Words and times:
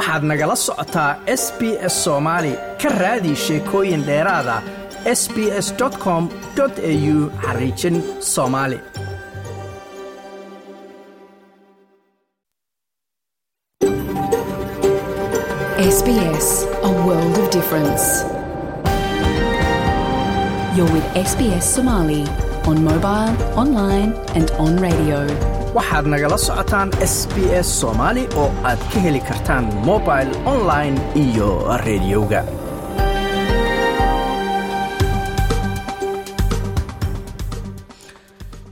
waxaad 0.00 0.22
nagala 0.30 0.56
socotaa 0.66 1.10
s 1.42 1.44
b 1.58 1.60
s 1.92 1.94
soomaali 2.04 2.52
ka 2.82 2.88
raadi 3.00 3.32
sheekooyin 3.44 4.02
dheeraada 4.08 4.56
s 5.20 5.22
b 5.34 5.36
s 5.66 5.68
com 6.04 6.22
au 6.60 7.16
xariijin 7.44 7.96
soomaali. 8.34 8.78
You're 20.76 20.92
with 20.96 21.06
SBS 21.28 21.64
Somali 21.74 22.22
on 22.70 22.76
mobile, 22.90 23.32
online, 23.62 24.10
and 24.36 24.46
on 24.64 24.72
radio. 24.86 25.59
Waxaad 25.76 26.06
nagala 26.12 26.38
socotaan 26.46 26.88
s 27.14 27.16
b 27.34 27.36
s 27.66 27.68
soomaali 27.80 28.22
oo 28.42 28.48
aad 28.70 28.80
ka 28.92 28.98
heli 29.04 29.20
kartaan 29.28 29.64
mobil 29.88 30.28
online 30.54 30.96
iyo 31.24 31.48
rediyoga 31.86 32.40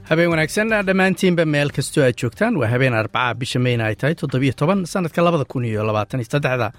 habeen 0.09 0.30
wanaagsan 0.33 0.71
dhammaantiinba 0.87 1.45
meel 1.55 1.71
kastoo 1.77 2.03
aad 2.05 2.16
joogtaan. 2.23 2.57
Waa 2.61 2.69
habeen 2.73 2.95
arbaca 2.97 3.35
bisha 3.41 3.59
meyna 3.61 3.85
ay 3.91 3.95
tahay 4.01 4.15
toddobiyo 4.15 4.53
toban 4.57 4.87
sanadka 4.87 5.23
labada 5.23 5.45
kun 5.45 5.65
iyo 5.69 5.85
labaatan 5.85 6.21
iyo 6.21 6.29
saddexda. 6.33 6.71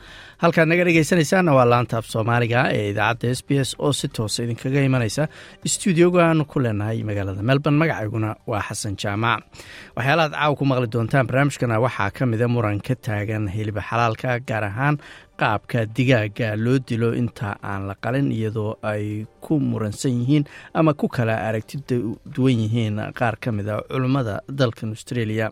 Halkaad 0.42 0.68
naga 0.72 0.84
dhegaysanaysaanna 0.88 1.54
waa 1.54 1.66
laanta 1.70 1.98
af 1.98 2.06
soomaaliga 2.10 2.64
ee 2.73 2.90
idaacadda 2.90 3.30
s 3.36 3.42
b 3.48 3.52
s 3.62 3.76
oo 3.80 3.94
si 3.94 4.08
toosa 4.08 4.44
idinkaga 4.44 4.82
imanaysa. 4.82 5.28
Stuudioga 5.66 6.26
aanu 6.26 6.46
ku 6.46 6.60
leenahay 6.60 7.04
magaalada 7.04 7.42
melbourne 7.50 7.78
magacayguna 7.78 8.36
waa 8.48 8.62
xasan 8.68 8.98
jaamac. 8.98 9.44
Waxyaalahaad 9.96 10.34
caawa 10.34 10.56
ku 10.59 10.66
maqli 10.66 10.88
doontaan 10.94 11.28
barnaamijkana 11.30 11.80
waxaa 11.86 12.09
ka 12.18 12.25
mida 12.25 12.48
muran 12.48 12.81
ka 12.81 12.96
taagan 12.96 13.46
heliba 13.48 13.81
xalaalka 13.90 14.40
gaar 14.50 14.64
ahaan 14.72 14.98
qaabka 15.42 15.86
digaaga 15.98 16.50
loo 16.66 16.78
dilo 16.90 17.09
inta 17.22 17.50
aan 17.72 17.88
la 17.90 17.95
qalin 18.04 18.28
iyadoo 18.38 18.72
ay 18.92 19.26
ku 19.46 19.59
muransan 19.59 20.14
yihiin 20.20 20.44
ama 20.73 20.94
ku 20.94 21.08
kala 21.16 21.36
aragti 21.48 21.78
duwan 22.36 22.59
yihiin 22.64 22.96
qaar 23.20 23.36
ka 23.44 23.52
mida 23.52 23.76
culummada 23.92 24.36
dalkan 24.59 24.90
australia. 24.96 25.48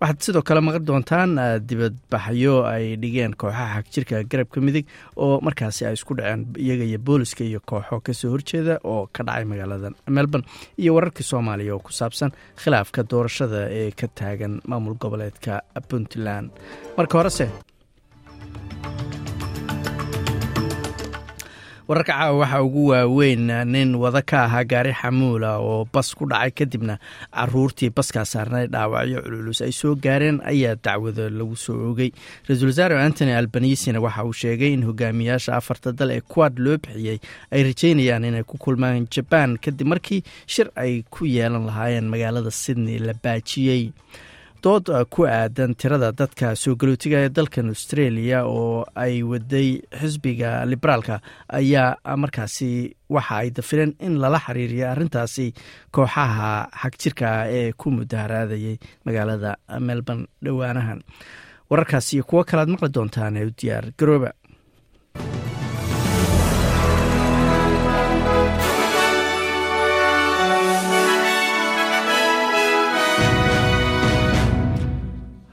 Waxaad 0.00 0.20
sidoo 0.26 0.42
kale 0.48 0.60
maqli 0.66 0.82
doontaan 0.88 1.30
dibadbaxyo 1.68 2.54
ay 2.74 2.96
dhigeen 3.02 3.32
kooxaha 3.40 3.80
xagjirka 3.82 4.22
garabka 4.30 4.58
midig 4.66 4.86
oo 5.16 5.40
markaasi 5.46 5.86
ay 5.86 5.94
isku 5.98 6.14
dhaceen 6.18 6.42
iyaga 6.66 6.84
iyo 6.90 6.98
booliska 7.06 7.44
iyo 7.44 7.60
kooxo 7.70 8.00
ka 8.04 8.12
soo 8.20 8.30
horjeeda 8.34 8.74
oo 8.84 9.06
ka 9.14 9.22
dhacay 9.26 9.44
magaalada 9.52 9.88
melbourne 10.16 10.46
iyo 10.82 10.90
wararkii 10.96 11.26
soomaaliya 11.30 11.74
oo 11.76 11.82
ku 11.86 11.92
saabsan 12.00 12.30
khilaafka 12.62 13.00
doorashada 13.10 13.60
ee 13.80 13.90
ka 14.00 14.06
taagan 14.18 14.60
maamul 14.70 14.98
goboleedka 15.02 15.62
puntland. 15.88 16.50
Marka 16.98 17.18
horese 17.18 17.46
wararka 21.90 22.12
caawa 22.14 22.38
waxaa 22.38 22.62
ugu 22.62 22.86
waaweyn 22.86 23.50
nin 23.66 23.94
wada 23.98 24.22
ka 24.22 24.44
ahaa 24.46 24.62
gaari 24.64 24.92
xamuula 24.94 25.58
oo 25.58 25.88
bas 25.92 26.14
ku 26.14 26.22
dhacay 26.30 26.50
kadibna 26.54 26.94
caruurtii 27.34 27.90
baskaa 27.90 28.22
saarnay 28.24 28.66
dhaawacyo 28.70 29.22
cululus. 29.26 29.58
Ay 29.66 29.72
soo 29.74 29.94
gaareen 29.98 30.38
ayaa 30.46 30.76
dacwada 30.84 31.26
lagu 31.30 31.56
soo 31.58 31.74
oogay. 31.90 32.10
Ra'iisul 32.46 32.70
wasaare 32.70 32.94
antony 33.02 33.32
albanisina 33.34 33.98
waxa 34.00 34.22
uu 34.24 34.32
sheegay 34.32 34.70
in 34.72 34.86
hogaamiyaasha 34.86 35.56
afarta 35.58 35.90
dal 35.92 36.10
ee 36.14 36.20
quad 36.22 36.54
loo 36.62 36.78
bixiyey 36.78 37.18
ay 37.50 37.60
rajeynayaan 37.66 38.24
inay 38.24 38.46
ku 38.46 38.54
kulmaan 38.58 39.10
jabaan 39.10 39.58
kadib 39.58 39.86
markii 39.90 40.22
shir 40.46 40.70
ay 40.78 41.02
ku 41.10 41.26
yeelan 41.26 41.66
lahaayeen 41.66 42.06
magaalada 42.06 42.50
sydney 42.54 42.98
la 43.02 43.14
baajiyey 43.24 43.90
dood 44.64 44.86
ku 45.14 45.24
aadan 45.26 45.74
tirada 45.80 46.08
dadka 46.12 46.54
soo 46.62 46.74
galootiga 46.80 47.18
ee 47.24 47.28
dalkan 47.36 47.68
australia 47.74 48.38
oo 48.46 48.84
ay 48.94 49.22
waday 49.22 49.68
xisbiga 50.00 50.50
liberaalka 50.70 51.20
ayaa 51.58 52.16
markaasi 52.22 52.70
waxa 53.16 53.34
ay 53.42 53.48
dafireen 53.56 53.92
in 54.06 54.18
lala 54.22 54.38
xiriiriya 54.46 54.90
arrintaasi 54.92 55.46
kooxaha 55.94 56.50
xagjirka 56.82 57.28
ee 57.58 57.72
ku 57.72 57.90
mudaharaadayay 57.96 58.76
magaalada 59.06 59.56
melbourne 59.80 60.26
dhowaanahan. 60.44 61.00
Wararkaas 61.70 62.12
iyo 62.14 62.24
kuwo 62.28 62.42
kalead 62.44 62.68
maqli 62.74 62.88
doontaan 62.94 63.36
ee 63.40 63.46
u 63.46 63.52
diyaar 63.60 63.84
garooba 63.98 64.30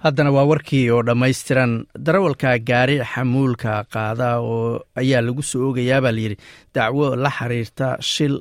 haddana 0.04 0.32
waa 0.32 0.46
warkii 0.52 0.90
oo 0.92 1.02
dhammaystiran. 1.04 1.86
Darawalka 2.06 2.58
gaari 2.60 2.98
xamuulka 3.12 3.84
qaada 3.94 4.30
oo 4.40 4.80
ayaa 4.96 5.22
lagu 5.22 5.42
soo 5.44 5.62
oogayaa 5.68 6.02
baa 6.06 6.12
layidhi 6.18 6.38
dacwo 6.76 7.16
la 7.16 7.30
xiriirta 7.38 7.88
shil 8.02 8.36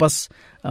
bas 0.00 0.28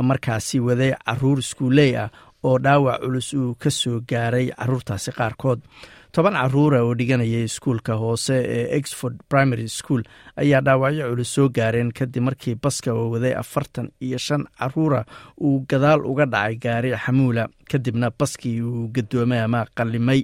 markaasi 0.09 0.59
waday 0.59 0.91
carruur 1.05 1.39
iskuuley 1.39 1.91
ah 2.03 2.09
oo 2.43 2.57
dhaawac 2.65 3.01
culus 3.01 3.33
uu 3.33 3.55
ka 3.61 3.69
soo 3.69 4.01
gaaray 4.09 4.47
caruurtaasi 4.59 5.11
qaarkood 5.17 5.59
toban 6.15 6.35
caruura 6.37 6.79
oo 6.85 6.93
dhiganayay 6.99 7.43
iskuulka 7.49 7.93
hoose 7.97 8.35
ee 8.55 8.65
exford 8.77 9.15
primary 9.29 9.67
school 9.69 10.01
ayaa 10.41 10.61
dhaawacyo 10.61 11.07
culus 11.09 11.31
soo 11.35 11.47
gaareen 11.57 11.89
kadib 11.99 12.23
markii 12.27 12.55
baska 12.63 12.93
oo 12.93 13.07
waday 13.13 13.33
afartan 13.41 13.87
iyo 14.07 14.17
shan 14.17 14.43
caruura 14.59 15.01
uu 15.41 15.65
gadaal 15.69 16.05
uga 16.11 16.25
dhacay 16.33 16.55
gaari 16.65 16.91
xamuula 17.05 17.47
kadibna 17.71 18.11
baskii 18.19 18.61
uu 18.61 18.87
gadoomay 18.95 19.39
ama 19.41 19.65
qallimay. 19.77 20.21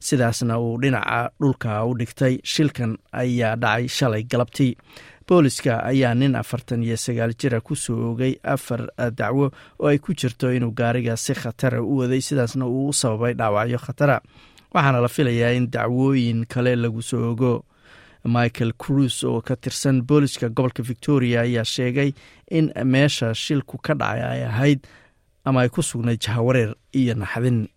Sidaasna 0.00 0.58
uu 0.58 0.80
dhinaca 0.82 1.30
dhulka 1.40 1.84
u 1.86 1.94
dhigtay 1.98 2.38
shilkan 2.44 2.98
ayaa 3.12 3.54
dhacay 3.56 3.88
shalay 3.88 4.22
galabtii. 4.24 4.74
Booliska 5.28 5.84
ayaa 5.84 6.14
nin 6.14 6.34
afartan 6.36 6.82
iyo 6.82 6.96
sagaal 6.96 7.34
jira 7.38 7.60
ku 7.60 7.76
soo 7.76 8.10
oogay 8.10 8.34
afar 8.42 8.88
dacwo 9.18 9.52
oo 9.78 9.86
ay 9.86 9.98
ku 9.98 10.14
jirto 10.18 10.50
inuu 10.52 10.72
gaariga 10.74 11.16
si 11.16 11.34
khatara 11.34 11.82
u 11.82 11.98
waday 12.00 12.20
sidaasna 12.20 12.66
uu 12.66 12.88
u 12.88 12.92
sababay 12.92 13.34
dhaawacyo 13.34 13.78
khatara 13.78 14.16
waxaana 14.74 15.00
la 15.04 15.08
filayaa 15.08 15.52
in 15.56 15.66
dacwooyin 15.70 16.46
kale 16.46 16.76
lagu 16.76 17.02
soo 17.02 17.30
ogo. 17.32 17.64
Michael 18.24 18.72
cruise 18.78 19.24
oo 19.26 19.40
ka 19.40 19.56
tirsan 19.56 20.02
booliska 20.02 20.48
gobolka 20.48 20.82
victoria 20.82 21.40
ayaa 21.40 21.64
sheegay 21.64 22.12
in 22.50 22.72
meesha 22.84 23.34
shilku 23.34 23.78
ka 23.78 23.94
dhacay 23.94 24.20
ay 24.32 24.42
ahayd 24.44 24.80
ama 25.44 25.60
ay 25.62 25.68
ku 25.68 25.80
sugnayd 25.82 26.20
jahawareer 26.20 26.74
iyo 26.92 27.14
naxdin 27.14 27.68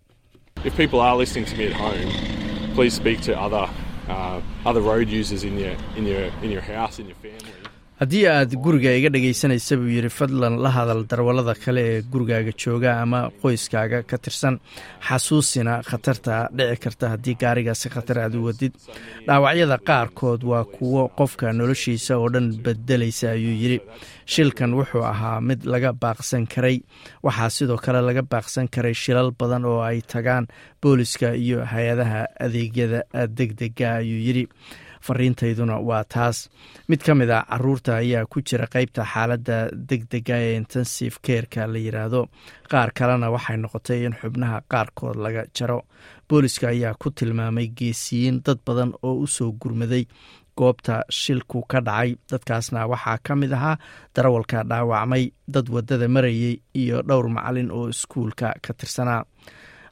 haddii 8.02 8.24
aad 8.30 8.54
guriga 8.66 8.92
iga 8.98 9.10
dhegaysanaysa 9.14 9.76
buu 9.78 9.92
yidhi 9.96 10.10
fadlan 10.10 10.56
la 10.64 10.70
hadal 10.78 11.04
darwallada 11.12 11.54
kale 11.64 11.82
ee 11.90 12.02
gurigaaga 12.14 12.54
jooga 12.64 12.92
ama 13.04 13.20
qoyskaaga 13.42 14.00
ka 14.10 14.18
tirsan. 14.18 14.56
Xasuusina 15.08 15.74
khatarta 15.90 16.36
dhici 16.58 16.80
karta 16.84 17.06
haddii 17.14 17.36
gaariga 17.44 17.76
si 17.82 17.90
khatar 17.94 18.18
aad 18.24 18.36
u 18.40 18.42
wadid. 18.48 18.74
Dhaawacyada 19.28 19.78
qaarkood 19.90 20.42
waa 20.52 20.64
kuwo 20.76 21.04
qofka 21.20 21.54
noloshiisa 21.54 22.18
oo 22.18 22.30
dhan 22.34 22.48
bedelaysa 22.66 23.28
ayuu 23.38 23.56
yidhi. 23.62 23.80
Shilkan 24.34 24.74
wuxuu 24.80 25.04
ahaa 25.14 25.38
mid 25.42 25.62
laga 25.74 25.94
baaqsan 25.94 26.48
karay. 26.54 26.78
Waxaa 27.26 27.50
sidoo 27.56 27.78
kale 27.86 28.02
laga 28.02 28.24
baaqsan 28.34 28.66
karay 28.74 28.94
shilal 29.04 29.30
badan 29.40 29.66
oo 29.66 29.82
ay 29.90 30.02
tagaan 30.02 30.48
booliska 30.82 31.36
iyo 31.38 31.60
hay'adaha 31.72 32.22
adeegyada 32.46 33.00
degdega 33.38 33.88
ayuu 34.02 34.22
yidhi 34.28 34.46
fariintayduna 35.06 35.76
waa 35.90 36.04
taas. 36.14 36.50
Mid 36.90 37.02
ka 37.06 37.14
mid 37.16 37.30
a 37.30 37.40
carruurta 37.50 37.96
ayaa 38.02 38.26
ku 38.32 38.42
jira 38.42 38.68
qeybta 38.74 39.04
xaaladda 39.14 39.58
degdega 39.90 40.38
ee 40.48 40.56
intensive 40.62 41.16
careka 41.26 41.68
la 41.68 41.80
yidhaahdo 41.86 42.22
qaar 42.72 42.90
kalena 42.98 43.28
waxay 43.36 43.58
noqotay 43.58 44.06
in 44.08 44.14
xubnaha 44.22 44.62
qaarkood 44.72 45.16
laga 45.24 45.44
jaro. 45.58 45.80
Booliska 46.30 46.68
ayaa 46.74 46.94
ku 47.02 47.10
tilmaamay 47.12 47.68
geesiyiin 47.78 48.42
dad 48.46 48.60
badan 48.68 48.92
oo 49.04 49.16
u 49.24 49.28
soo 49.28 49.52
gurmaday. 49.62 50.06
Goobta 50.58 50.96
shilku 51.10 51.64
ka 51.72 51.80
dhacay 51.88 52.10
dadkaasna 52.30 52.88
waxaa 52.92 53.18
ka 53.26 53.34
mid 53.36 53.52
ahaa 53.58 53.78
darawalka 54.16 54.64
dhaawacmay 54.70 55.24
dad 55.48 55.68
waddada 55.74 56.08
marayay 56.16 56.60
iyo 56.82 57.02
dhowr 57.08 57.28
macalin 57.36 57.72
oo 57.72 57.88
iskuulka 57.90 58.48
ka 58.64 58.72
tirsanaa 58.80 59.24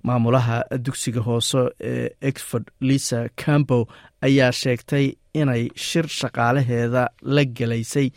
maamulaha 0.03 0.57
dugsiga 0.85 1.21
hoose 1.27 1.61
ee 1.91 2.09
exford 2.29 2.65
lisa 2.81 3.19
cambow 3.45 3.83
ayaa 4.27 4.51
sheegtay 4.61 5.05
inay 5.33 5.63
shir 5.75 6.07
shaqaalaheeda 6.19 7.03
la 7.35 7.43
gelaysay 7.57 8.07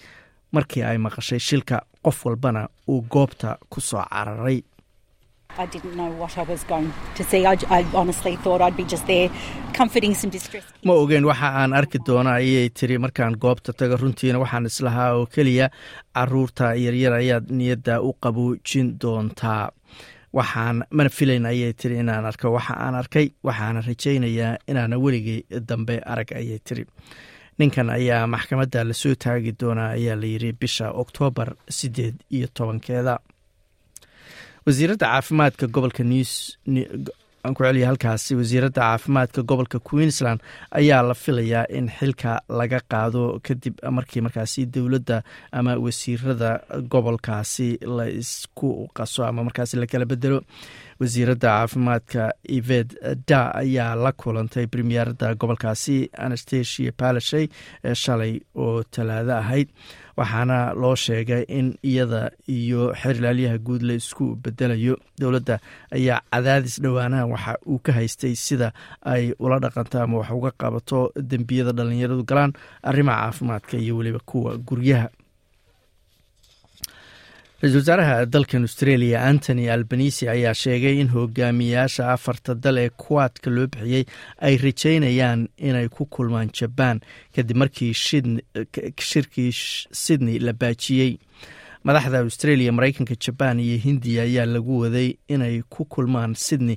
markii 0.53 0.83
ay 0.91 0.99
maqashay 0.99 1.39
shilka. 1.49 1.77
Qof 2.05 2.25
walbana 2.27 2.63
uu 2.89 3.01
goobta 3.15 3.57
ku 3.71 3.81
soo 3.81 4.03
cararay. 4.11 4.59
Ma 10.85 10.93
ogeen 10.93 11.25
waxa 11.25 11.49
aan 11.61 11.73
arki 11.79 11.99
doona 12.07 12.33
ayay 12.41 12.69
tiri 12.71 12.99
markaan 12.99 13.37
goobta 13.43 13.73
taga 13.73 13.97
runtiina 14.01 14.39
waxaan 14.43 14.67
islahaa 14.67 15.13
oo 15.19 15.27
keliya. 15.27 15.69
Caruurta 16.15 16.75
yaryar 16.85 17.13
ayaad 17.21 17.47
niyadda 17.59 18.01
u 18.03 18.13
qabuujin 18.23 18.89
doontaa 19.03 19.71
waxaan 20.39 20.77
mana 20.97 21.11
filayn 21.17 21.47
ayay 21.53 21.73
tiri 21.81 21.95
inaan 22.03 22.25
arko 22.31 22.47
waxa 22.57 22.75
aan 22.85 22.95
arkay 23.03 23.27
waxaana 23.47 23.81
rajaynayaa 23.89 24.55
inaana 24.71 24.97
weligay 25.05 25.41
dambe 25.69 25.95
arag 26.13 26.31
ayay 26.41 26.59
tiri 26.67 26.85
ninkan 27.59 27.89
ayaa 27.99 28.27
maxkamadda 28.35 28.81
la 28.89 28.95
soo 29.03 29.15
taagi 29.25 29.53
doonaa 29.61 29.91
ayaa 29.99 30.17
layidhi 30.23 30.51
bisha 30.61 30.87
oktoobar 31.03 31.49
siddeed 31.79 32.17
iyo 32.37 32.47
tobankeeda. 32.57 33.15
Wasiiradda 34.67 35.07
caafimaadka 35.13 35.67
gobolka 35.75 36.03
aan 37.45 37.55
ku 37.59 37.65
celiya 37.67 37.87
halkaasi 37.91 38.37
wasiiradda 38.41 38.81
caafimaadka 38.81 39.43
gobolka 39.51 39.79
queensland 39.89 40.41
ayaa 40.81 41.03
la 41.09 41.15
filayaa 41.25 41.65
in 41.79 41.87
xilka 41.99 42.33
laga 42.61 42.79
qaado 42.93 43.23
kadib 43.47 43.75
markii 43.97 44.23
markaasi 44.27 44.67
dowladda 44.75 45.19
ama 45.59 45.73
wasiirada 45.87 46.51
gobolkaasi 46.95 47.69
la 47.99 48.07
isku 48.21 48.71
qaso 48.99 49.21
ama 49.29 49.43
markaasi 49.49 49.75
la 49.81 49.87
kala 49.93 50.07
bedelo. 50.13 50.41
Wasiiradda 51.03 51.49
caafimaadka 51.57 52.25
eved 52.59 52.89
da 53.29 53.41
ayaa 53.63 53.95
la 54.05 54.13
kulantay 54.13 54.67
premiyeerada 54.73 55.35
gobolkaasi 55.35 55.97
anastasia 56.25 56.93
palashay 57.01 57.47
ee 57.85 57.95
shalay 58.03 58.35
oo 58.65 58.83
talaado 58.95 59.33
ahayd 59.43 59.69
waxaana 60.17 60.75
loo 60.83 60.95
sheegay 61.05 61.43
in 61.59 61.75
iyada 61.91 62.31
iyo 62.49 62.93
xeerlaalyaha 63.03 63.59
guud 63.67 63.83
la 63.89 63.95
isku 64.01 64.37
bedelayo 64.43 64.95
dowladda 65.21 65.57
ayaa 65.97 66.21
cadaadis 66.33 66.81
dhowaanaha 66.85 67.25
waxa 67.33 67.53
uu 67.67 67.79
ka 67.87 67.93
haystay 67.93 68.35
sida 68.35 68.73
ay 69.13 69.33
ula 69.39 69.59
dhaqanto 69.65 69.97
ama 70.03 70.19
wax 70.21 70.31
uga 70.39 70.51
qabato 70.63 71.01
dembiyada 71.31 71.73
dhallinyaradu 71.73 72.25
galaan 72.31 72.53
arrimaha 72.83 73.21
caafimaadka 73.23 73.77
iyo 73.85 73.97
weliba 73.97 74.21
kuwa 74.31 74.57
guryaha 74.69 75.09
ra'isul 77.63 77.79
wasaaraha 77.81 78.27
dalkan 78.35 78.63
australia 78.67 79.19
antony 79.31 79.69
albanisi 79.71 80.29
ayaa 80.29 80.55
sheegay 80.63 80.97
in 81.01 81.09
hogaamiyayaasha 81.15 82.05
afarta 82.13 82.55
dal 82.65 82.79
ee 82.83 82.89
kuwaadka 83.03 83.51
loo 83.57 83.67
bixiyey 83.73 84.05
ay 84.47 84.55
rajeynayaan 84.65 85.49
inay 85.69 85.89
ku 85.89 86.07
kulmaan 86.07 86.51
jabaan 86.61 87.01
kadib 87.37 87.57
markii 87.63 87.93
shirkii 89.11 89.51
sydney 90.05 90.39
la 90.47 90.53
baajiyey 90.53 91.13
madaxda 91.87 92.19
australia 92.27 92.73
maraykanka 92.73 93.15
jabaan 93.27 93.61
iyo 93.61 93.79
hindiya 93.87 94.23
ayaa 94.23 94.47
lagu 94.47 94.81
waday 94.83 95.09
inay 95.29 95.63
ku 95.71 95.85
kulmaan 95.85 96.35
sydney 96.35 96.77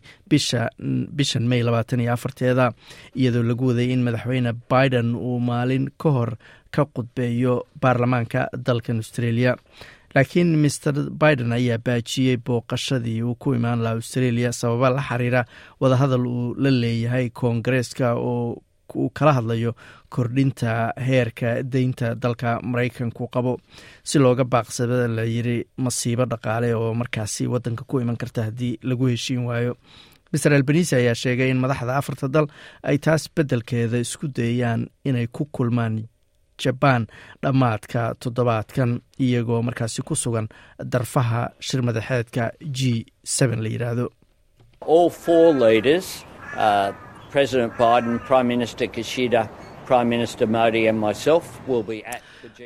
bishan 1.17 1.47
may 1.51 1.63
labaatan 1.63 1.99
iyo 2.05 2.13
afarteeda 2.13 2.71
iyadoo 3.15 3.43
lagu 3.43 3.67
waday 3.71 3.89
in 3.93 4.03
madaxweyne 4.07 4.53
biden 4.69 5.15
uu 5.15 5.39
maalin 5.39 5.89
ka 5.97 6.09
hor 6.09 6.31
ka 6.71 6.85
qudbeeyo 6.85 7.63
baarlamaanka 7.81 8.49
dalkan 8.67 8.97
australia 9.01 9.55
laakiin 10.15 10.51
master 10.63 10.93
biden 11.21 11.51
ayaa 11.53 11.77
baajiyey 11.85 12.37
booqashadii 12.45 13.21
uu 13.23 13.35
ku 13.35 13.53
imaan 13.53 13.81
laha 13.83 13.95
australia 13.99 14.51
sababa 14.51 14.89
la 14.95 15.01
xiriira 15.09 15.41
wadahadal 15.81 16.25
uu 16.27 16.53
la 16.63 16.69
leeyahay 16.71 17.29
koongareeska 17.29 18.13
oo 18.15 18.61
uu 18.95 19.09
kala 19.17 19.33
hadlayo 19.33 19.71
kordhinta 20.09 20.93
heerka 21.07 21.49
deynta 21.63 22.15
dalka 22.15 22.59
maraykanku 22.63 23.27
qabo. 23.33 23.57
Si 24.03 24.19
looga 24.19 24.43
baaqsada 24.45 25.07
la 25.07 25.23
yiri 25.25 25.57
masiibo 25.77 26.25
dhaqaale 26.31 26.69
oo 26.75 26.93
markaasi 26.93 27.47
wadanka 27.47 27.83
ku 27.83 27.99
iman 27.99 28.15
karta 28.17 28.43
haddii 28.47 28.77
lagu 28.83 29.07
heshiin 29.11 29.43
waayo. 29.49 29.75
Master 30.31 30.53
albanisi 30.53 30.95
ayaa 30.95 31.15
sheegay 31.15 31.49
in 31.51 31.59
madaxda 31.59 31.97
afarta 31.97 32.27
dal 32.27 32.47
ay 32.83 32.97
taas 32.97 33.27
beddelkeeda 33.35 33.97
isku 34.05 34.27
dayayaan 34.27 34.87
inay 35.05 35.27
ku 35.27 35.45
kulmaan 35.51 36.05
jabaan 36.63 37.07
dhammaadka 37.43 38.01
toddobaadkan 38.23 38.91
iyagoo 39.25 39.61
markaasi 39.67 40.01
ku 40.09 40.15
sugan 40.23 40.47
darfaha 40.93 41.41
shir 41.67 41.81
madaxeedka 41.87 42.43
g 42.77 43.05
la 43.65 43.69
yidhaahdo 43.75 44.05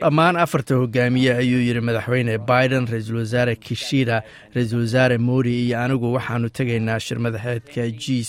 dhammaan 0.01 0.35
afarta 0.43 0.75
hogaamiye 0.81 1.31
ayuu 1.41 1.61
yidhi 1.67 1.81
madaxweyne 1.81 2.37
biden 2.49 2.85
ra'iisul 2.91 3.17
wasaare 3.21 3.55
kishida 3.55 4.17
ra'iisul 4.55 4.81
wasaare 4.85 5.17
modi 5.17 5.53
iyo 5.65 5.79
anigu 5.83 6.13
waxaanu 6.15 6.49
tegaynaa 6.49 6.99
shir 7.05 7.19
madaxeedka 7.25 7.83
g 8.01 8.23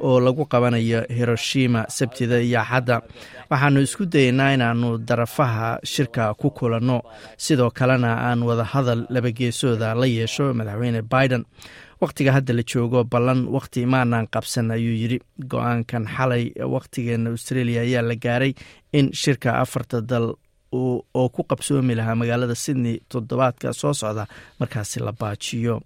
oo 0.00 0.20
lagu 0.20 0.44
qabanayo 0.52 1.00
hiroshima 1.16 1.80
sabtida 1.88 2.40
iyo 2.48 2.60
axadda 2.60 2.96
waxaanu 3.50 3.80
isku 3.86 4.04
dayaynaa 4.06 4.52
inaanu 4.56 4.98
darafaha 4.98 5.78
shirka 5.84 6.34
ku 6.34 6.50
kulanno. 6.50 7.02
Sidoo 7.36 7.70
kalena 7.70 8.10
aan 8.28 8.42
wadahadal 8.42 9.06
labageesooda 9.14 9.94
la 9.94 10.06
yeesho 10.06 10.54
madaxweyne 10.54 11.02
biden. 11.02 11.44
Wakhtiga 12.00 12.32
hadda 12.36 12.52
la 12.52 12.62
joogo 12.62 13.04
ballan 13.04 13.46
wakhti 13.48 13.86
maanaan 13.86 14.26
qabsan 14.34 14.70
ayuu 14.70 14.96
yidhi. 15.02 15.18
Go'aankan 15.52 16.04
xalay 16.16 16.44
wakhtigeena 16.74 17.30
australia 17.30 17.80
ayaa 17.86 18.02
la 18.02 18.14
gaaray 18.24 18.52
in 18.92 19.06
shirka 19.12 19.50
afarta 19.62 20.00
dal 20.10 20.26
oo 21.20 21.28
ku 21.34 21.42
qabsoomi 21.50 21.94
lahaa 21.98 22.14
magaalada 22.20 22.54
sydney 22.64 22.96
toddobaadka 23.12 23.72
soo 23.80 23.92
socda 24.00 24.24
markaasi 24.60 25.00
la 25.06 25.12
baajiyo. 25.20 25.80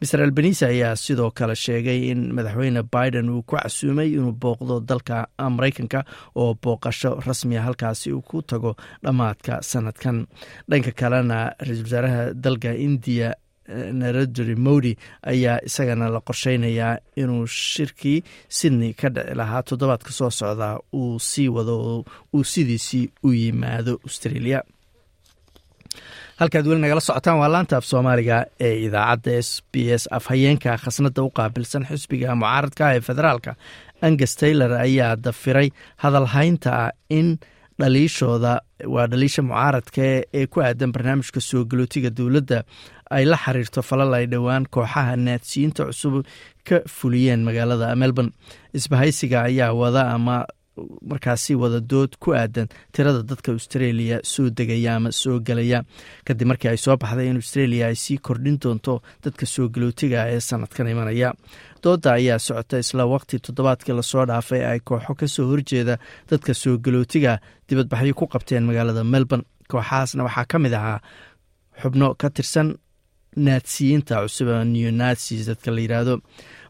Master 0.00 0.20
albanisi 0.22 0.64
ayaa 0.64 0.96
sidoo 0.96 1.30
kale 1.30 1.54
sheegay 1.64 2.00
in 2.10 2.20
madaxweyne 2.36 2.82
biden 2.94 3.28
uu 3.30 3.42
ku 3.42 3.56
casuumay 3.56 4.08
inuu 4.16 4.32
booqdo 4.42 4.80
dalka 4.88 5.16
maraykanka 5.56 6.00
oo 6.40 6.54
booqasho 6.62 7.10
rasmiya 7.26 7.62
halkaasi 7.66 8.12
uu 8.12 8.22
ku 8.28 8.42
tago 8.42 8.76
dhammaadka 9.04 9.62
sanadkan. 9.70 10.26
Dhanka 10.70 10.92
kalena 11.00 11.38
ra'iisul 11.66 11.86
wasaaraha 11.88 12.22
dalka 12.44 12.70
indiya 12.86 13.30
narendri 14.00 14.54
modi 14.66 14.92
ayaa 15.32 15.58
isagana 15.68 16.08
la 16.14 16.20
qorsheynayaa 16.28 16.98
inuu 17.22 17.46
shirkii 17.46 18.18
sydney 18.58 18.92
ka 19.00 19.08
dhici 19.14 19.34
lahaa. 19.40 19.62
Toddobaadka 19.68 20.10
soo 20.18 20.30
socda 20.30 20.78
uu 20.92 21.18
sii 21.18 21.48
wado 21.48 22.04
uu 22.34 22.44
sidiisii 22.44 23.08
u 23.22 23.32
yimaado 23.32 23.92
australia. 24.04 24.62
Halkaad 26.40 26.66
weli 26.66 26.80
nagala 26.82 27.00
socotaan 27.00 27.38
waa 27.38 27.48
laanta 27.52 27.76
af 27.78 27.84
soomaaliga 27.86 28.38
ee 28.60 28.74
idaacadda 28.86 29.38
s 29.42 29.50
b 29.72 29.74
s. 30.00 30.08
Afhayeenka 30.18 30.76
khasnada 30.84 31.22
u 31.22 31.30
qaabilsan 31.38 31.86
xisbiga 31.90 32.34
mucaaradka 32.40 32.84
ee 32.96 33.00
federaalka 33.08 33.52
angus 34.06 34.32
taylor 34.40 34.72
ayaa 34.86 35.12
dafiray 35.24 35.68
hadalhaynta 36.02 36.70
ah 36.84 36.90
in 37.18 37.28
dhaliishooda. 37.80 38.52
Waa 38.94 39.06
dhaliisha 39.06 39.42
mucaaradka 39.42 40.02
ee 40.38 40.46
ku 40.46 40.60
aadan 40.62 40.92
barnaamijka 40.92 41.40
soo 41.40 41.64
galootiga 41.64 42.10
dowladda. 42.10 42.64
Ay 43.10 43.24
la 43.24 43.36
xiriirto 43.36 43.82
falal 43.82 44.14
ay 44.18 44.26
dhowaan 44.32 44.64
kooxaha 44.74 45.16
naadsiyiinta 45.16 45.82
cusub 45.90 46.14
ka 46.68 46.76
fuliyeen 46.96 47.42
magaalada 47.48 47.94
melbourne. 47.96 48.32
Isbahaysiga 48.78 49.42
ayaa 49.48 49.72
wada 49.80 50.02
ama 50.16 50.46
markaasi 51.10 51.54
wada 51.62 51.80
dood 51.80 52.16
ku 52.22 52.28
aadan 52.34 52.66
tirada 52.92 53.22
dadka 53.30 53.52
australia 53.52 54.16
soo 54.32 54.50
degaya 54.58 54.96
ama 54.96 55.10
soo 55.12 55.38
gelaya 55.46 55.78
kadib 56.26 56.46
markii 56.50 56.68
ay 56.72 56.76
soo 56.84 56.96
baxday 57.02 57.28
in 57.30 57.36
australia 57.42 57.86
ay 57.90 57.96
sii 58.04 58.18
kordhin 58.26 58.58
doonto 58.62 58.94
dadka 59.24 59.46
soo 59.46 59.68
galootiga 59.74 60.26
ee 60.34 60.40
sanadkan 60.40 60.88
imanaya. 60.88 61.30
Dooda 61.82 62.12
ayaa 62.18 62.38
socota 62.38 62.78
isla 62.84 63.04
waqti 63.14 63.38
toddobaadkii 63.46 63.94
la 63.98 64.02
soo 64.02 64.24
dhaafay 64.26 64.62
ay 64.70 64.80
kooxo 64.88 65.14
ka 65.20 65.26
soo 65.34 65.46
horjeeda 65.50 65.94
dadka 66.30 66.54
soo 66.54 66.78
galootiga 66.84 67.32
dibadbaxyo 67.68 68.14
ku 68.18 68.24
qabteen 68.32 68.64
magaalada 68.68 69.04
melbourne. 69.04 69.44
Kooxahaasna 69.70 70.24
waxaa 70.26 70.44
ka 70.50 70.58
mid 70.58 70.72
ahaa 70.78 70.98
xubno 71.82 72.14
ka 72.20 72.28
tirsan 72.36 72.68
naadsiyiinta 73.36 74.22
cusub 74.24 74.48
new 74.74 74.90
nazis 75.00 75.46
dadka 75.50 75.70
la 75.74 75.80
yidhaahdo 75.84 76.14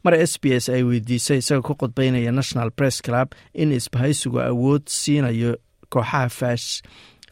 mar 0.04 0.14
s 0.14 0.32
b 0.42 0.52
s 0.62 0.68
ay 0.68 0.82
weydiisay 0.90 1.38
isagoo 1.42 1.66
ka 1.68 1.74
qodbeynaya 1.82 2.32
national 2.40 2.70
press 2.78 3.00
club 3.06 3.28
in 3.54 3.72
isbahaysigu 3.72 4.38
awood 4.50 4.82
siinayo 5.00 5.52
kooxaha 5.94 6.28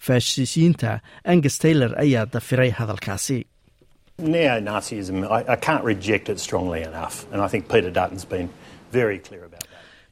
faashisiyiinta 0.07 1.01
angus 1.33 1.59
taylor 1.59 1.91
ayaa 2.05 2.27
dafiray 2.35 2.71
hadalkaasi 2.71 3.39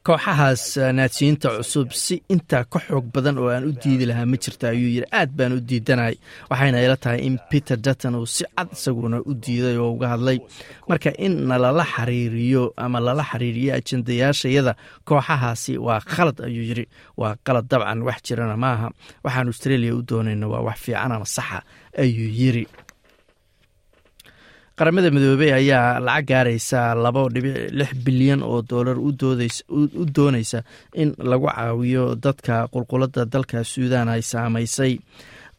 kooxahaas 0.06 0.62
naadsiyiinta 0.96 1.48
cusub 1.58 1.88
si 1.92 2.14
intaa 2.34 2.64
ka 2.72 2.78
xoog 2.86 3.06
badan 3.14 3.36
oo 3.38 3.48
aan 3.52 3.68
u 3.68 3.72
diidi 3.82 4.06
lahaa 4.08 4.24
ma 4.32 4.36
jirta 4.42 4.66
ayuu 4.72 4.88
yidhi 4.96 5.08
aad 5.12 5.30
baan 5.38 5.52
u 5.58 5.60
diidanay 5.60 6.14
waxayna 6.50 6.78
ila 6.84 6.96
tahay 6.96 7.20
in 7.28 7.36
peter 7.50 7.76
dutton 7.84 8.14
uu 8.16 8.26
si 8.26 8.44
cad 8.56 8.68
isaguna 8.72 9.20
u 9.30 9.32
diiday 9.44 9.76
oo 9.76 9.92
uga 9.94 10.08
hadlay. 10.12 10.38
Marka 10.88 11.10
in 11.24 11.34
nalala 11.48 11.84
xiriiriyo 11.94 12.62
ama 12.84 12.98
lala 13.06 13.24
xiriiriyo 13.30 13.70
ajendayaashayada 13.78 14.72
kooxahaasi 15.08 15.72
waa 15.86 16.00
khalad 16.12 16.38
ayuu 16.48 16.64
yidhi. 16.70 16.84
Waa 17.20 17.36
qalad 17.46 17.66
dabcan 17.70 18.00
wax 18.08 18.18
jirana 18.26 18.56
maaha. 18.56 18.88
Waxaan 19.24 19.46
australia 19.52 19.92
u 19.94 20.02
doonayna 20.08 20.46
waa 20.52 20.64
wax 20.68 20.78
fiican 20.84 21.12
ama 21.12 21.26
saxa 21.36 21.58
ayuu 22.02 22.30
yidri 22.40 22.64
qaramada 24.80 25.10
midoobey 25.14 25.50
ayaa 25.60 26.00
lacag 26.06 26.26
gaaraysa 26.30 26.80
laba 27.04 27.22
dhibic 27.34 27.56
lix 27.78 27.90
bilyan 28.06 28.40
oo 28.42 28.62
doolar 28.70 28.96
u 28.98 29.12
doonaysa 30.16 30.62
in 31.02 31.12
lagu 31.30 31.46
caawiyo 31.52 32.04
dadka 32.24 32.54
qulqulada 32.72 33.24
dalka 33.34 33.64
suudan 33.64 34.08
ay 34.08 34.22
saamaysay. 34.22 34.94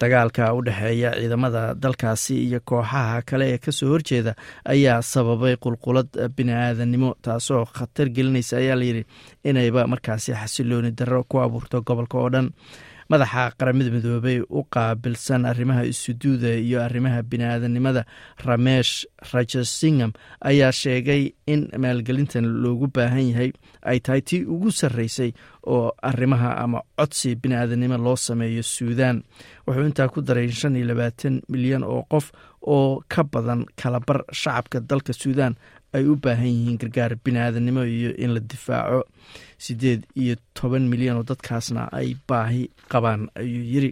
Dagaalka 0.02 0.50
u 0.58 0.62
dhexeeya 0.66 1.10
ciidamada 1.20 1.76
dalkaasi 1.84 2.36
iyo 2.48 2.60
kooxaha 2.66 3.22
kale 3.30 3.46
ee 3.54 3.58
ka 3.62 3.72
soo 3.72 3.90
horjeeda 3.94 4.34
ayaa 4.66 5.02
sababay 5.02 5.56
qulqulad 5.62 6.10
bini-aadanimo 6.38 7.10
taasoo 7.22 7.66
khatar 7.78 8.10
gelinaysa 8.16 8.58
ayaa 8.58 8.76
layidhi 8.82 9.04
inayba 9.50 9.86
markaasi 9.88 10.34
xasilooni 10.34 10.92
darro 10.98 11.22
ku 11.30 11.38
abuurto 11.46 11.82
gobolka 11.86 12.18
oo 12.18 12.30
dhan 12.34 12.50
madaxa 13.12 13.44
qaramada 13.60 13.90
midoobey 13.96 14.38
u 14.50 14.62
qaabilsan 14.76 15.46
arrimaha 15.52 15.84
isuduuda 15.92 16.52
iyo 16.68 16.78
arrimaha 16.88 17.20
bini-aadanimada 17.32 18.02
ramesh 18.48 18.94
rajasingham 19.34 20.12
ayaa 20.50 20.72
sheegay 20.82 21.24
in 21.54 21.62
maalgelintan 21.84 22.46
loogu 22.64 22.88
baahan 22.96 23.26
yahay 23.32 23.50
ay 23.92 24.00
tahay 24.06 24.22
tii 24.30 24.42
ugu 24.54 24.70
sarreysay 24.80 25.32
oo 25.74 25.92
arrimaha 26.12 26.50
ama 26.64 26.80
codsi 27.00 27.36
bini-aadanimo 27.42 27.98
loo 28.06 28.16
sameeyo 28.28 28.64
suudan 28.76 29.18
wuxuu 29.68 29.86
intaa 29.90 30.08
ku 30.14 30.22
daray 30.22 30.48
shan 30.62 30.76
iyo 30.80 30.86
labaatan 30.92 31.42
milyan 31.52 31.84
oo 31.84 32.02
qof 32.14 32.32
oo 32.76 33.02
ka 33.14 33.24
badan 33.34 33.66
kalabar 33.82 34.20
shacabka 34.42 34.80
dalka 34.90 35.14
suudan 35.22 35.54
ay 35.94 36.04
u 36.08 36.16
baahan 36.24 36.48
yihiin 36.48 36.78
gargaar 36.82 37.16
bini-aadanimo 37.24 37.84
iyo 37.86 38.12
in 38.24 38.34
la 38.34 38.40
difaaco. 38.40 39.04
Siddeed 39.58 40.06
iyo 40.16 40.36
toban 40.54 40.88
milyan 40.92 41.18
oo 41.20 41.24
dadkaasna 41.24 41.90
ay 41.92 42.16
baahi 42.28 42.70
qabaan 42.92 43.28
ayuu 43.36 43.64
yiri. 43.74 43.92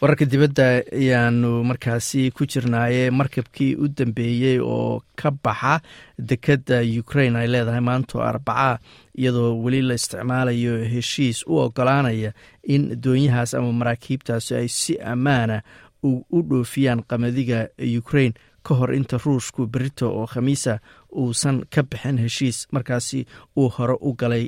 Wararka 0.00 0.24
dibadda 0.26 0.82
ayaanu 0.92 1.64
markaasi 1.64 2.30
ku 2.34 2.44
jirnaaye 2.46 3.10
markabkii 3.10 3.74
u 3.78 3.88
dambeeyey 3.88 4.58
oo 4.60 5.00
ka 5.16 5.30
baxa 5.30 5.80
dekedda 6.18 6.82
ukraine 7.00 7.38
ay 7.38 7.48
leedahay 7.48 7.80
maanto 7.80 8.20
arbaca 8.20 8.78
iyadoo 9.16 9.54
weli 9.64 9.80
la 9.82 9.94
isticmaalayo 9.94 10.74
heshiis 10.92 11.46
u 11.46 11.56
ogolaanaya 11.56 12.32
in 12.74 13.00
doonyahaas 13.00 13.54
ama 13.54 13.72
maraakiibtaasi 13.72 14.52
ay 14.54 14.68
si 14.68 14.98
ammaana 15.12 15.62
u 16.02 16.42
dhoofiyaan 16.42 17.00
qamadiga 17.08 17.68
ukraine 17.98 18.34
ka 18.66 18.72
hor 18.78 18.90
inta 18.98 19.16
ruushku 19.24 19.66
berito 19.72 20.06
oo 20.18 20.26
khamiisa 20.32 20.78
uusan 21.20 21.56
ka 21.74 21.82
bixin 21.90 22.18
heshiis 22.24 22.58
markaasi 22.72 23.20
uu 23.56 23.68
hore 23.76 23.96
u 24.00 24.12
galay. 24.20 24.46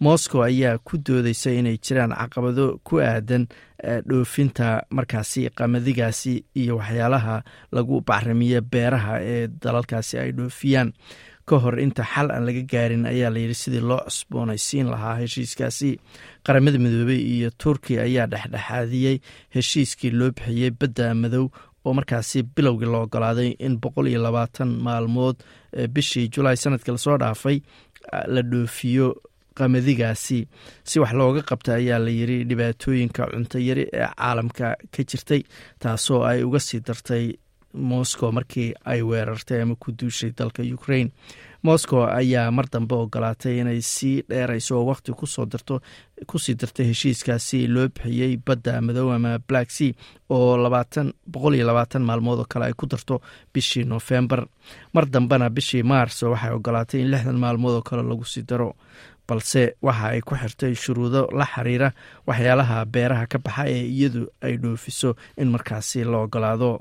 Moscow 0.00 0.42
ayaa 0.42 0.78
ku 0.86 0.98
doodeysa 0.98 1.50
inay 1.54 1.78
jiraan 1.84 2.12
caqabado 2.20 2.78
ku 2.86 2.98
aadan 3.00 3.46
dhoofinta 4.08 4.82
markaasi 4.90 5.50
qamadigaasi 5.58 6.44
iyo 6.60 6.76
waxyaalaha 6.76 7.36
lagu 7.72 8.00
bacrimiyo 8.08 8.60
beeraha 8.62 9.14
ee 9.22 9.46
dalalkaasi 9.62 10.18
ay 10.18 10.30
dhoofiyaan. 10.32 10.92
Ka 11.46 11.58
hor 11.60 11.76
inta 11.80 12.02
xal 12.04 12.30
aan 12.32 12.44
laga 12.48 12.62
gaarin 12.72 13.04
ayaa 13.06 13.30
layidhi 13.30 13.54
sidii 13.54 13.80
loo 13.90 14.00
cusboonaysiin 14.08 14.88
lahaa 14.90 15.16
heshiiskaasi. 15.22 15.90
Qaramada 16.46 16.78
midoobey 16.78 17.20
iyo 17.34 17.50
turkiya 17.62 18.02
ayaa 18.08 18.26
dhexdhexaadiyey 18.32 19.16
heshiiskii 19.54 20.10
loo 20.10 20.30
bixiyey 20.36 20.70
badda 20.80 21.14
madow 21.14 21.46
oo 21.84 21.92
markaasi 21.98 22.42
bilowgii 22.56 22.90
la 22.92 22.98
ogolaaday 23.06 23.50
in 23.66 23.76
boqol 23.82 24.08
iyo 24.08 24.22
labaatan 24.22 24.68
maalmood 24.86 25.36
bishii 25.94 26.28
julaay 26.34 26.56
sannadkii 26.56 26.92
la 26.96 26.98
soo 27.06 27.16
dhaafay 27.18 27.60
la 28.34 28.42
dhoofiyo 28.42 29.08
qamadigaasi. 29.58 30.38
Si 30.84 30.98
wax 31.00 31.12
looga 31.12 31.42
qabta 31.42 31.74
ayaa 31.78 31.98
la 31.98 32.10
yiri 32.10 32.44
dhibaatooyinka 32.48 33.26
cunto 33.32 33.58
yari 33.58 33.84
ee 33.92 34.06
caalamka 34.18 34.76
ka 34.92 35.02
jirtay 35.10 35.42
taasoo 35.78 36.22
ay 36.30 36.42
uga 36.42 36.60
sii 36.60 36.80
dartay 36.86 37.24
moscow 37.74 38.32
markii 38.32 38.74
ay 38.84 39.00
weerartay 39.02 39.62
ama 39.62 39.74
ku 39.76 39.92
duushay 39.92 40.30
dalka 40.38 40.62
ukraine 40.76 41.10
moscow 41.64 42.04
ayaa 42.20 42.50
mar 42.56 42.66
dambe 42.72 42.94
ogolaatay 42.94 43.54
inay 43.60 43.80
sii 43.80 44.22
dheerayso 44.28 44.76
oo 44.78 44.86
waqti 44.90 45.12
ku 45.18 45.26
soo 45.26 45.46
darto 45.52 45.80
ku 46.28 46.38
sii 46.38 46.54
dartay 46.60 46.86
heshiiskaasi 46.90 47.66
loo 47.74 47.88
bixiyey 47.94 48.36
badda 48.46 48.80
madow 48.86 49.08
ama 49.16 49.38
black 49.48 49.70
sea 49.70 49.92
oo 50.30 50.56
maalmood 52.08 52.38
oo 52.38 52.46
kale 52.48 52.64
ay 52.66 52.72
ku 52.76 52.86
darto 52.86 53.20
bishii 53.54 53.84
novembar 53.84 54.46
mar 54.94 55.04
dambena 55.06 55.48
bishii 55.50 55.82
maars 55.82 56.22
waxay 56.22 56.52
ogolaatay 56.52 57.00
in 57.00 57.10
lixdan 57.10 57.38
maalmood 57.40 57.74
oo 57.74 57.82
kale 57.82 58.02
lagu 58.02 58.24
sii 58.24 58.42
daro 58.48 58.74
balse 59.28 59.74
waxa 59.82 60.06
ay 60.12 60.20
ku 60.20 60.34
xirtay 60.36 60.74
shuruudo 60.74 61.28
la 61.32 61.46
xiriira 61.46 61.88
waxyaalaha 62.26 62.84
beeraha 62.84 63.26
ka 63.26 63.38
baxa 63.38 63.64
ee 63.68 63.84
iyadu 63.88 64.28
ay 64.44 64.56
dhoofiso 64.60 65.16
in 65.40 65.48
markaasi 65.48 66.04
la 66.04 66.18
ogolaado 66.28 66.78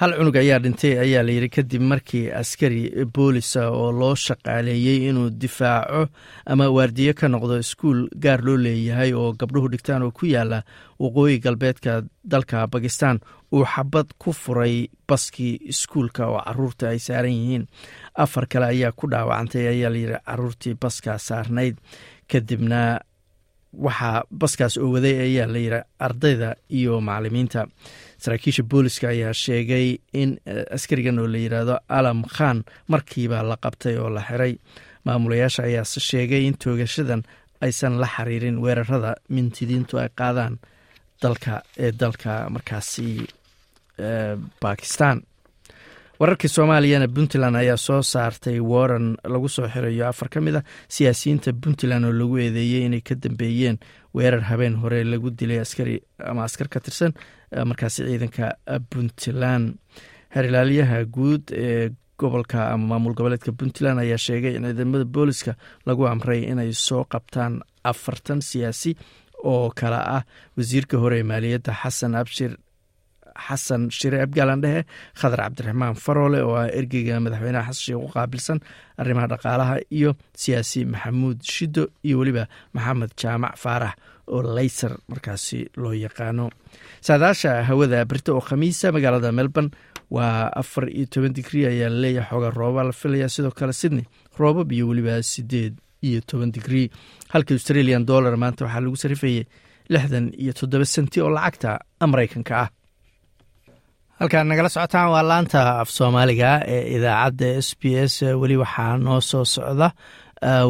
hal 0.00 0.12
cunug 0.18 0.36
ayaa 0.40 0.58
dhintay 0.64 0.94
ayaa 1.04 1.22
layidhi 1.26 1.48
kadib 1.56 1.82
markii 1.90 2.26
askari 2.40 2.82
boolisa 3.14 3.62
oo 3.70 3.88
loo 4.00 4.14
shaqaaleeyey 4.14 4.98
inuu 5.10 5.30
difaaco 5.42 6.02
ama 6.46 6.68
waardiyo 6.76 7.14
ka 7.20 7.26
noqdo 7.28 7.58
iskuul 7.64 8.00
gaar 8.24 8.40
loo 8.46 8.56
leeyahay 8.56 9.10
oo 9.12 9.32
gabdhuhu 9.40 9.68
dhigtaan 9.72 10.02
oo 10.06 10.10
ku 10.18 10.26
yaalla 10.26 10.62
waqooyi 11.02 11.38
galbeedka 11.44 12.02
dalka 12.24 12.66
bakistan 12.66 13.18
uu 13.52 13.64
xabad 13.74 14.06
ku 14.22 14.32
furay 14.32 14.86
baskii 15.08 15.58
iskuulka 15.72 16.26
oo 16.30 16.40
carruurta 16.46 16.88
ay 16.88 16.98
saaran 16.98 17.32
yihiin. 17.34 17.66
Afar 18.14 18.46
kale 18.46 18.66
ayaa 18.66 18.92
ku 18.92 19.10
dhaawacantay 19.10 19.66
ayaa 19.68 19.90
layidhi 19.90 20.18
caruurtii 20.26 20.74
baskaa 20.82 21.18
saarnayd. 21.18 21.76
Kadibna 22.30 23.00
waxaa 23.72 24.22
baskaas 24.30 24.76
oo 24.78 24.92
waday 24.94 25.16
ayaa 25.26 25.46
layidhi 25.54 25.80
ardayda 25.98 26.54
iyo 26.70 27.00
macalimiinta 27.00 27.66
saraakiisha 28.22 28.62
booliska 28.70 29.06
ayaa 29.14 29.32
sheegay 29.44 29.86
in 30.12 30.30
askarigan 30.76 31.18
oo 31.22 31.26
la 31.32 31.38
yidhaahdo 31.44 31.74
alam 31.98 32.22
khan 32.36 32.58
markiiba 32.92 33.42
la 33.50 33.56
qabtay 33.64 33.96
oo 34.02 34.08
la 34.16 34.22
xiray. 34.28 34.54
Maamulayaasha 35.04 35.62
ayaase 35.68 36.00
sheegay 36.10 36.42
in 36.48 36.54
toogashadan 36.62 37.22
aysan 37.64 37.94
la 38.02 38.06
xiriirin 38.14 38.58
weerarada 38.64 39.12
mintidiintu 39.34 39.94
ay 40.02 40.08
qaadaan 40.20 40.54
dalka 41.22 41.54
ee 41.84 41.92
dalka 42.00 42.32
markaasi 42.54 43.06
bakistan 44.62 45.22
wararkii 46.20 46.48
soomaaliyana 46.48 47.08
puntland 47.16 47.56
ayaa 47.56 47.76
soo 47.76 48.02
saartay 48.02 48.58
waran 48.72 49.16
lagu 49.32 49.48
soo 49.48 49.66
xirayo 49.74 50.06
afar 50.08 50.28
ka 50.28 50.40
mid 50.40 50.54
a 50.56 50.62
siyaasiyiinta 50.88 51.52
puntland 51.62 52.04
oo 52.04 52.12
lagu 52.20 52.36
eedeeyey 52.44 52.82
inay 52.86 53.00
ka 53.08 53.14
dambeeyeen 53.14 53.78
weerar 54.14 54.42
habeen 54.50 54.74
hore 54.82 55.04
lagu 55.04 55.30
dilay 55.30 55.60
askari 55.64 55.96
ama 56.30 56.44
askar 56.44 56.68
ka 56.68 56.80
tirsan 56.80 57.12
markaasi 57.70 58.04
ciidanka 58.08 58.46
puntland. 58.90 59.66
Xerilaalyaha 60.34 61.04
guud 61.14 61.44
ee 61.52 61.90
gobolka 62.18 62.70
ama 62.72 62.86
maamul 62.86 63.14
goboleedka 63.14 63.52
puntland 63.52 63.98
ayaa 64.02 64.18
sheegay 64.18 64.54
in 64.56 64.64
ciidamada 64.68 65.04
booliska 65.04 65.54
lagu 65.86 66.06
amray 66.06 66.42
inay 66.52 66.72
soo 66.72 67.04
qabtaan 67.12 67.60
afartan 67.84 68.40
siyaasi 68.42 68.96
oo 69.44 69.70
kala 69.80 70.00
ah. 70.16 70.22
Wasiirka 70.56 70.98
hore 70.98 71.18
ee 71.18 71.22
maaliyadda 71.30 71.72
xasan 71.82 72.14
abshir 72.14 72.56
xasan 73.46 73.82
shire 73.98 74.18
abgaalan 74.26 74.60
dhehe 74.64 74.80
khadar 75.20 75.40
cabdiraxmaan 75.44 75.94
faroole 76.04 76.40
oo 76.48 76.54
ah 76.62 76.68
ergeyga 76.78 77.20
madaxweynaha 77.24 77.68
xasan 77.70 77.84
sheekh 77.86 78.04
u 78.06 78.08
qaabilsan 78.14 78.58
arrimaha 79.00 79.26
dhaqaalaha 79.32 79.74
iyo 79.98 80.10
siyaasi 80.42 80.80
maxamuud 80.92 81.38
shido 81.54 81.82
iyo 82.06 82.16
weliba 82.20 82.44
maxamed 82.74 83.10
jaamac 83.22 83.54
faarax 83.64 83.94
oo 84.34 84.42
layser 84.56 84.92
markaasi 85.10 85.58
loo 85.82 85.92
yaqaano. 86.04 86.46
Saadaasha 87.06 87.62
hawada 87.68 88.04
berito 88.04 88.30
oo 88.36 88.40
khamiisa 88.48 88.92
magaalada 88.92 89.32
melbourne 89.32 89.70
waa 90.10 90.50
afar 90.60 90.84
iyo 90.90 91.06
toban 91.12 91.32
digrii 91.36 91.66
ayaa 91.66 91.88
la 91.92 91.98
leeyahay 92.02 92.28
xooga 92.30 92.50
rooba 92.58 92.82
la 92.88 92.92
filaya 92.92 93.28
sidoo 93.28 93.50
kale 93.58 93.72
sydney 93.72 94.04
roobab 94.38 94.72
iyo 94.72 94.84
weliba 94.88 95.22
sideed 95.22 95.74
iyo 96.08 96.20
toban 96.28 96.50
digrii 96.52 96.90
halka 97.32 97.54
australian 97.54 98.04
dollar 98.10 98.36
maanta 98.42 98.64
waxaa 98.64 98.80
lagu 98.84 98.96
sarifayay 98.96 99.44
lixdan 99.92 100.26
iyo 100.42 100.52
toddoba 100.58 100.84
senti 100.84 101.20
oo 101.20 101.30
lacagta 101.36 101.70
maraykanka 102.12 102.54
ah 102.64 102.68
halkaad 104.20 104.46
nagala 104.50 104.68
socotaan 104.74 105.10
waa 105.14 105.22
laanta 105.30 105.60
af 105.82 105.88
soomaaliga 105.98 106.50
ee 106.74 106.82
idaacadda 106.96 107.48
s 107.66 107.68
b 107.80 107.82
s 108.12 108.14
weli 108.40 108.56
waxaa 108.62 108.92
noo 109.06 109.20
soo 109.30 109.44
socda 109.54 109.88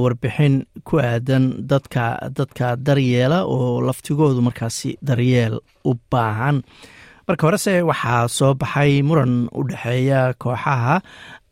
warbixin 0.03 0.55
ku 0.89 0.95
aadan 1.11 1.45
dadka 1.71 2.05
dadka 2.39 2.67
daryeela 2.87 3.39
oo 3.55 3.81
laftigoodu 3.89 4.41
markaasi 4.49 4.91
daryeel 5.09 5.55
u 5.91 5.93
baahan. 6.11 6.57
Marka 7.29 7.43
horese 7.47 7.73
waxaa 7.91 8.29
soo 8.39 8.53
baxay 8.61 8.93
muran 9.09 9.35
u 9.59 9.61
dhexeeya 9.69 10.21
kooxaha 10.43 10.95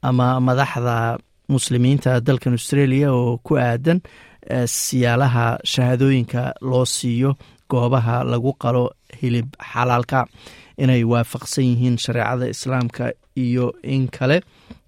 ama 0.08 0.26
madaxda 0.48 0.96
muslimiinta 1.54 2.20
dalkan 2.26 2.52
australia 2.58 3.08
oo 3.12 3.38
ku 3.46 3.52
aadan 3.68 3.98
siyaalaha 4.66 5.46
shahaadooyinka 5.72 6.42
loo 6.70 6.84
siiyo 6.96 7.30
goobaha 7.70 8.16
lagu 8.32 8.52
qalo 8.62 8.84
hilib 9.20 9.48
xalaalka 9.72 10.18
inay 10.82 11.02
waafaqsan 11.12 11.64
yihiin 11.70 11.96
shareecada 12.04 12.46
islaamka 12.54 13.04
iyo 13.44 13.66
in 13.82 14.08
kale. 14.16 14.38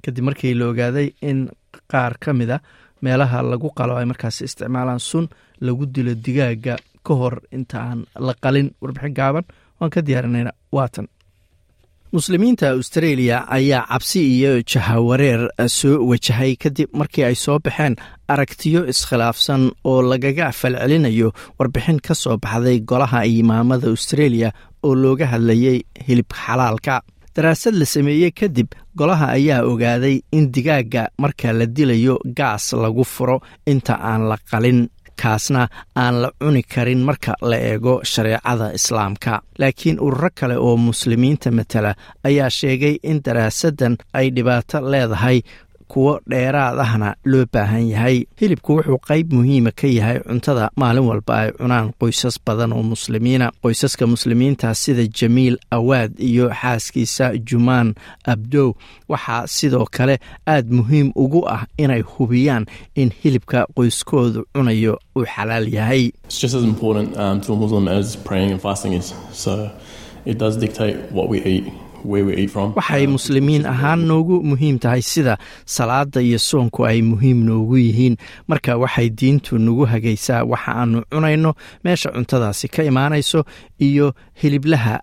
Kadib 0.05 0.25
markii 0.29 0.55
la 0.55 0.67
ogaaday 0.73 1.09
in 1.31 1.49
qaar 1.93 2.13
ka 2.23 2.33
mid 2.33 2.51
a 2.51 2.59
meelaha 3.03 3.43
lagu 3.43 3.69
qalo 3.79 3.95
ay 4.01 4.05
markaas 4.11 4.41
isticmaalaan 4.47 5.01
sun 5.11 5.27
lagu 5.67 5.85
dilo 5.95 6.15
digaaga 6.15 6.75
ka 7.07 7.13
hor 7.21 7.35
inta 7.57 7.79
aan 7.89 8.01
la 8.27 8.35
qalin. 8.45 8.69
Warbixin 8.83 9.15
gaaban 9.19 9.45
waan 9.81 9.91
ka 9.95 10.01
diyaarinayna. 10.07 10.53
Waatan 10.73 11.07
muslimiinta 12.13 12.71
australia 12.71 13.45
ayaa 13.57 13.85
cabsi 13.91 14.21
iyo 14.39 14.53
jahawareer 14.73 15.43
soo 15.69 15.97
wajahay 16.11 16.57
kadib 16.57 16.89
markii 17.01 17.25
ay 17.29 17.35
soo 17.35 17.59
baxeen 17.65 17.97
aragtiyo 18.33 18.81
iskhilaafsan 18.93 19.63
oo 19.91 20.03
lagaga 20.11 20.53
falcelinayo 20.61 21.29
warbixin 21.59 22.01
ka 22.07 22.15
soo 22.15 22.37
baxday 22.45 22.79
golaha 22.91 23.21
imaamada 23.27 23.87
australia 23.95 24.51
oo 24.87 24.95
looga 25.03 25.27
hadlayay 25.33 25.79
hilibka 26.07 26.37
xalaalka. 26.47 26.97
Daraasad 27.37 27.75
la 27.81 27.87
sameeyey 27.95 28.31
kadib 28.41 28.69
golaha 28.99 29.27
ayaa 29.39 29.63
ogaaday 29.71 30.17
in 30.37 30.45
digaagga 30.55 31.03
marka 31.23 31.53
la 31.59 31.67
dilayo 31.77 32.15
gaas 32.39 32.73
lagu 32.83 33.05
furo 33.05 33.37
inta 33.73 33.95
aan 34.11 34.23
la 34.31 34.37
qalin 34.51 34.81
kaasna 35.23 35.63
aan 36.03 36.15
la 36.23 36.29
cuni 36.41 36.63
karin 36.73 37.03
marka 37.09 37.33
la 37.51 37.57
eego 37.71 37.95
shareecada 38.13 38.67
islaamka. 38.79 39.33
Laakiin 39.61 39.99
ururo 40.07 40.31
kale 40.39 40.57
oo 40.67 40.77
muslimiinta 40.77 41.51
matala 41.59 41.95
ayaa 42.29 42.51
sheegay 42.59 42.95
in 43.11 43.19
daraasaddan 43.27 43.95
ay 44.19 44.27
dhibaato 44.37 44.79
leedahay 44.93 45.39
kuwo 45.89 46.21
dheeraad 46.31 46.79
ahna 46.81 47.15
loo 47.25 47.45
baahan 47.53 47.89
yahay. 47.91 48.17
Hilibku 48.41 48.73
wuxuu 48.77 48.99
qayb 49.09 49.33
muhiima 49.33 49.71
ka 49.81 49.87
yahay 49.87 50.19
cuntada 50.29 50.71
maalin 50.77 51.05
walba 51.11 51.35
ay 51.43 51.51
cunaan 51.59 51.93
qoysas 52.01 52.37
badan 52.47 52.73
oo 52.73 52.83
muslimiina. 52.83 53.47
Qoysaska 53.63 54.07
muslimiinta 54.07 54.75
sida 54.75 55.05
jamiil 55.19 55.57
awaad 55.71 56.13
iyo 56.21 56.47
xaaskiisa 56.61 57.27
jumaan 57.49 57.95
abdow 58.25 58.69
waxaa 59.09 59.47
sidoo 59.47 59.87
kale 59.97 60.19
aad 60.47 60.67
muhiim 60.71 61.13
ugu 61.17 61.41
ah 61.49 61.63
inay 61.79 62.01
hubiyaan 62.13 62.67
in 62.95 63.11
hilibka 63.25 63.67
qoyskoodu 63.77 64.45
cunayo 64.55 64.99
uu 65.17 65.25
xalaal 65.35 65.67
yahay 65.75 66.03
waxay 72.05 73.07
muslimiin 73.07 73.67
ahaan 73.67 74.01
noogu 74.09 74.43
muhiim 74.43 74.79
tahay 74.79 75.03
sida 75.03 75.35
salaada 75.67 76.21
iyo 76.23 76.39
soonku 76.39 76.87
ay 76.87 77.03
muhiim 77.03 77.45
noogu 77.49 77.77
yihiin. 77.79 78.17
Marka 78.49 78.77
waxay 78.83 79.09
diintu 79.11 79.59
nagu 79.59 79.85
hagaysaa 79.93 80.45
waxa 80.45 80.73
aanu 80.81 81.03
cunayno 81.13 81.55
meesha 81.85 82.09
cuntadaasi 82.15 82.69
ka 82.69 82.83
imaanayso 82.91 83.45
iyo 83.79 84.15
hiliblaha 84.41 85.01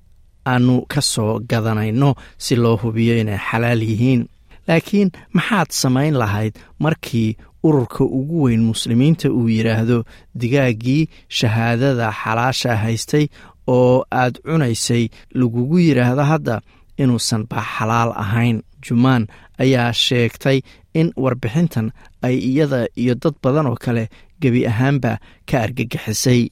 aanu 0.48 0.86
ka 0.88 1.02
soo 1.02 1.40
gadanayno 1.50 2.16
si 2.38 2.56
loo 2.56 2.76
hubiyo 2.76 3.18
inay 3.22 3.38
xalaal 3.38 3.82
yihiin. 3.84 4.22
Laakiin 4.68 5.10
maxaad 5.34 5.70
samayn 5.72 6.14
lahayd 6.22 6.54
markii 6.80 7.38
ururka 7.64 8.04
ugu 8.04 8.44
weyn 8.44 8.62
muslimiinta 8.64 9.30
uu 9.32 9.50
yidhaahdo 9.50 10.04
digaaggii 10.36 11.10
shahaadada 11.30 12.12
xalaasha 12.22 12.76
haystay 12.84 13.26
oo 13.68 14.06
aad 14.12 14.38
cunaysay 14.46 15.10
lagugu 15.34 15.80
yidhaahdo 15.80 16.24
hadda 16.32 16.56
inuusan 16.98 17.44
ba 17.50 17.62
xalaal 17.74 18.12
ahayn. 18.24 18.62
Jumaan 18.86 19.24
ayaa 19.64 19.92
sheegtay 19.94 20.62
in 20.94 21.10
warbixintan 21.18 21.90
ay 22.22 22.36
iyada 22.38 22.86
iyo 23.02 23.16
dad 23.16 23.34
badan 23.44 23.66
oo 23.68 23.76
kale 23.76 24.04
gebi 24.42 24.62
ahaanba 24.70 25.18
ka 25.50 25.58
argagixisay. 25.66 26.52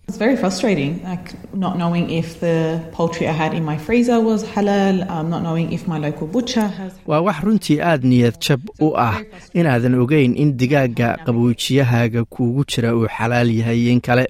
Waa 7.07 7.21
wax 7.21 7.37
runtii 7.45 7.79
aad 7.81 8.03
niyad 8.03 8.35
jab 8.41 8.61
u 8.81 8.93
ah. 8.97 9.21
Inaadan 9.53 9.95
ogeyn 10.01 10.33
in 10.37 10.57
digaagga 10.57 11.17
qabuujiyahaaga 11.25 12.25
kuugu 12.25 12.65
jira 12.65 12.95
uu 12.97 13.07
xalaal 13.07 13.49
yahay 13.59 13.91
in 13.93 14.01
kale. 14.01 14.25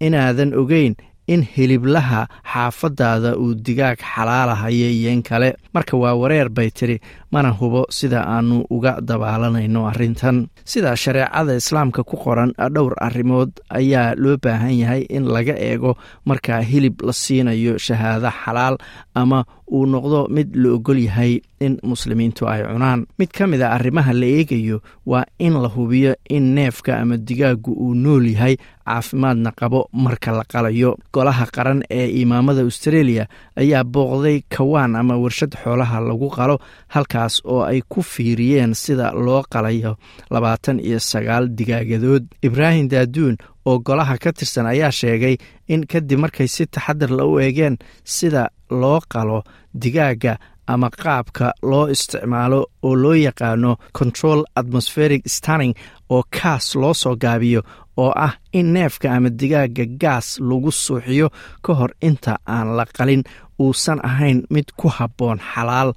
Inaadan 0.00 0.52
ogeyn 0.54 0.94
in 1.26 1.42
hiliblaha 1.54 2.22
xaafadaada 2.52 3.36
uu 3.38 3.54
digaag 3.54 3.98
xalaalahayo 4.12 4.88
iyoin 4.98 5.22
kale. 5.22 5.56
Marka 5.74 5.96
waa 6.02 6.14
wareer 6.14 6.48
bay 6.48 6.70
tiri 6.70 7.00
mana 7.32 7.50
hubo 7.50 7.86
sida 7.90 8.20
aanu 8.26 8.64
uga 8.70 8.92
dabaalanayno 9.00 9.86
arrintan. 9.90 10.46
Sida 10.64 10.96
shareecada 10.96 11.56
islaamka 11.60 12.02
ku 12.04 12.16
qoran 12.16 12.52
dhowr 12.74 12.94
arrimood 13.06 13.50
ayaa 13.70 14.14
loo 14.22 14.36
baahan 14.44 14.74
yahay 14.82 15.02
in 15.16 15.24
laga 15.34 15.54
eego 15.68 15.96
marka 16.28 16.60
hilib 16.70 17.02
la 17.06 17.12
siinayo 17.12 17.78
shahaado 17.86 18.30
xalaal 18.42 18.76
ama 19.14 19.44
uu 19.70 19.86
noqdo 19.92 20.20
mid 20.36 20.48
la 20.62 20.68
ogol 20.78 20.98
yahay 21.08 21.32
in 21.60 21.78
muslimiintu 21.82 22.48
ay 22.48 22.62
cunaan. 22.62 23.06
Mid 23.18 23.30
ka 23.32 23.46
mid 23.46 23.62
a 23.62 23.70
arrimaha 23.76 24.12
la 24.12 24.26
eegayo 24.26 24.80
waa 25.06 25.24
in 25.38 25.54
la 25.62 25.68
hubiyo 25.68 26.14
in 26.28 26.54
neefka 26.54 26.98
ama 27.00 27.16
digaaggu 27.16 27.72
uu 27.72 27.94
nool 27.94 28.26
yahay 28.34 28.56
caafimaadna 28.86 29.50
qabo 29.52 29.88
marka 29.92 30.32
la 30.32 30.44
qalayo. 30.44 30.96
Golaha 31.12 31.46
qaran 31.46 31.82
ee 31.90 32.08
imaamada 32.22 32.60
australia 32.62 33.26
ayaa 33.56 33.84
booqday 33.84 34.42
kawaan 34.48 34.96
ama 34.96 35.16
warshad 35.22 35.52
xoolaha 35.62 36.00
lagu 36.00 36.28
qalo 36.30 36.56
halkaas 36.94 37.42
oo 37.44 37.62
ay 37.62 37.80
ku 37.88 38.02
fiiriyeen 38.02 38.74
sida 38.74 39.12
loo 39.12 39.42
qalayo 39.52 39.96
labaatan 40.30 40.78
iyo 40.80 40.98
sagaal 41.00 41.48
digaagadood 41.58 42.24
ibraahim 42.42 42.86
daaduun 42.88 43.36
oo 43.66 43.78
golaha 43.78 44.18
ka 44.22 44.30
tirsan 44.32 44.66
ayaa 44.66 44.90
sheegay 44.92 45.36
in 45.68 45.82
kadib 45.90 46.18
markay 46.22 46.46
si 46.48 46.66
taxadar 46.66 47.10
la 47.10 47.24
u 47.26 47.40
eegeen 47.42 47.76
sida 48.04 48.50
loo 48.70 49.00
qalo 49.12 49.42
digaagga 49.74 50.38
ama 50.72 50.88
qaabka 51.02 51.46
loo 51.70 51.86
isticmaalo 51.94 52.60
oo 52.82 52.94
loo 53.02 53.14
yaqaano 53.26 53.76
control 53.98 54.40
atmospheric 54.60 55.22
stanning 55.36 55.74
oo 56.14 56.22
kaas 56.40 56.74
loo 56.80 56.94
soo 56.94 57.16
gaabiyo 57.24 57.60
oo 57.96 58.12
ah 58.26 58.32
in 58.52 58.72
neefka 58.74 59.06
ama 59.16 59.28
digaagga 59.40 59.84
gaas 60.02 60.28
lagu 60.48 60.70
suuxiyo 60.72 61.28
ka 61.64 61.72
hor 61.78 61.90
inta 62.08 62.32
aan 62.46 62.68
la 62.76 62.84
qalin 62.98 63.22
uusan 63.58 63.98
ahayn 64.08 64.38
mid 64.50 64.64
ku 64.76 64.88
habboon 64.96 65.38
xalaal 65.54 65.90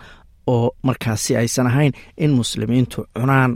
oo 0.53 0.71
markaasi 0.87 1.35
aysan 1.37 1.67
ahayn 1.67 1.91
in 2.17 2.31
muslimiintu 2.39 2.99
cunaan. 3.19 3.51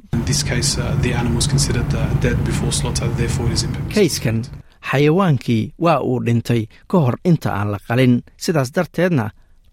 Kayskan 3.96 4.42
xayawaankii 4.90 5.74
waa 5.82 6.00
uu 6.00 6.20
dhintay 6.26 6.66
ka 6.88 6.98
hor 7.00 7.16
inta 7.26 7.50
aan 7.54 7.72
la 7.72 7.80
qalin. 7.88 8.22
Sidaas 8.38 8.70
darteedna 8.76 9.30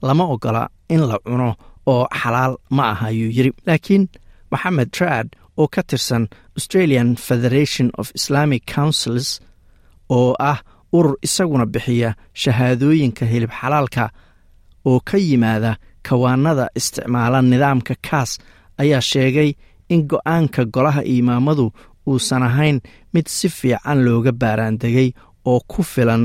lama 0.07 0.25
ogola 0.35 0.63
in 0.95 1.03
la 1.11 1.17
cuno 1.27 1.49
oo 1.93 2.05
xalaal 2.21 2.53
ma 2.77 2.83
ah 2.93 3.01
ayuu 3.09 3.31
yidhi. 3.37 3.51
Laakiin 3.67 4.03
moxamed 4.53 4.89
trad 4.97 5.27
oo 5.61 5.67
ka 5.75 5.83
tirsan 5.89 6.25
australian 6.59 7.09
federation 7.27 7.87
of 8.01 8.07
islamic 8.19 8.63
councils 8.77 9.29
oo 10.17 10.35
ah 10.51 10.59
urur 10.97 11.17
isaguna 11.27 11.67
bixiya 11.75 12.11
shahaadooyinka 12.43 13.25
hilib 13.33 13.51
xalaalka 13.61 14.05
oo 14.91 14.99
ka 15.09 15.17
yimaada 15.27 15.73
kawaanada 16.07 16.67
isticmaala 16.79 17.39
nidaamka 17.51 17.95
kaas 18.09 18.31
ayaa 18.83 19.01
sheegay 19.11 19.51
in 19.93 20.01
go'aanka 20.11 20.63
golaha 20.75 21.03
imaamadu 21.17 21.67
uusan 22.11 22.43
ahayn 22.49 22.77
mid 23.15 23.27
si 23.37 23.49
fiican 23.59 23.99
looga 24.07 24.33
baaraandegay 24.43 25.09
oo 25.51 25.61
ku 25.73 25.81
filan 25.93 26.23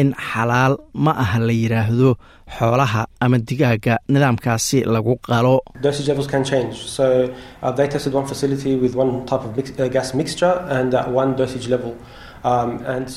in 0.00 0.10
xalaal 0.28 0.74
ma 1.04 1.12
ah 1.24 1.32
la 1.46 1.52
yidhaahdo 1.62 2.10
xoolaha 2.56 3.02
ama 3.24 3.38
digaagga 3.48 3.94
nidaamkaasi 4.12 4.78
lagu 4.94 5.14
qalo. 5.28 5.54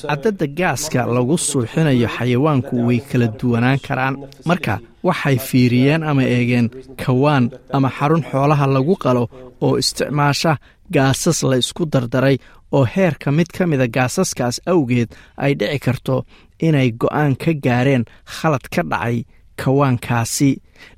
Cadadda 0.08 0.46
gaaska 0.58 1.02
lagu 1.16 1.36
suuxinayo 1.38 2.08
xayawaanku 2.16 2.74
way 2.88 3.00
kala 3.10 3.26
duwanaan 3.40 3.78
karaan. 3.86 4.14
Marka 4.48 4.74
waxay 5.06 5.36
fiiriyeen 5.48 6.02
ama 6.10 6.22
eegeen 6.24 6.66
kawaan 7.02 7.44
ama 7.76 7.88
xarun 7.98 8.22
xoolaha 8.30 8.66
lagu 8.76 8.94
qalo 9.04 9.24
oo 9.60 9.74
isticmaasha 9.82 10.52
gaasas 10.94 11.42
la 11.50 11.56
isku 11.62 11.82
dardaray 11.92 12.36
oo 12.72 12.84
heerka 12.94 13.28
mid 13.32 13.48
ka 13.56 13.66
mida 13.66 13.86
gaasaskaas 13.96 14.56
awgeed 14.72 15.08
ay 15.44 15.52
dhici 15.60 15.78
karto 15.86 16.24
inay 16.66 16.88
go'aan 17.00 17.32
ka 17.42 17.52
gaareen 17.64 18.04
khalad 18.34 18.64
ka 18.74 18.82
dhacay 18.90 19.16
kawaankaasi. 19.60 20.50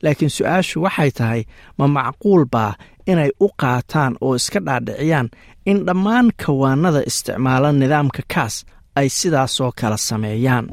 Laakiin 0.02 0.30
su'aashu 0.36 0.76
waxay 0.84 1.10
tahay 1.18 1.42
ma 1.78 1.86
macquul 1.96 2.44
baa 2.54 2.72
inay 3.10 3.30
u 3.44 3.48
qaataan 3.60 4.12
oo 4.24 4.34
iska 4.40 4.60
dhaadhiciyaan 4.66 5.28
in 5.70 5.78
dhammaan 5.86 6.28
kawaanada 6.42 7.00
isticmaala 7.10 7.68
nidaamka 7.80 8.22
kaas 8.34 8.54
ay 8.98 9.08
sidaasoo 9.18 9.70
kala 9.80 9.96
sameeyaan. 10.08 10.66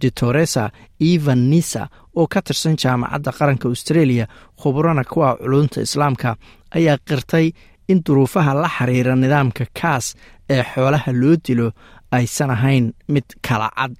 Ditoresa 0.00 0.70
evan 1.00 1.50
nisa 1.50 1.82
oo 2.18 2.26
ka 2.32 2.40
tirsan 2.46 2.76
jaamacadda 2.82 3.30
qaranka 3.38 3.66
australia 3.68 4.26
khubrana 4.60 5.04
kuwa 5.10 5.36
culunta 5.40 5.80
islaamka 5.86 6.30
ayaa 6.76 6.98
qirtay 7.08 7.46
in 7.88 7.98
duruufaha 8.06 8.52
la 8.62 8.68
xiriira 8.76 9.14
nidaamka 9.16 9.64
kaas 9.80 10.06
ee 10.54 10.62
xoolaha 10.72 11.12
loo 11.20 11.36
dilo 11.46 11.68
aysan 12.16 12.50
ahayn 12.56 12.84
mid 13.14 13.26
kala 13.46 13.68
cad. 13.76 13.96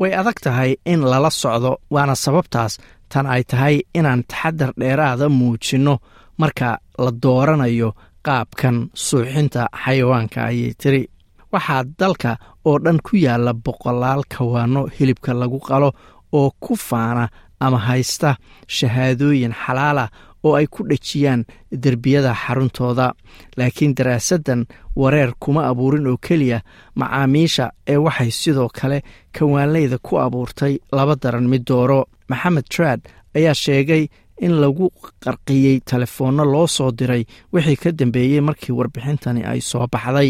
Way 0.00 0.12
adag 0.20 0.38
tahay 0.44 0.70
in 0.92 1.00
lala 1.10 1.30
socdo 1.30 1.72
waana 1.94 2.14
sababtaas 2.24 2.72
tan 3.12 3.26
ay 3.34 3.42
tahay 3.50 3.74
inaan 3.98 4.22
taxadar 4.30 4.70
dheeraada 4.80 5.26
muujinno 5.38 5.94
marka 6.40 6.68
la 7.04 7.10
dooranayo 7.22 7.88
qaabkan 8.26 8.76
suuxinta 9.06 9.62
xayawaanka 9.82 10.38
ayay 10.50 10.72
tiri. 10.80 11.02
Waxaa 11.52 11.82
dalka 12.00 12.30
oo 12.68 12.76
dhan 12.84 12.98
ku 13.06 13.12
yaalla 13.26 13.52
boqolaal 13.64 14.22
kawaano 14.34 14.80
hilibka 14.96 15.32
lagu 15.40 15.58
qalo 15.68 15.88
oo 16.38 16.48
ku 16.64 16.72
faana 16.88 17.24
ama 17.64 17.78
haysta 17.88 18.30
shahaadooyin 18.76 19.52
xalaalah 19.62 20.08
oo 20.44 20.54
ay 20.54 20.66
ku 20.66 20.82
dhejiyaan 20.88 21.44
derbiyada 21.82 22.34
xaruntooda. 22.34 23.12
Laakiin 23.56 23.94
daraasaddan 23.98 24.66
wareer 24.96 25.32
kuma 25.40 25.66
abuurin 25.70 26.06
oo 26.06 26.16
keliya 26.26 26.60
macaamiisha 26.94 27.70
ee 27.86 27.96
waxay 27.96 28.30
sidoo 28.30 28.68
kale 28.68 29.02
kawaanleyda 29.32 29.98
ku 29.98 30.18
abuurtay 30.18 30.78
laba 30.92 31.14
daran 31.22 31.48
mid 31.48 31.64
dooro. 31.68 32.04
Maxamed 32.28 32.66
trad 32.74 33.00
ayaa 33.36 33.54
sheegay 33.54 34.08
in 34.40 34.52
lagu 34.60 34.88
qarqiyey 35.24 35.80
telefoonno 35.84 36.44
loo 36.44 36.66
soo 36.66 36.90
diray 36.98 37.24
wixii 37.52 37.76
ka 37.82 37.90
dambeeyey 37.92 38.40
markii 38.40 38.72
warbixintani 38.78 39.42
ay 39.44 39.60
soo 39.60 39.86
baxday 39.92 40.28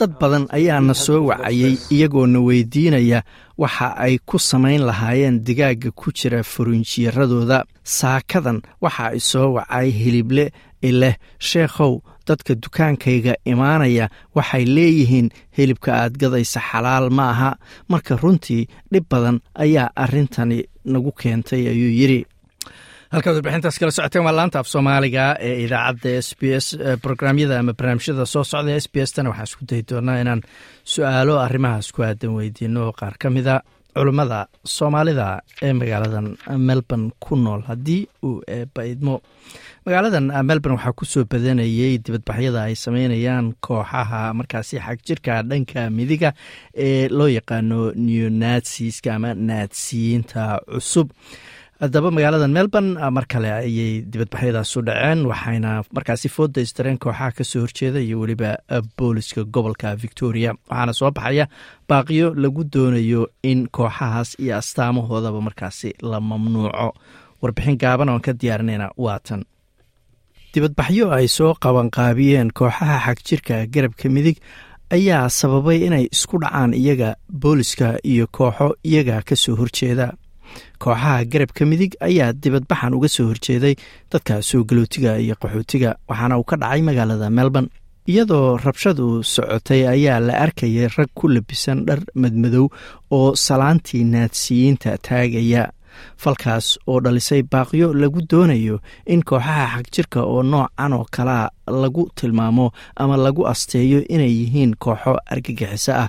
dad 0.00 0.12
badan 0.20 0.44
ayaana 0.58 0.94
soo 0.94 1.20
wacayey 1.30 1.74
iyagoona 1.94 2.38
weydiinaya 2.48 3.20
waxa 3.58 3.88
ay 4.04 4.14
ku 4.28 4.38
samayn 4.38 4.82
lahaayeen 4.88 5.36
digaagga 5.46 5.90
ku 6.00 6.12
jira 6.18 6.40
furinjiyaradooda 6.52 7.58
saakadan 7.82 8.58
waxa 8.84 9.04
ay 9.12 9.20
soo 9.30 9.48
wacay 9.56 9.90
hilible 9.90 10.44
ileh 10.88 11.14
sheekhow 11.38 11.92
dadka 12.26 12.54
dukaankayga 12.54 13.34
imaanaya 13.52 14.06
waxay 14.36 14.64
leeyihiin 14.76 15.28
hilibka 15.56 15.90
aad 16.02 16.14
gadaysa 16.22 16.60
xalaal 16.70 17.10
ma 17.10 17.24
aha 17.32 17.50
marka 17.90 18.16
runtii 18.22 18.62
dhib 18.92 19.04
badan 19.10 19.40
ayaa 19.64 19.90
arrintani 20.04 20.58
nagu 20.92 21.12
keentay 21.20 21.62
ayuu 21.72 21.92
yidhi 22.00 22.20
halkaad 23.12 23.34
warbixintaas 23.36 23.78
kala 23.80 23.92
socoteen 23.96 24.24
waa 24.26 24.36
laanta 24.38 24.58
af 24.60 24.68
soomaaliga 24.72 25.24
ee 25.48 25.54
idaacadda 25.64 26.10
s 26.26 26.28
b 26.40 26.42
s 26.64 26.66
brograamyada 27.02 27.58
ama 27.60 27.72
barnaamijyada 27.78 28.26
soo 28.26 28.44
socda 28.52 28.76
s 28.84 28.86
b 28.92 28.96
s 29.06 29.12
tana 29.12 29.30
waxaan 29.30 29.48
isku 29.50 29.64
dayi 29.70 29.82
doonaa 29.90 30.20
inaan 30.22 30.40
su'aalo 30.92 31.34
arrimahaas 31.46 31.92
ku 31.92 32.02
aadan 32.02 32.32
weydiino. 32.38 32.92
Qaar 32.98 33.14
ka 33.22 33.30
mida 33.30 33.54
culummada 33.96 34.38
soomaalida 34.76 35.26
ee 35.66 35.72
magaaladan 35.80 36.26
melbourne 36.68 37.10
ku 37.24 37.36
nool 37.36 37.62
haddii 37.68 38.02
uu 38.26 38.40
eebbaidmo 38.56 39.14
magaaladan 39.86 40.26
melbourne 40.48 40.76
waxaa 40.78 40.96
ku 40.98 41.04
soo 41.04 41.24
badanayey 41.32 41.98
dibadbaxyada 42.04 42.60
ay 42.68 42.74
sameynayaan 42.84 43.46
kooxaha 43.66 44.20
markaasi 44.38 44.76
xag 44.86 44.98
jirka 45.06 45.42
dhanka 45.50 45.90
midiga 45.98 46.30
ee 46.86 47.08
loo 47.18 47.28
yaqaano 47.38 47.80
neonatsiska 48.06 49.10
ama 49.16 49.30
naatsiyiinta 49.48 50.42
cusub 50.72 51.08
haddaba 51.82 52.10
magaalada 52.14 52.48
melbourne 52.56 52.92
mar 53.16 53.24
kale 53.32 53.48
ayay 53.60 53.92
dibadbaxyadaas 54.12 54.72
u 54.78 54.82
dhaceen 54.88 55.20
waxayna 55.30 55.70
markaasi 55.96 56.28
foodaystareen 56.36 56.98
kooxaha 57.02 57.30
ka 57.36 57.44
soo 57.44 57.60
horjeeda 57.64 57.98
iyo 58.00 58.20
weliba 58.20 58.50
booliska 58.98 59.42
gobolka 59.54 59.96
victoria. 60.04 60.50
Waxaana 60.70 60.92
soo 60.98 61.10
baxaya 61.10 61.46
baaqiyo 61.88 62.34
lagu 62.42 62.62
doonayo 62.72 63.22
in 63.50 63.60
kooxahaas 63.76 64.30
iyo 64.42 64.56
astaamahoodaba 64.60 65.40
markaasi 65.40 65.90
la 66.10 66.20
mamnuuco. 66.20 66.88
Warbixin 67.42 67.76
gaaban 67.82 68.08
oon 68.08 68.20
ka 68.26 68.32
diyaarinayna 68.32 68.90
waatan 68.96 69.42
dibadbaxyo 70.54 71.10
ay 71.18 71.26
soo 71.28 71.52
qabanqaabiyeen 71.64 72.50
kooxaha 72.58 72.98
xagjirka 73.06 73.66
garabka 73.74 74.06
midig 74.08 74.36
ayaa 74.96 75.28
sababay 75.28 75.78
inay 75.86 76.04
isku 76.14 76.38
dhacaan 76.42 76.74
iyaga 76.74 77.16
booliska 77.42 77.98
iyo 78.12 78.26
kooxo 78.36 78.66
iyaga 78.84 79.22
ka 79.28 79.34
soo 79.36 79.56
horjeeda 79.60 80.06
kooxaha 80.82 81.24
garabka 81.32 81.62
midig 81.70 81.92
ayaa 82.08 82.32
dibadbaxan 82.42 82.94
uga 82.98 83.08
soo 83.08 83.26
horjeeday 83.30 83.74
dadka 84.12 84.42
soo 84.42 84.64
galootiga 84.68 85.18
iyo 85.24 85.34
qaxootiga 85.42 85.90
waxaana 86.08 86.38
uu 86.38 86.44
ka 86.50 86.56
dhacay 86.56 86.82
magaalada 86.88 87.30
melbourne. 87.30 87.68
Iyadoo 88.10 88.56
rabshadu 88.64 89.22
socotay 89.22 89.82
ayaa 89.94 90.18
la 90.20 90.34
arkayay 90.44 90.88
rag 90.96 91.10
ku 91.14 91.28
labisan 91.28 91.84
dhar 91.86 92.00
madmadow 92.22 92.66
oo 93.16 93.34
salaantii 93.46 94.04
naadsiyiinta 94.04 94.98
taagaya. 95.06 95.70
Falkaas 96.22 96.66
oo 96.88 96.98
dhalisay 97.04 97.42
baaqyo 97.52 97.92
lagu 98.02 98.20
doonayo 98.30 98.76
in 99.06 99.22
kooxaha 99.22 99.66
xagjirka 99.74 100.20
oo 100.32 100.42
noocan 100.42 100.92
oo 100.98 101.06
kalea 101.14 101.50
lagu 101.82 102.08
tilmaamo 102.18 102.66
ama 102.96 103.16
lagu 103.16 103.42
asteeyo 103.52 103.98
inay 104.14 104.32
yihiin 104.40 104.72
kooxo 104.82 105.12
argagixiso 105.32 105.92
ah 106.02 106.08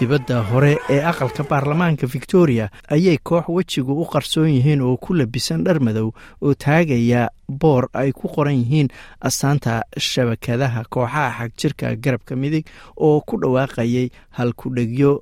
dibadda 0.00 0.40
hore 0.50 0.78
ee 0.88 1.00
aqalka 1.10 1.42
baarlamaanka 1.50 2.06
victoria 2.06 2.68
ayay 2.88 3.18
koox 3.28 3.44
wejigu 3.48 3.92
u 4.02 4.04
qarsoon 4.12 4.48
yihiin 4.48 4.80
oo 4.80 4.96
ku 4.96 5.14
labisan 5.14 5.64
dhar 5.64 5.80
madow 5.80 6.08
oo 6.42 6.54
taagaya 6.54 7.28
boor 7.48 7.88
ay 7.92 8.12
ku 8.12 8.28
qoran 8.34 8.56
yihiin 8.62 8.88
astaanta 9.20 9.82
shabakadaha 9.98 10.84
kooxaha 10.90 11.30
xagjirka 11.38 11.96
garabka 12.04 12.36
midig 12.36 12.64
oo 12.96 13.20
ku 13.20 13.36
dhawaaqayay 13.40 14.08
halkudhegyo 14.36 15.12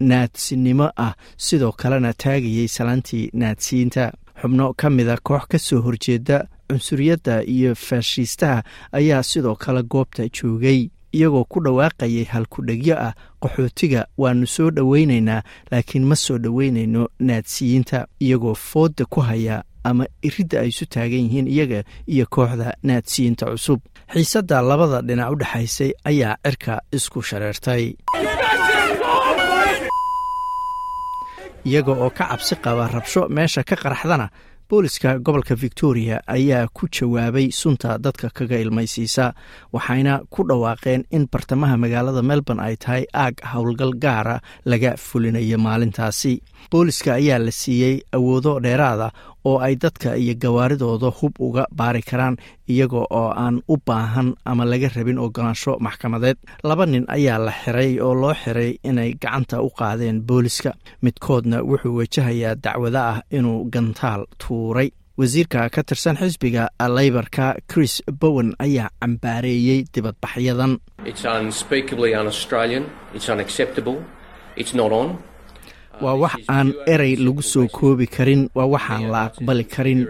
naadsinimo 0.00 0.90
ah. 0.96 1.14
Sidoo 1.36 1.72
kalena 1.72 2.12
taagayay 2.12 2.68
salaantii 2.68 3.30
naadsiinta. 3.32 4.12
Xubno 4.40 4.74
ka 4.76 4.90
mida 4.90 5.16
koox 5.22 5.44
ka 5.48 5.58
soo 5.58 5.80
horjeeda 5.80 6.44
cunsuriyadda 6.68 7.42
iyo 7.46 7.74
faashiistaha 7.74 8.62
ayaa 8.92 9.22
sidoo 9.22 9.54
kale 9.54 9.82
goobta 9.82 10.28
joogay 10.28 10.90
iyagoo 11.16 11.44
ku 11.52 11.58
dhawaaqayay 11.64 12.24
halkudhegyo 12.32 12.94
ah 13.06 13.14
qaxootiga 13.42 14.06
waanu 14.18 14.46
soo 14.46 14.70
dhoweynaynaa 14.76 15.42
laakiin 15.70 16.04
ma 16.10 16.16
soo 16.16 16.38
dhoweynayno 16.38 17.08
naadsiyiinta. 17.20 18.06
Iyagoo 18.20 18.54
fooda 18.54 19.04
ku 19.06 19.20
haya 19.20 19.62
ama 19.84 20.04
iridda 20.22 20.60
ay 20.60 20.68
isu 20.72 20.86
taagan 20.86 21.24
yihiin 21.26 21.48
iyaga 21.54 21.80
iyo 22.08 22.26
kooxda 22.30 22.74
naadsiyiinta 22.82 23.46
cusub. 23.52 23.80
Xiisadda 24.12 24.62
labada 24.62 25.00
dhinac 25.06 25.30
u 25.32 25.36
dhexaysay 25.40 25.90
ayaa 26.04 26.36
cirka 26.44 26.80
isku 26.92 27.22
shareertay. 27.22 27.94
Iyaga 31.64 31.92
oo 31.92 32.10
ka 32.10 32.24
cabsi 32.28 32.54
qaba 32.64 32.88
rabsho 32.92 33.28
meesha 33.28 33.62
ka 33.64 33.76
qaraxdana 33.76 34.28
booliska 34.74 35.18
gobolka 35.18 35.54
victoria 35.54 36.18
ayaa 36.26 36.66
ku 36.74 36.88
jawaabay 36.90 37.50
sunta 37.52 37.94
dadka 37.98 38.30
kaga 38.34 38.58
ilmaysiisa 38.58 39.32
waxayna 39.72 40.14
ku 40.30 40.42
dhawaaqeen 40.48 41.04
in 41.10 41.28
bartamaha 41.32 41.76
magaalada 41.78 42.22
melbourne 42.30 42.58
ay 42.62 42.74
tahay 42.76 43.04
aag 43.14 43.38
howlgal 43.52 43.92
gaara 44.04 44.40
laga 44.66 44.96
fulinayo 44.96 45.58
maalintaasi. 45.58 46.42
Booliska 46.72 47.14
ayaa 47.14 47.38
la 47.38 47.52
siiyey 47.52 48.02
awoodo 48.12 48.58
dheeraada 48.60 49.12
oo 49.48 49.58
ay 49.66 49.74
dadka 49.82 50.16
iyo 50.16 50.34
gawaaridooda 50.42 51.08
hub 51.18 51.34
uga 51.46 51.64
baari 51.78 52.02
karaan 52.02 52.36
iyaga 52.68 52.98
oo 53.10 53.28
aan 53.44 53.56
u 53.68 53.76
baahan 53.86 54.28
ama 54.44 54.64
laga 54.64 54.88
rabin 54.96 55.18
ogolaansho 55.18 55.76
maxkamadeed. 55.86 56.36
Laba 56.68 56.86
nin 56.86 57.04
ayaa 57.16 57.38
la 57.46 57.52
xiray 57.52 58.00
oo 58.00 58.14
loo 58.14 58.34
xiray 58.42 58.70
inay 58.88 59.10
gacanta 59.22 59.62
u 59.62 59.68
qaadeen 59.78 60.18
booliska 60.28 60.70
midkoodna 61.04 61.58
wuxuu 61.70 61.96
wajahayaa 61.98 62.54
dacwado 62.64 62.98
ah 63.12 63.18
inuu 63.36 63.64
gantaal 63.74 64.22
tuuray. 64.42 64.90
Wasiirka 65.18 65.70
ka 65.74 65.82
tirsan 65.86 66.16
xisbiga 66.20 66.64
leybarka 66.96 67.54
chris 67.70 68.02
bowen 68.20 68.50
ayaa 68.58 68.88
cambaareeyey 69.00 69.80
dibadbaxyadan 69.94 70.72
waa 76.02 76.14
wax 76.22 76.34
aan 76.48 76.72
erey 76.86 77.16
lagu 77.16 77.42
soo 77.42 77.66
koobi 77.68 78.06
karin 78.06 78.48
waa 78.54 78.66
waxaan 78.74 79.04
la 79.12 79.20
aqbali 79.28 79.64
karin. 79.64 80.00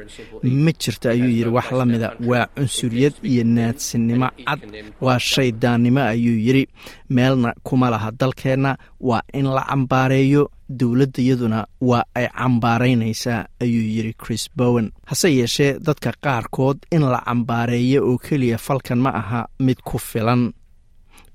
ma 0.64 0.70
jirto 0.72 1.08
ayuu 1.10 1.28
yidhi 1.36 1.50
wax 1.56 1.68
la 1.72 1.84
mida. 1.84 2.08
Waa 2.30 2.46
cunsuriyad 2.56 3.14
iyo 3.22 3.44
naadsinimo 3.44 4.28
cad. 4.46 4.60
waa 5.00 5.18
shaydaannimo 5.18 6.00
ayuu 6.00 6.38
yidhi. 6.46 6.68
Meelna 7.10 7.54
kuma 7.62 7.90
laha 7.90 8.10
dalkeenna. 8.20 8.76
Waa 9.00 9.22
in 9.32 9.46
la 9.46 9.62
cambaareeyo. 9.68 10.50
Dowladdayaduna 10.68 11.66
waa 11.80 12.04
ay 12.14 12.26
cambaaraynaysaa 12.28 13.46
ayuu 13.60 13.82
yidhi 13.96 14.12
chris 14.22 14.48
bowen. 14.56 14.90
Hase 15.06 15.28
yeeshee 15.36 15.78
dadka 15.78 16.12
qaarkood 16.24 16.78
in 16.90 17.02
la 17.02 17.20
cambaareeyo 17.26 18.00
oo 18.10 18.18
keliya 18.18 18.58
falkan 18.58 18.98
ma 18.98 19.10
aha 19.14 19.46
mid 19.60 19.78
ku 19.84 19.98
filan. 19.98 20.52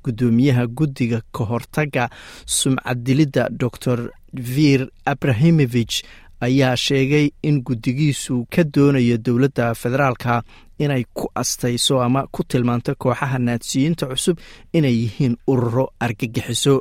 Guddoomiyaha 0.04 0.68
guddiga 0.68 1.20
ka 1.36 1.44
hortagga 1.44 2.10
sumcaddilidda 2.46 3.50
dor 3.52 4.12
vir 4.34 4.88
abrahimovich 5.06 6.04
ayaa 6.42 6.76
sheegay 6.76 7.30
in 7.44 7.62
guddigiisu 7.68 8.46
ka 8.56 8.64
doonayo 8.64 9.18
dowladda 9.18 9.74
federaalka 9.76 10.42
inay 10.80 11.04
ku 11.14 11.28
astayso 11.36 12.02
ama 12.02 12.22
ku 12.32 12.44
tilmaanto 12.44 12.96
kooxaha 12.96 13.40
naadsiyiinta 13.40 14.08
cusub 14.12 14.38
inay 14.74 14.96
yihiin 15.02 15.36
ururo 15.48 15.86
argagixiso 16.00 16.76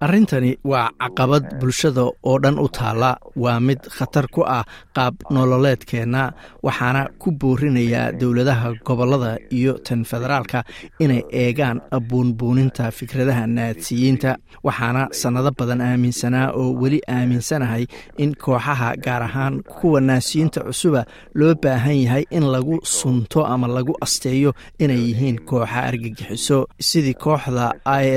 arrintani 0.00 0.50
waa 0.64 0.90
caqabad 1.00 1.44
bulshada 1.60 2.02
oo 2.30 2.38
dhan 2.42 2.58
u 2.64 2.68
taalla 2.78 3.10
waa 3.44 3.60
mid 3.60 3.80
khatar 3.96 4.26
ku 4.34 4.42
ah 4.56 4.64
qaab 4.96 5.14
nololeedkeenna 5.34 6.22
waxaana 6.66 7.02
ku 7.20 7.28
boorinayaa 7.40 8.12
dowladaha 8.20 8.68
gobollada 8.86 9.30
iyo 9.58 9.72
tan 9.86 10.04
federaalka 10.10 10.58
inay 11.04 11.22
eegaan 11.42 11.78
buunbuuninta 12.08 12.90
fikradaha 12.98 13.46
naadsiyiinta. 13.46 14.36
Waxaana 14.66 15.02
sannado 15.20 15.50
badan 15.58 15.80
aaminsanaa 15.80 16.48
oo 16.60 16.72
weli 16.82 17.00
aaminsanahay 17.16 17.84
in 18.22 18.30
kooxaha 18.44 18.88
gaar 19.04 19.22
ahaan 19.28 19.54
kuwa 19.62 20.00
naasiyiinta 20.00 20.60
cusuba 20.68 21.02
loo 21.38 21.54
baahan 21.62 21.96
yahay 22.04 22.24
in 22.36 22.44
lagu 22.54 22.76
sunto 22.98 23.40
ama 23.52 23.66
lagu 23.76 23.94
asteeyo 24.04 24.50
inay 24.78 25.00
yihiin 25.08 25.38
kooxa 25.48 25.80
argagixiso. 25.90 26.58
Sidii 26.88 27.14
kooxda 27.24 27.53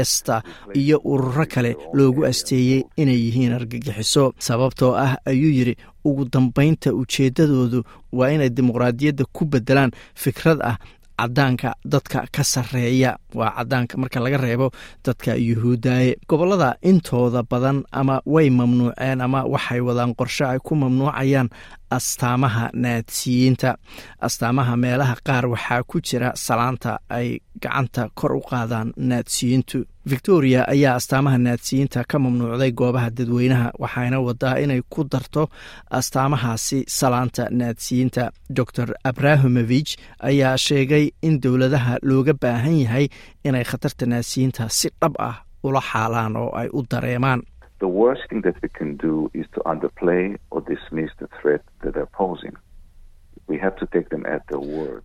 ista 0.01 0.41
iyo 0.73 0.97
ururo 1.03 1.45
kale 1.45 1.75
loogu 1.93 2.25
asteeyey 2.25 2.83
inay 2.97 3.19
yihiin 3.25 3.53
argagixiso. 3.53 4.33
Sababtoo 4.39 4.93
ah 4.95 5.17
ayuu 5.25 5.51
yidhi 5.57 5.75
ugu 6.05 6.25
dambaynta 6.33 6.93
ujeeddadoodu 6.93 7.83
waa 8.13 8.29
inay 8.31 8.49
dimuqraadiyadda 8.49 9.25
ku 9.33 9.45
beddelaan 9.45 9.91
fikrad 10.15 10.59
ah 10.61 10.77
cadaanka 11.17 11.73
dadka 11.85 12.27
ka 12.31 12.43
sarreeya. 12.43 13.17
Waa 13.33 13.51
cadaanka 13.57 13.97
marka 13.97 14.19
laga 14.19 14.37
reebo 14.37 14.71
dadka 15.05 15.33
yuhuudaye 15.35 16.17
gobollada 16.29 16.77
intooda 16.81 17.41
badan 17.43 17.83
ama 17.91 18.21
way 18.25 18.49
mamnuuceen 18.49 19.21
ama 19.21 19.43
waxay 19.43 19.81
wadaan 19.81 20.13
qorshe 20.15 20.45
ay 20.45 20.59
ku 20.61 20.75
mamnuucayaan 20.75 21.49
astaamaha 21.89 22.69
naadsiyiinta. 22.73 23.75
Astaamaha 24.21 24.77
meelaha 24.77 25.15
qaar 25.27 25.45
waxaa 25.53 25.83
ku 25.87 25.99
jira 26.01 26.31
salaanta 26.35 26.99
ay 27.09 27.39
gacanta 27.63 28.09
kor 28.15 28.31
u 28.35 28.41
qaadaan 28.41 28.93
naadsiyiintu. 28.97 29.83
Victoria 30.09 30.63
ayaa 30.73 30.95
astaamaha 30.95 31.37
naadsiyiinta 31.37 32.03
ka 32.11 32.19
mamnuucday 32.19 32.71
goobaha 32.71 33.09
dadweynaha 33.17 33.71
waxayna 33.79 34.19
wadaa 34.27 34.55
inay 34.63 34.81
ku 34.89 35.03
darto 35.11 35.49
astaamahaasi 35.91 36.83
salaanta 36.87 37.47
naadsiyiinta. 37.51 38.31
Dor 38.49 38.89
abrahimovich 39.03 39.97
ayaa 40.19 40.57
sheegay 40.57 41.09
in 41.21 41.39
dowladaha 41.43 41.97
looga 42.03 42.33
baahan 42.41 42.77
yahay 42.83 43.07
inay 43.45 43.63
khatarta 43.63 44.05
naadsiyiinta 44.05 44.69
si 44.69 44.89
dhab 45.01 45.13
ah 45.19 45.35
ula 45.63 45.81
xaalaan 45.91 46.35
oo 46.37 46.49
ay 46.59 46.67
u 46.73 46.83
dareemaan 46.91 47.41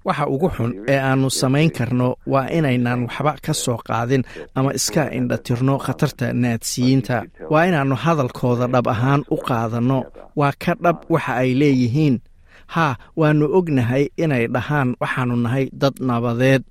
waxa 0.08 0.24
ugu 0.34 0.48
xun 0.56 0.70
ee 0.92 0.98
aannu 1.08 1.28
samayn 1.40 1.70
karno 1.78 2.08
waa 2.32 2.46
inaynan 2.58 3.00
waxba 3.06 3.32
ka 3.46 3.52
soo 3.64 3.78
qaadin 3.88 4.22
ama 4.58 4.70
iska 4.78 5.02
indhatirno 5.18 5.74
khatarta 5.84 6.26
naadsiyiinta. 6.42 7.16
Waa 7.52 7.64
inaannu 7.68 7.96
hadalkooda 8.04 8.66
dhab 8.74 8.86
ahaan 8.94 9.20
u 9.30 9.36
qaadanno. 9.48 9.98
Waa 10.40 10.52
ka 10.62 10.72
dhab 10.84 10.98
waxa 11.14 11.32
ay 11.42 11.50
leeyihiin. 11.60 12.16
Haa 12.74 12.94
waannu 13.20 13.46
ognahay 13.58 14.04
inay 14.24 14.44
dhahaan 14.54 14.88
waxaannu 15.02 15.36
nahay 15.44 15.64
dad 15.80 15.94
nabadeed 16.08 16.62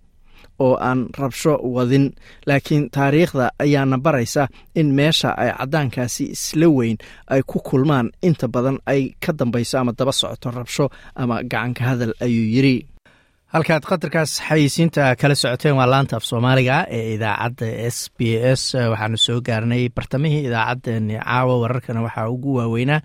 oo 0.64 0.74
aan 0.88 1.00
rabsho 1.22 1.54
wadin 1.76 2.06
laakiin 2.48 2.84
taariikhda 2.96 3.46
ayaana 3.64 3.98
baraysa 4.06 4.44
in 4.80 4.88
meesha 4.98 5.30
ay 5.44 5.50
caddaankaasi 5.60 6.24
isla 6.36 6.68
weyn 6.78 6.98
ay 7.34 7.42
ku 7.52 7.58
kulmaan. 7.68 8.08
Inta 8.28 8.48
badan 8.56 8.78
ay 8.94 9.02
ka 9.24 9.32
dambayso 9.40 9.76
ama 9.82 9.92
daba 10.00 10.12
socoto 10.22 10.48
rabsho 10.60 10.86
ama 11.22 11.36
gacanka 11.52 11.84
hadal 11.90 12.14
ayuu 12.26 12.48
yidri 12.56 12.76
halkaad 13.54 13.84
qatarkaas 13.90 14.32
xayeysiinta 14.48 15.04
kala 15.22 15.36
socoteen 15.42 15.76
waa 15.80 15.88
laanta 15.94 16.16
af 16.20 16.24
soomaaliga 16.30 16.78
ee 16.98 17.14
idaacadda 17.16 17.68
s 17.96 17.98
b 18.18 18.20
s. 18.40 18.64
Waxaanu 18.92 19.18
soo 19.26 19.38
gaarnay 19.48 19.84
bartamihii 19.96 20.44
idaacaddeenni 20.48 21.16
caawa 21.26 21.54
wararkana 21.62 22.00
waxaa 22.08 22.30
ugu 22.34 22.52
waaweynaa 22.60 23.00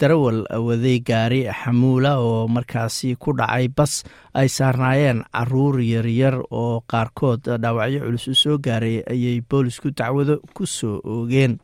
darawal 0.00 0.44
waday 0.68 0.98
gaari 1.00 1.40
xamuula 1.60 2.18
oo 2.20 2.48
markaasi 2.48 3.16
ku 3.16 3.32
dhacay 3.32 3.68
bas 3.68 4.04
ay 4.34 4.48
saarnaayeen 4.48 5.24
carruur 5.32 5.80
yaryar 5.80 6.36
oo 6.50 6.80
qaarkood 6.90 7.48
dhaawacyo 7.62 8.00
culus 8.04 8.26
u 8.28 8.34
soo 8.34 8.58
gaaray 8.58 9.02
ayay 9.12 9.40
boolisku 9.40 9.90
dacwado 9.90 10.40
ku 10.54 10.66
soo 10.66 11.00
oogeen. 11.04 11.58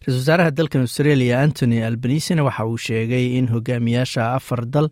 Ra'isul 0.00 0.18
wasaaraha 0.20 0.50
dalkan 0.50 0.80
australia 0.86 1.40
antony 1.44 1.82
albanisina 1.84 2.42
waxa 2.44 2.66
uu 2.66 2.76
sheegay 2.78 3.36
in 3.38 3.46
hogaamiyaasha 3.52 4.34
afar 4.34 4.64
dal 4.66 4.88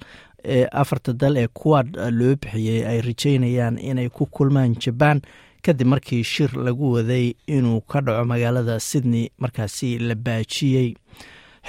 afarta 0.73 1.13
dal 1.13 1.37
ee 1.37 1.49
kuwad 1.49 1.97
loo 2.19 2.37
bixiyey 2.37 2.85
ay 2.87 3.01
rajeynayaan 3.01 3.79
inay 3.79 4.09
ku 4.09 4.27
kulmaan 4.27 4.77
jabaan 4.79 5.21
kadib 5.65 5.87
markii 5.91 6.23
shir 6.25 6.53
lagu 6.67 6.93
waday 6.95 7.35
inuu 7.47 7.81
ka 7.91 8.01
dhaco 8.01 8.25
magaalada 8.25 8.77
sydney 8.81 9.31
markaasi 9.43 9.99
la 9.99 10.15
baajiyey 10.15 10.95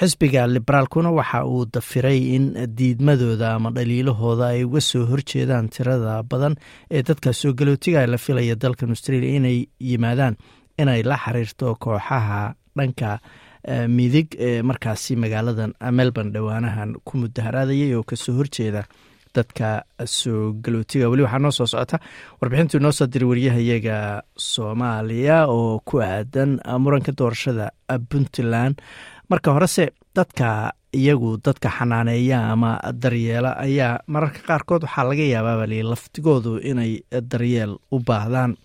xisbiga 0.00 0.46
liberaalkuna 0.46 1.10
waxa 1.18 1.44
uu 1.46 1.64
dafiray 1.74 2.18
in 2.36 2.44
diidmadooda 2.78 3.48
ama 3.56 3.70
dhaliilahooda 3.76 4.46
ay 4.54 4.64
uga 4.64 4.80
soo 4.80 5.04
horjeedaan 5.10 5.68
tirada 5.74 6.22
badan 6.30 6.54
ee 6.90 7.02
dadka 7.08 7.32
soo 7.40 7.52
galootiga 7.58 8.06
la 8.06 8.18
filaya 8.24 8.54
dalkan 8.62 8.90
australia 8.94 9.36
inay 9.38 9.58
yimaadaan 9.90 10.34
inay 10.82 11.02
la 11.10 11.16
xiriirto 11.24 11.74
kooxaha 11.84 12.54
dhanka 12.76 13.10
midig 13.96 14.28
ee 14.48 14.62
markaasi 14.62 15.16
magaaladan 15.22 15.72
melbourne 15.98 16.32
dhowaanahan 16.34 16.90
ku 17.04 17.12
mudaharaadayay 17.20 17.92
oo 17.98 18.02
ka 18.10 18.16
soo 18.16 18.34
horjeeda 18.40 18.82
dadka 19.36 19.68
soo 20.18 20.52
galootiga 20.64 21.10
weli 21.12 21.22
waxaa 21.26 21.42
noo 21.44 21.52
soo 21.58 21.66
socota 21.72 21.96
warbixintuu 22.40 22.80
noo 22.80 22.92
soo 22.98 23.06
diray 23.12 23.28
waryahayaga 23.30 23.96
soomaaliya 24.50 25.36
oo 25.56 25.78
ku 25.88 26.00
aadan 26.00 26.50
muranka 26.84 27.12
doorashada 27.18 27.66
puntland 28.10 28.76
marka 29.30 29.52
horese 29.56 29.84
dadka 30.16 30.72
iyagu 31.00 31.30
dadka 31.44 31.68
xanaaneeya 31.78 32.38
ama 32.52 32.70
daryeela 33.02 33.50
ayaa 33.66 34.00
mararka 34.06 34.40
qaarkood 34.48 34.82
waxaa 34.86 35.04
laga 35.10 35.24
yaabaa 35.34 35.56
bali 35.62 35.78
laftigoodu 35.90 36.52
inay 36.70 36.92
daryeel 37.32 37.72
u 37.94 37.98
baahdaan. 38.08 38.56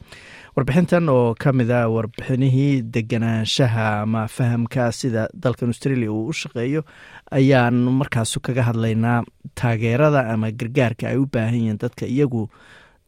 Warbixintan 0.56 1.10
oo 1.10 1.36
ka 1.36 1.52
mid 1.54 1.70
a 1.70 1.82
warbixinihii 1.96 2.82
deganaanshaha 2.94 4.02
ama 4.04 4.22
fahamka 4.28 4.92
sida 4.92 5.28
dalkan 5.44 5.70
australia 5.74 6.12
uu 6.12 6.28
u 6.32 6.34
shaqeeyo 6.34 6.82
ayaan 7.32 7.76
markaasu 8.00 8.40
kaga 8.40 8.64
hadlaynaa 8.70 9.24
taageerada 9.60 10.22
ama 10.34 10.52
gargaarka 10.60 11.08
ay 11.12 11.18
u 11.18 11.26
baahan 11.34 11.56
yihiin 11.60 11.78
dadka 11.84 12.06
iyagu 12.08 12.44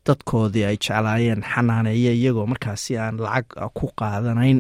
dadkoodii 0.06 0.66
ay 0.70 0.78
jeclaayeen 0.78 1.42
xanaaneeya 1.54 2.12
iyagoo 2.20 2.46
markaasi 2.52 2.98
aan 3.00 3.18
lacag 3.26 3.72
ku 3.78 3.88
qaadanayn 4.00 4.60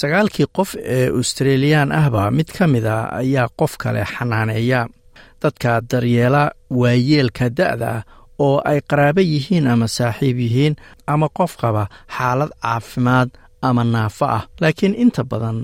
sagaalkii 0.00 0.46
qof 0.56 0.70
ee 0.96 1.08
australiyaan 1.18 1.92
ahba 2.00 2.30
mid 2.30 2.48
ka 2.58 2.66
mid 2.66 2.84
a 2.84 2.98
ayaa 3.20 3.48
qof 3.60 3.72
kale 3.82 4.02
xanaaneeya. 4.14 4.80
Dadka 5.42 5.80
daryeela 5.90 6.42
waayeelka 6.80 7.46
da-da 7.58 7.92
oo 8.46 8.60
ay 8.70 8.80
qaraabo 8.90 9.20
yihiin 9.32 9.66
ama 9.72 9.86
saaxiib 9.96 10.38
yihiin 10.44 10.74
ama 11.12 11.28
qof 11.38 11.52
qaba 11.62 11.84
xaalad 12.16 12.50
caafimaad 12.62 13.28
ama 13.68 13.82
naafo 13.84 14.24
ah. 14.38 14.44
Laakiin 14.60 14.94
inta 15.04 15.22
badan 15.30 15.58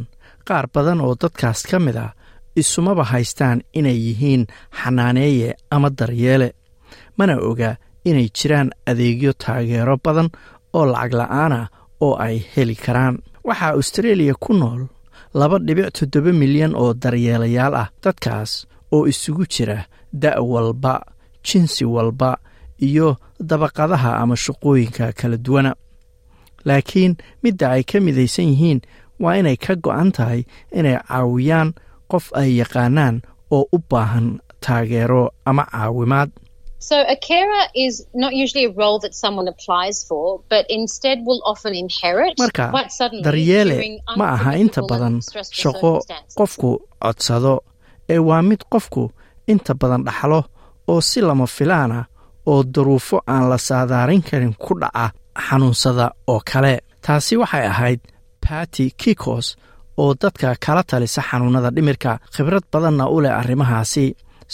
qaar 0.48 0.66
badan 0.74 1.00
oo 1.04 1.14
dadkaas 1.22 1.60
ka 1.70 1.78
mid 1.86 1.96
ah 1.96 2.12
isumaba 2.60 3.04
haystaan 3.12 3.58
inay 3.78 3.98
yihiin 4.06 4.42
xanaaneeye 4.80 5.50
ama 5.74 5.88
daryeele. 5.98 6.48
Mana 7.18 7.34
oga 7.48 7.70
inay 8.08 8.28
jiraan 8.36 8.70
adeegyo 8.90 9.32
taageero 9.42 9.96
badan 10.04 10.28
oo 10.76 10.84
lacag 10.92 11.12
la'aan 11.20 11.52
ah 11.60 11.66
oo 12.04 12.14
ay 12.26 12.36
heli 12.56 12.76
karaan 12.84 13.14
waxaa 13.44 13.72
austraeliya 13.78 14.34
ku 14.44 14.52
nool 14.60 14.82
laba 15.38 15.56
dhibic 15.66 15.88
toddoba 15.96 16.32
milyan 16.32 16.72
oo 16.82 16.92
daryeelayaal 17.02 17.74
ah 17.82 17.88
dadkaas 18.04 18.52
oo 18.94 19.06
isugu 19.12 19.44
jira 19.52 19.78
da' 20.22 20.40
walba 20.52 20.94
jinsi 21.46 21.84
walba 21.94 22.30
iyo 22.88 23.08
dabaqadaha 23.48 24.10
ama 24.22 24.36
shaqooyinka 24.44 25.12
kala 25.18 25.36
duwana. 25.36 25.72
Laakiin 26.66 27.16
midda 27.42 27.70
ay 27.74 27.82
ka 27.90 27.98
midaysan 28.00 28.46
yihiin 28.52 28.80
waa 29.22 29.36
inay 29.40 29.56
ka 29.64 29.74
go'an 29.84 30.10
tahay 30.16 30.40
inay 30.78 30.96
caawiyaan 31.08 31.68
qof 32.10 32.24
ay 32.40 32.50
yaqaanaan 32.60 33.16
oo 33.50 33.64
u 33.72 33.78
baahan 33.90 34.38
taageero 34.64 35.22
ama 35.48 35.64
caawimaad 35.72 36.30
So 36.88 36.96
a 37.14 37.16
carer 37.28 37.64
is 37.84 37.94
not 38.22 38.32
usually 38.42 38.64
a 38.70 38.72
role 38.82 38.98
that 39.04 39.14
someone 39.22 39.46
applies 39.54 39.98
for, 40.08 40.24
but 40.52 40.64
instead 40.78 41.16
will 41.28 41.40
often 41.52 41.72
inherit 41.82 42.34
marka 42.42 42.64
quite 42.74 42.90
suddenly 42.98 43.22
daryeele 43.28 43.76
ma 44.20 44.26
aha 44.36 44.50
inta 44.62 44.80
badan 44.90 45.14
shaqo 45.62 45.92
qofku 46.38 46.70
codsado 47.04 47.54
ee 48.14 48.18
waa 48.28 48.42
mid 48.50 48.60
qofku 48.72 49.02
inta 49.52 49.72
badan 49.82 50.02
dhaxlo 50.08 50.40
oo 50.92 51.00
si 51.08 51.18
lama 51.28 51.46
filaan 51.56 51.92
ah 52.00 52.04
oo 52.50 52.60
duruufo 52.74 53.16
aan 53.34 53.44
la 53.52 53.58
saadaarin 53.68 54.22
karin 54.28 54.54
ku 54.64 54.72
dhaca 54.82 55.04
xanuunsada 55.46 56.06
oo 56.32 56.40
kale. 56.50 56.74
Taasi 57.04 57.34
waxay 57.42 57.64
ahayd 57.72 58.00
bati 58.44 58.84
kikos 59.00 59.46
oo 60.02 60.10
dadka 60.22 60.48
kala 60.64 60.82
talisa 60.90 61.20
xanuunada 61.28 61.70
dhimirka. 61.76 62.12
Khibrad 62.34 62.64
badanna 62.72 63.04
u 63.14 63.16
leh 63.24 63.32
arrimahaasi 63.40 64.04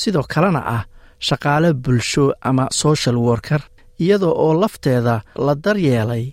sidoo 0.01 0.25
kalena 0.33 0.61
ah 0.77 0.83
shaqaale 1.27 1.71
bulsho 1.85 2.25
ama 2.49 2.65
social 2.83 3.17
worker 3.27 3.61
iyada 4.03 4.27
oo 4.27 4.53
lafteeda 4.61 5.15
la 5.45 5.55
daryeelay 5.65 6.25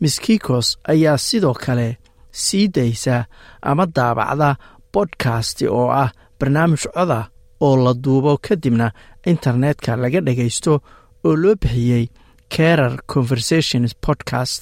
miss 0.00 0.16
kikos 0.24 0.68
ayaa 0.92 1.18
sidoo 1.26 1.54
kale 1.64 1.88
sii 2.42 2.68
daysa 2.74 3.16
ama 3.70 3.84
daabacda 3.96 4.50
bodkast 4.92 5.58
oo 5.78 5.88
ah 6.02 6.10
barnaamij 6.38 6.84
coda 6.94 7.20
oo 7.66 7.74
la 7.84 7.92
duubo 8.04 8.32
kadibna 8.46 8.86
internetka 9.32 9.96
laga 10.02 10.20
dhagaysto 10.26 10.72
oo 11.26 11.34
loo 11.42 11.54
bixiyey 11.62 12.04
carer 12.54 12.94
conversations 13.12 13.92
podcast 14.06 14.60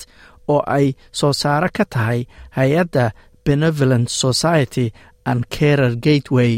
oo 0.53 0.63
ay 0.77 0.87
soo 1.19 1.33
saaro 1.41 1.69
ka 1.77 1.85
tahay 1.93 2.21
hay'adda 2.57 3.05
benevolent 3.45 4.09
society 4.09 4.87
and 5.31 5.41
carer 5.55 5.93
gateway 6.05 6.53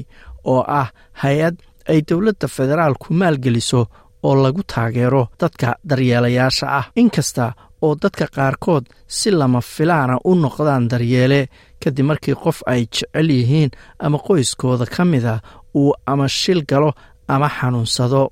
oo 0.52 0.62
ah 0.80 0.88
hay'ad 1.22 1.56
ay 1.90 2.00
dowladda 2.08 2.46
federaalku 2.56 3.06
maalgeliso 3.20 3.80
oo 4.26 4.34
lagu 4.42 4.62
taageero 4.72 5.22
dadka 5.40 5.68
daryeelayaasha 5.88 6.66
ah. 6.78 6.86
Inkasta 7.02 7.52
oo 7.84 7.94
dadka 8.02 8.26
qaarkood 8.36 8.84
si 9.16 9.30
lama 9.30 9.60
filaana 9.74 10.16
u 10.24 10.32
noqdaan 10.34 10.88
daryeele 10.90 11.40
kadib 11.82 12.06
markii 12.10 12.34
qof 12.44 12.58
ay 12.72 12.82
jecel 12.94 13.28
yihiin 13.38 13.70
ama 14.04 14.18
qoyskooda 14.26 14.86
ka 14.94 15.04
mida 15.04 15.34
uu 15.80 15.92
ama 16.06 16.26
shil 16.28 16.60
galo 16.70 16.90
ama 17.28 17.48
xanuunsado 17.56 18.22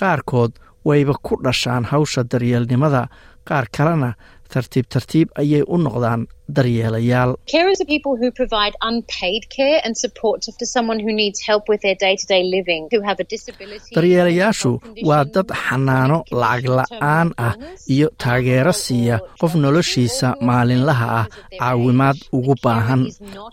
qaarkood 0.00 0.52
wayba 0.84 1.14
ku 1.26 1.34
dhashaan 1.44 1.84
hawsha 1.90 2.22
daryeelnimada 2.30 3.02
qaar 3.48 3.66
kalena 3.76 4.10
tartiib 4.52 4.86
tartiib 4.92 5.28
ayay 5.40 5.62
u 5.74 5.76
noqdaan 5.84 6.20
daryeelayaal. 6.52 7.36
Carers 7.46 7.80
are 7.80 7.84
people 7.86 8.16
who 8.16 8.30
provide 8.30 8.74
unpaid 8.82 9.48
care 9.48 9.80
and 9.84 9.96
support 9.96 10.42
to 10.42 10.66
someone 10.66 11.00
who 11.00 11.12
needs 11.12 11.40
help 11.40 11.68
with 11.68 11.80
their 11.82 11.94
day-to-day 11.94 12.42
living, 12.44 12.88
who 12.92 13.00
have 13.00 13.18
a 13.20 13.24
disability. 13.24 13.94
daryeelayaashu 13.96 14.70
waa 15.08 15.24
dad 15.34 15.48
xanaano 15.64 16.18
lacag 16.42 16.66
la'aan 16.78 17.28
ah 17.46 17.54
iyo 17.94 18.08
taageero 18.22 18.72
siiya 18.84 19.16
qof 19.40 19.52
noloshiisa 19.64 20.28
maalinlaha 20.48 21.06
ah 21.20 21.26
caawimaad 21.60 22.16
ugu 22.36 22.54
baahan 22.64 23.02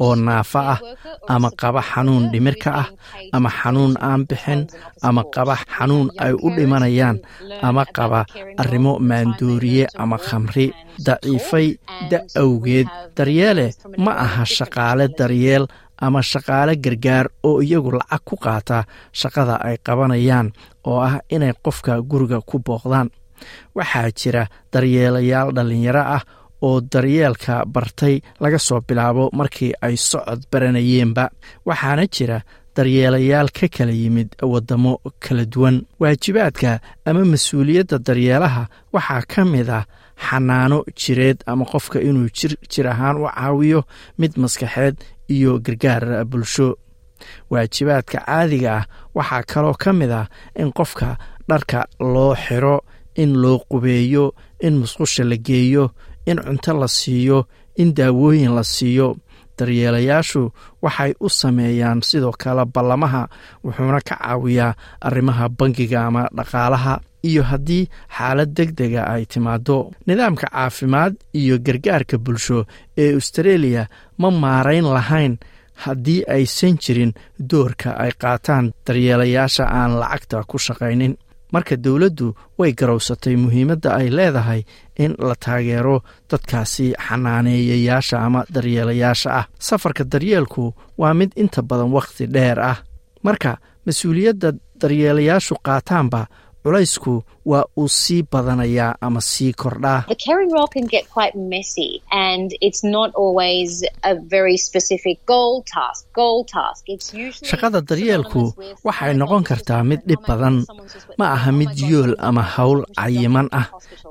oo 0.04 0.15
naafa 0.27 0.62
ah 0.73 0.80
ama 1.36 1.49
qaba 1.62 1.82
xanuun 1.91 2.23
dhimirka 2.34 2.71
ah 2.84 2.88
ama 3.38 3.49
xanuun 3.60 3.93
aan 4.10 4.21
bixin 4.30 4.62
ama 5.08 5.23
qaba 5.36 5.56
xanuun 5.75 6.08
ay 6.25 6.34
u 6.45 6.47
dhimanayaan 6.58 7.17
ama 7.67 7.84
qaba 7.97 8.19
arrimo 8.62 8.93
maandooriye 9.10 9.86
ama 10.04 10.17
khamri 10.27 10.67
daciifay 11.08 11.67
da 12.12 12.19
awgeed 12.43 12.81
daryeele 13.17 13.65
ma 13.98 14.12
aha 14.26 14.44
shaqaale 14.58 15.06
daryeel 15.20 15.65
ama 16.06 16.22
shaqaale 16.32 16.74
gargaar 16.84 17.26
oo 17.44 17.62
iyagu 17.62 17.91
lacag 17.98 18.22
ku 18.28 18.36
qaata 18.44 18.78
shaqada 19.13 19.56
ay 19.67 19.78
qabanayaan 19.86 20.48
oo 20.89 21.00
ah 21.08 21.20
inay 21.30 21.54
qofka 21.63 22.02
guriga 22.10 22.39
ku 22.50 22.58
booqdaan. 22.65 23.10
Waxaa 23.76 24.10
jira 24.20 24.44
daryeelayaal 24.74 25.50
dhallinyaro 25.56 26.04
ah 26.17 26.24
oo 26.62 26.82
daryeelka 26.94 27.65
bartay 27.74 28.15
laga 28.41 28.60
soo 28.60 28.82
bilaabo 28.88 29.30
markii 29.34 29.74
ay 29.82 29.96
socod 29.98 30.41
baranayeenba. 30.52 31.30
Waxaana 31.67 32.06
jira 32.15 32.38
daryeelayaal 32.76 33.50
ka 33.58 33.67
kala 33.76 33.91
yimid 33.91 34.30
waddamo 34.41 35.02
kala 35.20 35.46
duwan. 35.46 35.78
Waajibaadka 36.00 36.80
ama 37.06 37.22
mas'uuliyadda 37.34 37.98
daryeelaha 38.08 38.63
waxaa 38.94 39.22
ka 39.32 39.41
mid 39.46 39.70
ah 39.70 39.86
xanaano 40.17 40.84
jireed 41.00 41.38
ama 41.45 41.65
qofka 41.65 42.00
inuu 42.02 42.30
jir 42.71 42.88
ahaan 42.88 43.17
u 43.17 43.26
caawiyo 43.28 43.84
mid 44.19 44.34
maskaxeed 44.38 44.95
iyo 45.30 45.60
gargaar 45.65 46.26
bulsho. 46.26 46.76
Waajibaadka 47.50 48.19
caadiga 48.26 48.71
ah 48.78 48.86
waxaa 49.15 49.43
kaloo 49.52 49.76
ka 49.84 49.93
mid 49.93 50.12
ah 50.12 50.28
in 50.56 50.71
qofka 50.78 51.17
dharka 51.50 51.86
loo 52.00 52.34
xiro 52.36 52.82
in 53.15 53.32
loo 53.41 53.60
qubeeyo 53.69 54.26
in 54.65 54.74
musqusha 54.82 55.24
la 55.24 55.38
geeyo 55.38 55.91
in 56.26 56.38
cunto 56.45 56.71
la 56.82 56.88
siiyo 56.88 57.45
in 57.82 57.93
daawooyin 57.93 58.54
la 58.56 58.63
siiyo. 58.63 59.17
Daryeelayaashu 59.58 60.41
waxay 60.82 61.13
u 61.19 61.30
sameeyaan 61.30 62.02
sidoo 62.02 62.32
kale 62.41 62.65
ballamaha 62.65 63.28
wuxuuna 63.63 64.02
ka 64.02 64.15
caawiyaa 64.17 64.74
arrimaha 65.08 65.50
bangiga 65.50 66.00
ama 66.08 66.24
dhaqaalaha 66.38 66.93
iyo 67.29 67.43
haddii 67.43 67.89
xaalad 68.17 68.51
deg 68.57 68.69
dega 68.79 69.01
ay 69.13 69.23
timaado 69.31 69.91
nidaamka 70.07 70.47
caafimaad 70.53 71.13
iyo 71.39 71.55
gargaarka 71.65 72.17
bulsho 72.17 72.65
ee 72.97 73.13
austareeliya 73.15 73.84
ma 74.21 74.31
maarayn 74.31 74.86
lahayn 74.95 75.34
haddii 75.84 76.21
aysan 76.36 76.77
jirin 76.84 77.13
doorka 77.51 77.89
ay 78.03 78.12
qaataan. 78.21 78.65
Daryeelayaasha 78.88 79.63
aan 79.65 79.91
lacagta 79.99 80.43
ku 80.49 80.57
shaqaynin. 80.57 81.13
Marka 81.53 81.75
dowladdu 81.84 82.27
way 82.60 82.71
garowsatay 82.79 83.36
muhiimadda 83.43 83.89
ay 83.99 84.07
leedahay 84.17 84.62
in 85.03 85.12
la 85.27 85.36
taageero 85.45 85.97
dadkaasi 86.31 86.93
xanaaneeyayaasha 87.07 88.17
ama 88.25 88.41
daryeelayaasha 88.53 89.29
ah. 89.39 89.45
Safarka 89.60 90.03
daryeelku 90.03 90.73
waa 90.97 91.13
mid 91.13 91.31
inta 91.36 91.62
badan 91.62 91.91
wakhti 91.97 92.27
dheer 92.36 92.60
ah. 92.60 92.77
Marka 93.23 93.57
mas'uuliyadda 93.86 94.49
daryeelayaashu 94.81 95.55
qaataanba 95.65 96.21
culaysku 96.63 97.13
waa 97.52 97.65
uu 97.80 97.88
sii 98.00 98.24
badanayaa 98.32 98.95
ama 99.02 99.21
sii 99.21 99.54
kordhaa. 99.62 100.00
Shaqada 107.50 107.80
daryeelku 107.89 108.41
waxay 108.88 109.13
noqon 109.21 109.43
kartaa 109.50 109.82
mid 109.89 110.02
dhib 110.10 110.21
badan. 110.28 110.56
ma 111.19 111.26
aha 111.36 111.52
mid 111.60 111.74
yool 111.91 112.12
ama 112.28 112.43
howl 112.56 112.80
cayiman 112.97 113.47
ah. 113.52 113.67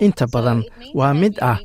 inta 0.07 0.27
badan 0.35 0.61
waa 0.99 1.15
mid 1.23 1.35
ah 1.51 1.59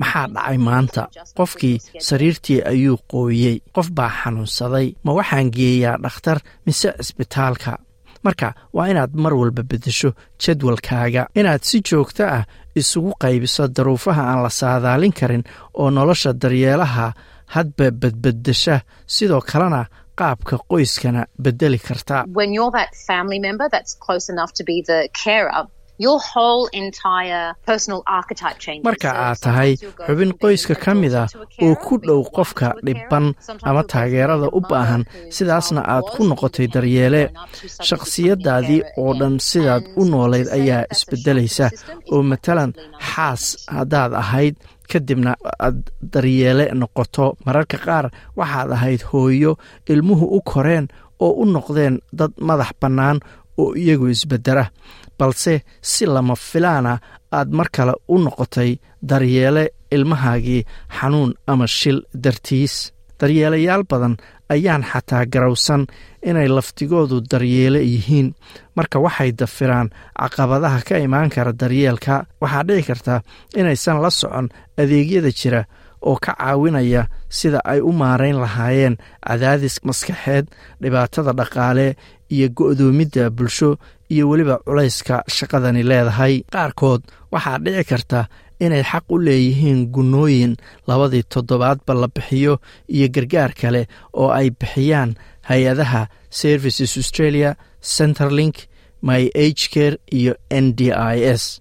maxaa 0.00 0.26
dhacay 0.34 0.58
maanta? 0.68 1.02
qofkii 1.38 1.76
sariirtii 2.08 2.60
ayuu 2.72 2.96
qooyey 3.12 3.56
qof 3.74 3.88
baa 3.98 4.10
xanuunsaday. 4.22 4.86
Ma 5.04 5.10
waxaan 5.18 5.48
geeyaa 5.56 5.96
dhakhtar 6.04 6.38
mise 6.66 6.88
cisbitaalka 6.98 7.72
marka 8.24 8.48
waa 8.76 8.86
inaad 8.92 9.12
mar 9.14 9.34
walba 9.40 9.62
beddesho 9.70 10.10
jadwalkaaga. 10.42 11.22
Inaad 11.40 11.62
si 11.68 11.80
joogto 11.88 12.24
ah 12.36 12.44
isugu 12.80 13.12
qaybiso 13.22 13.68
daruufaha 13.76 14.22
aan 14.30 14.42
la 14.42 14.50
saadaalin 14.60 15.12
karin 15.20 15.42
oo 15.80 15.90
nolosha 15.90 16.32
daryeelaha 16.42 17.06
hadba 17.54 17.90
badbeddesha 18.00 18.76
sidoo 19.14 19.40
kalena 19.50 19.84
qaabka 20.18 20.56
qoyskana 20.70 21.22
beddeli 21.42 21.78
karta 21.86 22.24
marka 28.86 29.10
aad 29.26 29.38
tahay 29.44 29.70
xubin 30.06 30.32
qoyska 30.42 30.74
ka 30.84 30.92
mid 31.02 31.14
ah 31.22 31.28
a 31.28 31.64
oo 31.66 31.74
ku 31.86 31.94
dhow 32.06 32.20
qofka 32.36 32.68
dhibban 32.86 33.26
ama 33.68 33.82
taageerada 33.92 34.48
u 34.58 34.60
baahan 34.70 35.02
sidaasna 35.36 35.80
aad 35.94 36.06
ku 36.14 36.20
noqotay 36.30 36.66
daryeele 36.74 37.22
shakhsiyadaadii 37.88 38.82
oo 39.02 39.12
dhan 39.20 39.34
sidaad 39.50 39.84
u 40.00 40.02
noolayd 40.12 40.48
ayaa 40.58 40.82
isbeddelaysa 40.94 41.66
oo 42.12 42.22
matalan 42.30 42.70
xaas 43.10 43.42
haddaad 43.76 44.12
ahayd 44.22 44.54
kadibna 44.92 45.32
aad 45.66 45.78
daryeele 46.12 46.64
noqoto. 46.80 47.26
Mararka 47.46 47.76
qaar 47.86 48.06
waxaad 48.38 48.70
ahayd 48.76 49.00
hooyo 49.10 49.52
ilmuhu 49.92 50.26
u 50.36 50.40
koreen 50.50 50.86
oo 51.24 51.32
u 51.42 51.44
noqdeen 51.54 51.94
dad 52.18 52.32
madax 52.48 52.70
bannaan 52.80 53.18
oo 53.62 53.70
iyagu 53.82 54.06
isbeddera 54.14 54.64
balse 55.20 55.54
si 55.90 56.04
lama 56.14 56.34
filaana 56.48 56.92
aad 57.38 57.48
mar 57.58 57.68
kale 57.76 57.94
u 58.14 58.16
noqotay 58.24 58.70
daryeele 59.10 59.64
ilmahaagii 59.94 60.62
xanuun 60.98 61.30
ama 61.52 61.66
shil 61.78 61.98
dartiis. 62.24 62.74
Daryeelayaal 63.20 63.82
badan 63.90 64.14
ayaan 64.54 64.82
xataa 64.90 65.24
garowsan 65.32 65.82
inay 66.28 66.48
laftigoodu 66.56 67.16
daryeele 67.32 67.80
yihiin. 67.92 68.28
Marka 68.76 68.96
waxay 69.04 69.30
dafiraan 69.40 69.88
caqabadaha 70.20 70.80
ka 70.88 70.94
imaan 71.06 71.28
kara 71.34 71.52
daryeelka 71.60 72.14
waxaa 72.42 72.64
dhici 72.68 72.82
karta 72.88 73.14
inaysan 73.60 73.98
la 74.04 74.10
socon 74.20 74.46
adeegyada 74.80 75.30
jira 75.40 75.62
oo 76.08 76.16
ka 76.24 76.32
caawinaya 76.38 77.02
sida 77.28 77.60
ay 77.72 77.80
u 77.80 77.92
maarayn 77.92 78.36
lahaayeen 78.44 78.96
cadaadis 79.26 79.76
maskaxeed 79.86 80.46
dhibaatada 80.82 81.32
dhaqaale 81.40 81.86
iyo 82.34 82.46
go'doomidda 82.58 83.30
bulsho 83.30 83.70
iyo 84.12 84.28
weliba 84.30 84.58
culayska 84.66 85.16
shaqadani 85.36 85.82
leedahay. 85.90 86.34
Qaarkood 86.52 87.02
waxaa 87.32 87.58
dhici 87.64 87.84
karta 87.90 88.20
inay 88.64 88.82
xaq 88.90 89.04
u 89.14 89.16
leeyihiin 89.26 89.80
gunnooyin 89.94 90.52
labadii 90.88 91.24
toddobaadba 91.32 91.92
la 91.94 92.08
bixiyo 92.14 92.54
iyo 92.96 93.06
gargaar 93.14 93.52
kale 93.60 93.82
oo 94.20 94.28
ay 94.38 94.50
bixiyaan 94.60 95.10
hay'adaha 95.48 96.02
services 96.30 96.96
australia 97.00 97.50
centerlink 97.96 98.56
my 99.02 99.22
age 99.44 99.68
care 99.74 99.96
iyo 100.18 100.34
n 100.50 100.64
d 100.78 100.92
i 100.92 101.16
s 101.40 101.60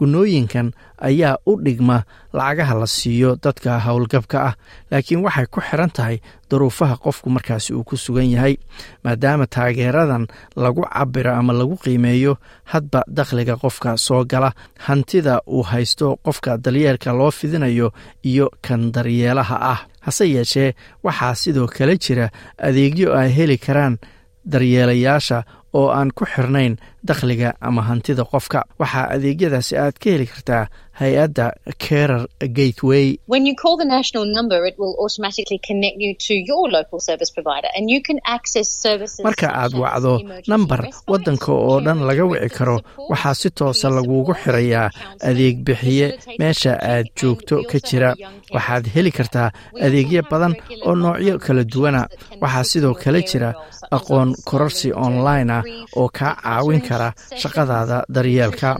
gunooyinkan 0.00 0.72
ayaa 1.08 1.36
u 1.46 1.52
dhigma 1.64 1.98
lacagaha 2.32 2.74
la 2.80 2.86
siiyo 2.86 3.36
dadka 3.44 3.76
howlgabka 3.86 4.38
ah 4.48 4.54
laakiin 4.90 5.20
waxay 5.26 5.46
ku 5.52 5.60
xiran 5.60 5.90
tahay 5.96 6.16
duruufaha 6.50 6.96
qofku 7.04 7.28
markaasi 7.36 7.74
uu 7.76 7.84
ku 7.84 7.96
sugan 7.96 8.30
yahay 8.32 8.56
maadaama 9.04 9.46
taageeradan 9.46 10.24
lagu 10.56 10.82
cabiro 10.88 11.32
ama 11.36 11.52
lagu 11.52 11.76
qiimeeyo 11.84 12.32
hadba 12.72 13.04
dakhliga 13.08 13.56
qofka 13.56 13.96
soo 13.96 14.24
gala. 14.24 14.50
Hantida 14.86 15.34
uu 15.46 15.62
haysto 15.70 16.16
qofka 16.24 16.56
daryeelka 16.64 17.12
loo 17.12 17.30
fidinayo 17.30 17.92
iyo 18.24 18.46
kan 18.64 18.92
daryeelaha 18.94 19.56
ah. 19.72 19.80
Hase 20.00 20.24
yeeshee 20.34 20.74
waxaa 21.04 21.34
sidoo 21.34 21.66
kale 21.66 21.94
jira 21.98 22.30
adeegyo 22.58 23.12
ay 23.20 23.28
heli 23.36 23.58
karaan 23.58 23.98
daryeelayaasha 24.52 25.38
oo 25.78 25.88
aan 25.94 26.10
ku 26.16 26.24
xirnayn 26.26 26.76
dakhliga 27.04 27.54
ama 27.60 27.82
hantida 27.88 28.24
qofka. 28.24 28.64
Waxaa 28.80 29.08
adeegyadaasi 29.14 29.74
aad 29.76 29.96
ka 30.02 30.10
heli 30.10 30.26
kartaa 30.26 30.66
hay'adda 31.00 31.46
carer 31.84 32.26
gateway. 32.56 33.16
Marka 39.24 39.48
aad 39.62 39.74
wacdo 39.74 40.12
nambar 40.48 40.80
waddanka 41.08 41.52
oo 41.52 41.80
dhan 41.80 41.98
laga 42.08 42.24
wici 42.24 42.48
karo 42.56 42.76
waxaa 43.10 43.34
si 43.34 43.50
toosa 43.50 43.88
lagugu 43.90 44.32
support, 44.34 44.40
xirayaa 44.44 44.90
adeeg 45.28 45.56
bixiye 45.66 46.06
meesha 46.38 46.72
aad 46.92 47.06
joogto 47.18 47.62
ka 47.70 47.78
jira. 47.88 48.14
waxaad 48.54 48.84
heli 48.94 49.10
kartaa 49.12 49.48
adeegyo 49.84 50.22
badan 50.30 50.54
oo 50.86 50.94
noocyo 50.94 51.38
kala 51.38 51.64
duwana 51.64 52.02
waxaa 52.42 52.64
sidoo 52.70 52.94
kale 52.94 53.20
jira 53.30 53.50
aqoon 53.96 54.34
kororsi 54.48 54.92
online 54.92 55.50
ah 55.52 55.62
oo 55.96 56.08
kaa 56.08 56.34
caawin 56.42 56.80
kara 56.90 57.08
shaqadaada 57.42 57.98
daryeelka. 58.14 58.70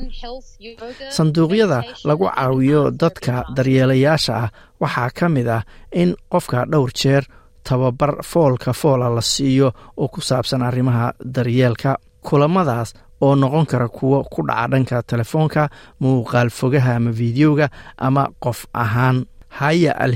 Sanduuqyada 1.17 1.79
lagu 2.09 2.25
caawiyo 2.29 2.91
dadka 3.01 3.45
daryeelayaasha 3.57 4.33
ah 4.45 4.49
waxaa 4.83 5.11
ka 5.19 5.27
mid 5.29 5.49
ah 5.49 5.63
in 5.93 6.11
qofka 6.33 6.65
dhowr 6.73 6.91
jeer 7.01 7.23
tababar 7.67 8.13
foolka 8.31 8.73
foola 8.81 9.09
la 9.17 9.21
siiyo 9.33 9.69
oo 9.97 10.09
ku 10.09 10.21
saabsan 10.21 10.63
arrimaha 10.63 11.13
daryeelka. 11.37 11.97
Kulamadaas 12.27 12.93
oo 13.21 13.35
noqon 13.35 13.67
kara 13.67 13.89
kuwo 13.89 14.25
ku 14.33 14.43
dhaca 14.49 14.69
dhanka 14.73 15.03
telefoonka 15.03 15.69
muuqaal 16.01 16.51
fogaha 16.51 16.97
ama 16.97 17.13
fideoga 17.13 17.67
ama 17.99 18.29
qof 18.45 18.67
ahaan. 18.75 19.25
Haya 19.59 19.93
al 20.05 20.15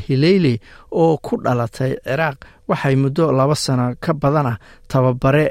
oo 0.93 1.19
ku 1.19 1.35
dhalatay 1.45 1.93
ciraaq 2.05 2.37
waxay 2.69 2.97
muddo 2.97 3.33
laba 3.33 3.55
sano 3.55 3.95
ka 4.01 4.13
badan 4.15 4.47
ah 4.53 4.59
tababare 4.89 5.47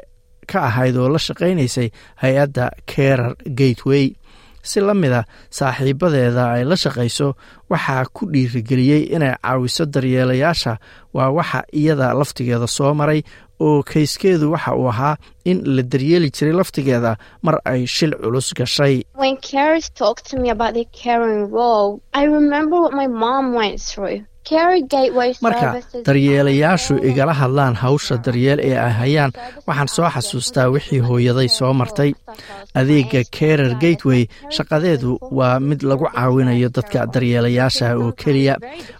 ka 0.52 0.60
ahayd 0.70 0.96
oo 0.98 1.10
la 1.10 1.20
shaqaynaysay 1.28 1.90
hay'adda 2.22 2.66
carer 2.92 3.36
gateway. 3.60 4.16
Si 4.64 4.80
la 4.80 4.94
mida 4.94 5.26
saaxiibadeeda 5.52 6.44
ay 6.56 6.64
la 6.64 6.76
shaqayso 6.84 7.28
waxaa 7.72 8.06
ku 8.16 8.26
dhiirigeliyey 8.34 9.02
inay 9.16 9.36
caawiso 9.44 9.84
daryeelayaasha 9.86 10.74
waa 11.14 11.30
waxa 11.38 11.60
iyada 11.80 12.14
laftigeeda 12.20 12.68
soo 12.68 12.94
maray 12.94 13.22
oo 13.60 13.84
kayskeedu 13.84 14.52
waxa 14.54 14.72
uu 14.76 14.88
ahaa 14.94 15.16
in 15.46 15.58
la 15.76 15.84
daryeeli 15.84 16.30
jiray 16.36 16.56
laftigeeda 16.60 17.12
mar 17.46 17.56
ay 17.66 17.86
shil 17.96 18.16
culus 18.24 18.54
gashay 18.60 18.96
Marka 24.52 25.80
daryeelayaashu 26.06 26.98
igala 27.10 27.34
hadlaan 27.34 27.76
hawsha 27.76 28.18
daryeel 28.26 28.60
ee 28.60 28.76
ay 28.78 28.92
hayaan 29.00 29.32
waxaan 29.68 29.88
soo 29.88 30.10
xasuustaa 30.16 30.68
wixii 30.74 31.00
hooyaday 31.00 31.48
soo 31.48 31.74
martay. 31.74 32.12
Adeega 32.76 33.24
carer 33.32 33.76
gateway 33.80 34.28
shaqadeedu 34.56 35.18
waa 35.32 35.60
mid 35.60 35.82
lagu 35.84 36.06
caawinayo 36.12 36.70
dadka 36.76 37.06
daryeelayaasha 37.14 37.96
oo 37.98 38.12
keliya. 38.12 38.56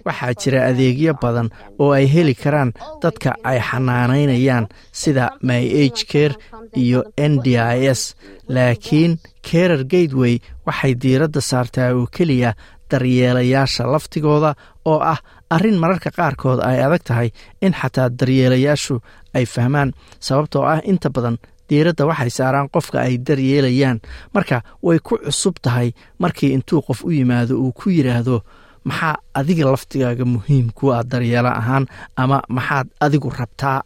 Waxaa 0.06 0.34
jira 0.42 0.60
adeegyo 0.70 1.14
badan 1.22 1.50
oo 1.80 1.92
ay 1.92 2.06
heli 2.08 2.36
karaan 2.36 2.72
dadka 3.04 3.36
ay 3.44 3.60
xanaanaynayaan 3.60 4.68
sida 4.92 5.30
my 5.42 5.60
age 5.84 6.06
care 6.12 6.36
iyo 6.76 7.04
n 7.18 7.42
d 7.44 7.58
i 7.60 7.88
s. 7.92 8.16
Laakiin 8.48 9.20
carer 9.44 9.84
gateway 9.84 10.40
waxay 10.66 10.94
diiradda 10.96 11.42
saartaa 11.42 11.92
oo 12.00 12.08
keliya 12.08 12.56
daryeelayaasha 12.94 13.84
laftigooda 13.94 14.52
oo 14.92 15.00
ah 15.14 15.20
arrin 15.56 15.78
mararka 15.84 16.10
qaarkood 16.18 16.60
ay 16.70 16.78
adag 16.86 17.04
tahay 17.10 17.30
in 17.66 17.74
xataa 17.80 18.10
daryeelayaashu 18.20 18.96
ay 19.38 19.46
fahmaan 19.54 19.90
sababtoo 20.28 20.64
ah 20.74 20.80
inta 20.92 21.10
badan 21.16 21.38
diiradda 21.70 22.06
waxay 22.10 22.30
saaraan 22.38 22.68
qofka 22.76 22.98
ay 23.08 23.14
daryeelayaan. 23.28 23.98
Marka 24.36 24.58
way 24.86 25.00
ku 25.08 25.14
cusub 25.26 25.56
tahay 25.66 25.90
markii 26.24 26.52
intuu 26.56 26.82
qof 26.88 27.00
u 27.08 27.12
yimaado 27.18 27.54
uu 27.64 27.72
ku 27.80 27.90
yidhaahdo 27.96 28.36
maxaa 28.88 29.16
adiga 29.40 29.66
laftigaaga 29.72 30.26
muhiim 30.34 30.68
ku 30.78 30.86
ah 30.98 31.04
daryeelo 31.12 31.50
ahaan 31.62 31.86
ama 32.22 32.38
maxaad 32.56 32.88
adigu 33.06 33.30
rabtaa? 33.40 33.80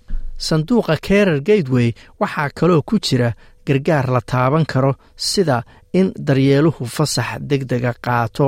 Sanduuqa 0.47 0.95
carer 1.07 1.39
gateway 1.47 1.89
waxaa 2.21 2.49
kaloo 2.57 2.81
ku 2.89 2.95
jira 3.05 3.29
gargaar 3.67 4.05
la 4.15 4.21
taaban 4.31 4.65
karo 4.71 4.91
sida 5.29 5.57
in 5.99 6.07
daryeeluhu 6.27 6.83
fasax 6.95 7.29
deg 7.49 7.61
dega 7.71 7.93
qaato 8.05 8.47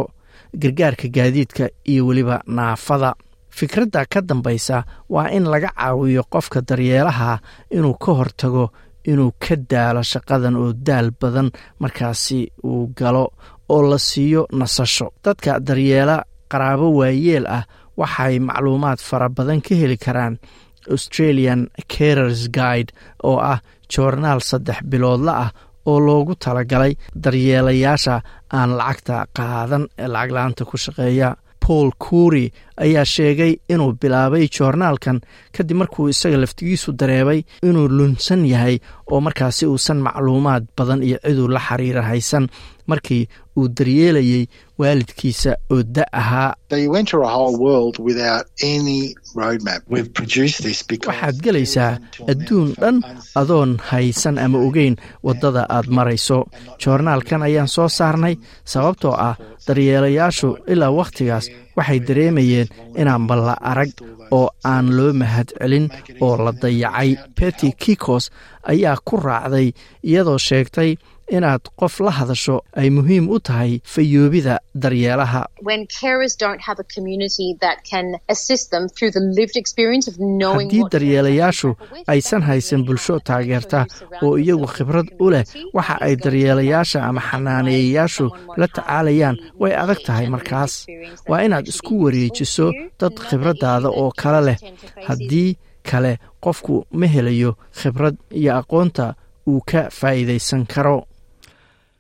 gargaarka 0.54 1.08
gaadiidka 1.08 1.70
iyo 1.86 2.08
weliba 2.08 2.42
naafada. 2.48 3.14
Fikradda 3.50 4.06
ka 4.06 4.22
dambaysa 4.22 4.84
waa 5.10 5.30
in 5.32 5.44
laga 5.44 5.72
caawiyo 5.76 6.24
qofka 6.30 6.62
daryeelaha 6.62 7.40
inuu 7.72 7.94
ka 7.94 8.12
hortago 8.14 8.72
inuu 9.04 9.32
ka 9.40 9.56
daalo 9.56 10.02
shaqadan 10.04 10.56
oo 10.56 10.74
daal 10.74 11.12
badan 11.22 11.50
markaasi 11.80 12.52
uu 12.64 12.88
galo 12.96 13.34
oo 13.70 13.82
la 13.90 13.98
siiyo 13.98 14.48
nasasho. 14.52 15.12
Dadka 15.24 15.60
daryeela 15.60 16.24
qaraabo 16.52 16.94
waayeel 17.00 17.46
ah 17.48 17.64
waxay 17.98 18.40
macluumaad 18.40 19.00
fara 19.02 19.30
badan 19.30 19.62
ka 19.62 19.76
heli 19.76 19.98
karaan 19.98 20.38
australian 20.90 21.68
carers 21.88 22.48
guide 22.50 22.92
oo 23.24 23.38
ah 23.40 23.60
joornaal 23.90 24.40
saddex 24.42 24.80
biloodla 24.90 25.34
ah 25.44 25.52
oo 25.86 26.00
loogu 26.00 26.36
talagalay 26.36 26.94
daryeelayaasha 27.24 28.16
aan 28.58 28.70
lacagta 28.80 29.26
qaadan 29.38 29.84
ee 30.04 30.08
lacag 30.14 30.32
la'aanta 30.36 30.64
ku 30.70 30.78
shaqeeya. 30.78 31.30
Paul 31.70 31.92
kuuri 32.04 32.46
ayaa 32.84 33.06
sheegay 33.06 33.54
inuu 33.74 33.94
bilaabay 34.02 34.48
joornaalkan 34.56 35.18
kadib 35.56 35.78
markuu 35.82 36.08
isaga 36.10 36.38
laftigiisu 36.42 36.90
dareebay 37.00 37.40
inuu 37.68 37.88
lunsan 37.98 38.42
yahay 38.52 38.76
oo 39.12 39.20
markaasi 39.22 39.66
uusan 39.70 40.00
macluumaad 40.06 40.64
badan 40.78 41.04
iyo 41.08 41.18
ciduu 41.26 41.48
la 41.56 41.60
xiriira 41.68 42.02
haysan 42.10 42.46
markii 42.90 43.24
uu 43.60 43.68
daryeelayay 43.78 44.44
waalidkiisa 44.80 45.52
oo 45.74 45.82
da 45.96 46.04
ahaa 46.22 46.52
waxaad 51.08 51.38
gelaysaa 51.44 51.98
adduun 52.32 52.70
dhan 52.82 52.98
adoon 53.42 53.72
haysan 53.90 54.38
ama 54.46 54.58
ogeyn 54.68 54.96
waddada 55.24 55.66
aad 55.70 55.88
marayso. 55.98 56.40
joornaalkan 56.84 57.44
ayaan 57.48 57.68
soo 57.76 57.90
saarnay 57.98 58.36
sababtoo 58.66 59.14
ah 59.28 59.36
daryeelayaashu 59.68 60.50
ilaa 60.74 60.92
wakhtigaas 61.00 61.46
waxay 61.78 62.00
dareemayeen 62.08 62.68
inaan 63.02 63.28
balla 63.28 63.56
arag 63.72 63.92
oo 64.32 64.48
aan 64.72 64.86
loo 64.98 65.14
mahad 65.14 65.50
celin 65.60 65.86
oo 66.22 66.34
la 66.46 66.52
dayacay. 66.62 67.12
Beti 67.40 67.72
kikos 67.84 68.26
ayaa 68.72 68.98
ku 69.08 69.16
raacday 69.18 69.68
iyadoo 70.10 70.38
sheegtay 70.48 70.92
inaad 71.38 71.64
qof 71.80 72.00
la 72.06 72.12
hadasho 72.20 72.56
ay 72.82 72.90
muhiim 72.98 73.26
u 73.30 73.40
tahay 73.40 73.72
fayoobida 73.94 74.56
daryeelaha. 74.84 75.42
Haddii 79.50 80.84
daryeelayaashu 80.92 81.70
aysan 82.08 82.42
haysan 82.50 82.84
bulsho 82.86 83.20
taageerta 83.20 83.86
oo 84.24 84.38
iyagu 84.38 84.68
khibrad 84.76 85.08
u 85.20 85.30
leh 85.34 85.44
waxa 85.74 85.96
ay 86.02 86.16
daryeelayaasha 86.16 87.00
ama 87.10 87.22
xanaaneeyayaashu 87.30 88.26
la 88.58 88.68
tacaalayaan 88.68 89.38
way 89.60 89.74
adag 89.84 90.00
tahay 90.06 90.28
markaas. 90.30 90.86
waa 91.30 91.42
inaad 91.46 91.68
isku 91.68 91.94
wareejiso 92.04 92.72
dad 93.00 93.14
khibraddaada 93.28 93.90
oo 93.90 94.12
kale 94.22 94.42
leh. 94.48 94.58
haddii 95.08 95.58
kale 95.90 96.18
qofku 96.44 96.86
ma 97.00 97.08
helayo 97.08 97.52
khibrad 97.80 98.16
iyo 98.40 98.52
aqoonta 98.60 99.06
uu 99.48 99.62
ka 99.72 99.82
faa'iidaysan 100.00 100.66
karo 100.74 100.96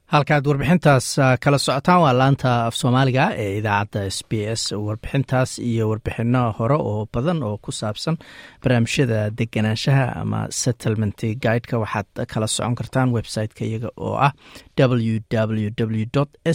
halkaad 0.10 0.46
warbixintaas 0.50 1.08
kala 1.44 1.58
socotaan 1.62 2.02
waa 2.02 2.14
laanta 2.18 2.50
af 2.66 2.76
soomaaliga 2.76 3.26
ee 3.44 3.58
idaacadda 3.60 4.02
s 4.10 4.20
b 4.30 4.32
s 4.56 4.64
warbixintaas 4.86 5.52
iyo 5.60 5.90
warbixino 5.90 6.42
hore 6.60 6.76
oo 6.92 7.06
badan 7.14 7.44
oo 7.44 7.58
ku 7.62 7.72
saabsan 7.72 8.18
barnaamijyada 8.64 9.20
deganaanshaha 9.38 10.06
ama 10.22 10.40
settlement 10.50 11.20
guideka. 11.44 11.78
Waxaad 11.84 12.08
kala 12.34 12.48
socon 12.48 12.76
kartaan 12.76 13.10
website-ka 13.18 13.64
iyaga 13.66 13.90
oo 13.98 14.16
ah 14.28 14.34
www 14.80 16.04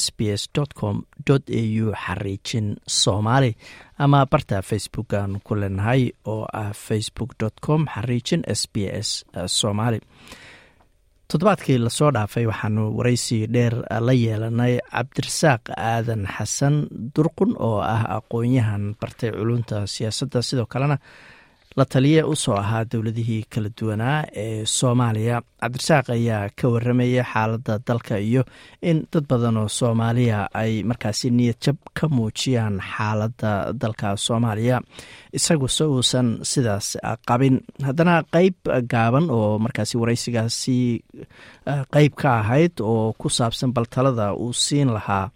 s 0.02 0.04
b 0.16 0.20
s 0.40 0.48
com 0.80 0.96
au 1.30 1.92
xariijin 2.04 2.76
soomaali 2.88 3.56
ama 3.98 4.26
barta 4.26 4.62
facebook 4.62 5.12
aan 5.14 5.40
ku 5.44 5.54
leenahay 5.54 6.10
oo 6.24 6.46
ah 6.52 6.72
facebook 6.86 7.30
com 7.66 7.86
xariijin 7.94 8.42
s 8.46 8.62
b 8.72 8.76
s 9.06 9.24
somaali 9.46 10.00
toddobaadkii 11.28 11.78
la 11.78 11.90
soo 11.90 12.10
dhaafay 12.16 12.46
waxaanu 12.46 12.82
waraysi 12.98 13.46
dheer 13.54 13.74
la 14.06 14.12
yeelanay 14.12 14.74
cabdirasaaq 14.92 15.62
aadan 15.76 16.26
xasan 16.36 16.74
durqun 17.16 17.52
oo 17.68 17.78
ah 17.94 18.02
aqoon-yahan 18.18 18.94
bartay 19.00 19.30
culunta 19.38 19.86
siyaasadda. 19.94 20.42
Sidoo 20.48 20.66
kalena 20.66 20.96
la 21.76 21.84
taliye 21.84 22.22
u 22.22 22.34
soo 22.36 22.54
ahaa 22.54 22.84
dowladihii 22.92 23.42
kala 23.52 23.68
duwanaa 23.80 24.18
ee 24.42 24.64
soomaaliya. 24.66 25.42
Cabdirasaaq 25.60 26.06
ayaa 26.16 26.48
ka 26.58 26.68
waramaya 26.68 27.24
xaaladda 27.32 27.78
dalka 27.88 28.18
iyo 28.18 28.42
in 28.82 28.98
dad 29.12 29.24
badan 29.30 29.56
oo 29.56 29.68
soomaaliya 29.68 30.38
ay 30.54 30.82
markaasi 30.90 31.30
niyad 31.30 31.58
jab 31.64 31.76
ka 31.98 32.08
muujiyaan 32.08 32.78
xaaladda 32.80 33.72
dalka 33.82 34.16
soomaaliya. 34.16 34.76
Isaguse 35.32 35.84
uusan 35.84 36.28
sidaas 36.50 36.86
qabin 37.28 37.56
haddana 37.86 38.22
qeyb 38.34 38.54
gaaban 38.92 39.26
oo 39.30 39.58
markaasi 39.58 39.94
waraysigaasi 39.98 40.78
qeyb 41.94 42.12
ka 42.22 42.28
ahayd 42.40 42.74
oo 42.80 43.12
ku 43.18 43.28
saabsan 43.28 43.72
baltalada 43.74 44.26
uu 44.34 44.52
siin 44.52 44.88
lahaa 44.94 45.30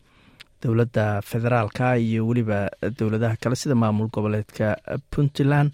dowladda 0.63 1.23
federaalka 1.31 1.97
iyo 1.99 2.27
weliba 2.29 2.69
dowladaha 2.99 3.37
kale 3.43 3.57
sida 3.57 3.75
maamul 3.75 4.09
goboleedka 4.15 4.77
puntland 5.11 5.71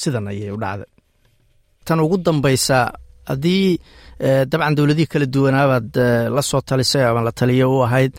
sidan 0.00 0.26
ayay 0.32 0.50
u 0.50 0.58
dhacday. 0.62 0.88
Tan 1.86 2.00
ugu 2.04 2.16
dambeysa 2.26 2.78
haddii 3.30 3.78
dabcan 4.50 4.74
dowladihii 4.76 5.10
kala 5.12 5.26
duwanaabaad 5.34 5.88
la 6.36 6.42
soo 6.42 6.60
talisay 6.68 7.04
ama 7.04 7.20
la 7.26 7.32
taliyo 7.32 7.66
u 7.76 7.82
ahayd 7.86 8.12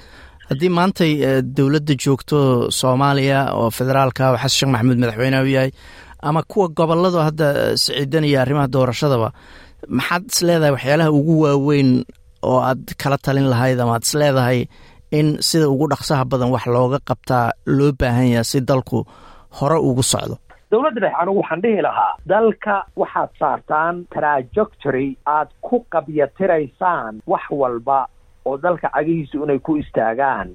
haddii 0.50 0.70
maantay 0.78 1.12
dowladda 1.58 1.94
joogto 2.04 2.38
soomaaliya 2.80 3.40
oo 3.60 3.70
federaalka 3.78 4.24
oo 4.32 4.38
xasan 4.38 4.50
sheekh 4.58 4.72
maxamuud 4.74 4.98
madaxweyneha 5.04 5.44
u 5.44 5.50
yahay 5.56 5.72
ama 6.28 6.42
kuwa 6.52 6.68
goboladu 6.78 7.18
hadda 7.28 7.48
siciidanaya 7.82 8.42
arrimaha 8.44 8.68
doorashadaba 8.76 9.30
maxaad 9.98 10.24
is 10.32 10.40
leedahay 10.48 10.72
waxyaalaha 10.76 11.12
ugu 11.20 11.34
waaweyn 11.44 11.90
oo 12.50 12.60
aad 12.70 12.84
kala 13.02 13.18
talin 13.26 13.48
lahayd 13.54 13.80
ama 13.84 13.94
aad 13.98 14.04
is 14.08 14.14
leedahay 14.22 14.60
in 15.18 15.28
sida 15.48 15.66
ugu 15.74 15.86
dhaqsaha 15.92 16.24
badan 16.32 16.50
wax 16.56 16.66
looga 16.76 17.00
qabtaa 17.10 17.46
loo 17.78 17.92
baahan 18.00 18.28
yaha 18.34 18.44
si 18.52 18.58
dalku 18.70 19.00
hore 19.58 19.78
ugu 19.90 20.04
socdo 20.14 20.36
dowladda 20.72 21.02
dhexe 21.02 21.18
anugu 21.22 21.40
waxaan 21.42 21.62
dhihi 21.64 21.82
lahaa 21.82 22.14
dalka 22.32 22.76
waxaad 23.02 23.30
saartaan 23.40 24.06
trajectory 24.16 25.08
aad 25.26 25.50
ku 25.62 25.86
qabyatiraysaan 25.94 27.22
wax 27.32 27.46
walba 27.62 28.00
oo 28.46 28.58
dalka 28.58 28.90
cagihiisu 28.94 29.44
inay 29.44 29.60
ku 29.60 29.76
istaagaan 29.82 30.54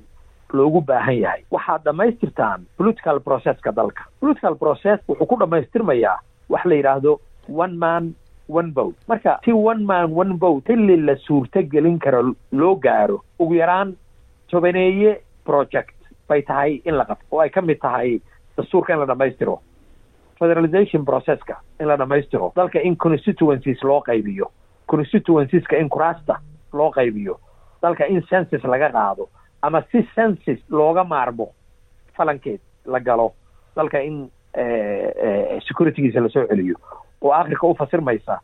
loogu 0.54 0.80
baahan 0.80 1.18
yahay. 1.18 1.42
Waxaad 1.50 1.82
dhammaystirtaan 1.84 2.60
political 2.78 3.18
processka 3.20 3.72
dalka. 3.74 4.04
Political 4.20 4.54
process 4.54 5.00
wuxuu 5.08 5.26
ku 5.26 5.36
dhammaystirmayaa 5.40 6.18
wax 6.48 6.64
la 6.64 6.74
yidhaahdo 6.74 7.20
one 7.48 7.74
man 7.76 8.14
one 8.48 8.70
vote. 8.72 8.94
Marka 9.08 9.40
si 9.44 9.52
one 9.52 9.82
man 9.84 10.14
one 10.14 10.38
vote 10.38 10.62
xilli 10.68 10.96
la 11.06 11.16
suurto 11.26 11.62
gelin 11.72 11.98
karo 11.98 12.22
loo 12.52 12.74
gaaro 12.76 13.18
ugu 13.38 13.54
yaraan 13.54 13.96
tobaneeye 14.50 15.18
project 15.44 15.94
bay 16.28 16.42
tahay 16.42 16.80
in 16.84 16.94
la 16.94 17.04
qabto 17.04 17.26
oo 17.32 17.40
ay 17.42 17.50
ka 17.50 17.60
mid 17.62 17.80
tahay 17.82 18.20
dastuurka 18.56 18.92
in 18.94 19.00
la 19.02 19.06
dhammaystiro 19.10 19.58
federalization 20.44 21.04
processka 21.10 21.56
in 21.80 21.86
la 21.88 21.96
dhammaystiro 22.02 22.52
dalka 22.56 22.80
in 22.88 22.96
constituencies 23.06 23.82
loo 23.90 24.00
qaybiyo 24.10 24.46
constituenceska 24.92 25.76
in 25.82 25.88
kuraasta 25.88 26.38
loo 26.72 26.90
qaybiyo 26.98 27.34
dalka 27.82 28.04
in 28.14 28.22
census 28.30 28.64
laga 28.74 28.88
qaado 28.96 29.28
ama 29.62 29.80
si 29.92 30.02
census 30.14 30.60
looga 30.70 31.04
maarmo 31.04 31.46
falankeed 32.16 32.60
la 32.94 33.00
galo 33.00 33.32
dalka 33.76 33.98
in 34.08 34.16
securitygiisa 35.68 36.20
la 36.20 36.28
soo 36.28 36.46
celiyo. 36.46 36.76
Oo 37.22 37.32
africa 37.32 37.66
u 37.66 37.74
fasirmaysa 37.74 38.38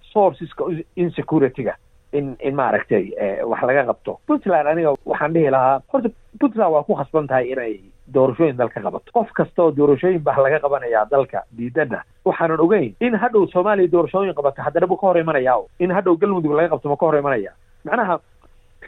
sourceska 0.00 0.64
insecurity-ga 0.96 1.74
in 2.12 2.36
in 2.40 2.54
maaragtay 2.54 3.04
wax 3.50 3.62
laga 3.62 3.84
qabto. 3.90 4.18
Puntland 4.26 4.68
aniga 4.68 4.92
waxaan 5.06 5.32
dhihi 5.34 5.50
lahaa 5.50 5.80
horta 5.92 6.08
puntland 6.40 6.72
waa 6.72 6.82
ku 6.82 6.94
khasban 6.94 7.26
tahay 7.26 7.48
inay 7.52 7.80
doorashooyin 8.14 8.56
dalka 8.56 8.80
qabato 8.86 9.10
qof 9.16 9.32
kasta 9.38 9.62
oo 9.62 9.70
doorashooyin 9.78 10.22
baa 10.26 10.38
laga 10.44 10.58
qabanayaa 10.64 11.04
dalka 11.10 11.42
diidana 11.58 12.02
waxaanan 12.24 12.60
ogeyn 12.66 12.94
in 13.00 13.14
hadhow 13.22 13.46
soomaaliya 13.54 13.90
doorashooyin 13.94 14.34
qabato 14.34 14.62
haddana 14.66 14.86
bu 14.86 14.96
ka 14.96 15.06
hor 15.06 15.18
imanaya 15.24 15.54
in 15.78 15.90
hadhow 15.90 16.16
galmudug 16.16 16.52
laga 16.58 16.68
qabto 16.74 16.88
ma 16.92 16.96
ka 16.96 17.06
hor 17.06 17.18
imanaya 17.22 17.52
macnaha 17.84 18.18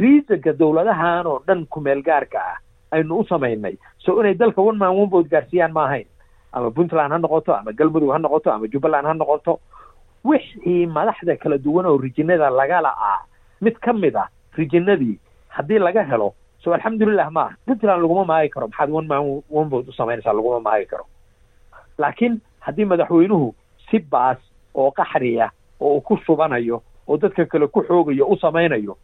riisanka 0.01 0.53
dowladahan 0.61 1.27
oo 1.27 1.39
dhan 1.47 1.67
kumeel 1.67 2.03
gaarka 2.03 2.39
ah 2.39 2.57
aynu 2.93 3.19
u 3.21 3.25
samaynay. 3.29 3.75
So 3.99 4.21
inay 4.21 4.35
dalka 4.35 4.63
one 4.63 4.79
man 4.79 4.95
one 4.95 5.11
vote 5.11 5.29
gaarsiiyaan 5.29 5.73
ma 5.73 5.85
ahayn. 5.89 6.07
Ama 6.53 6.71
puntland 6.71 7.13
ha 7.13 7.19
noqoto 7.19 7.53
ama 7.55 7.73
galmudug 7.73 8.13
ha 8.15 8.19
noqoto 8.19 8.53
ama 8.53 8.69
jubbaland 8.73 9.07
ha 9.07 9.15
noqoto. 9.15 9.59
Wixii 10.25 10.87
madaxda 10.87 11.37
kala 11.37 11.59
duwan 11.59 11.87
oo 11.87 11.99
rijinada 11.99 12.51
lagala 12.51 12.93
ah 13.11 13.21
mid 13.61 13.75
ka 13.81 13.93
mid 13.93 14.15
ah 14.17 14.29
rijinadii 14.59 15.19
haddii 15.49 15.79
laga 15.79 16.03
helo 16.05 16.35
so 16.67 16.73
alxamdulilah 16.75 17.31
maaha 17.31 17.55
puntland 17.67 18.03
laguma 18.03 18.25
maagi 18.27 18.51
karo. 18.51 18.67
Maxaad 18.69 18.91
one 18.91 19.07
man 19.07 19.23
one 19.59 19.69
vote 19.71 19.87
u 19.89 19.93
samaynaysaa 19.93 20.33
laguma 20.35 20.59
maagi 20.61 20.87
karo. 20.91 21.05
Laakiin 21.99 22.41
haddii 22.61 22.85
madaxweynuhu 22.93 23.55
si 23.91 23.99
baas 23.99 24.39
oo 24.75 24.91
qaxriya 24.91 25.51
oo 25.81 25.95
uu 25.95 26.01
ku 26.01 26.17
shubanayo 26.27 26.83
oo 27.09 27.17
dadka 27.17 27.47
kale 27.47 27.67
ku 27.69 27.83
xoogayo 27.87 28.27
u 28.27 28.37
samaynayo 28.37 28.97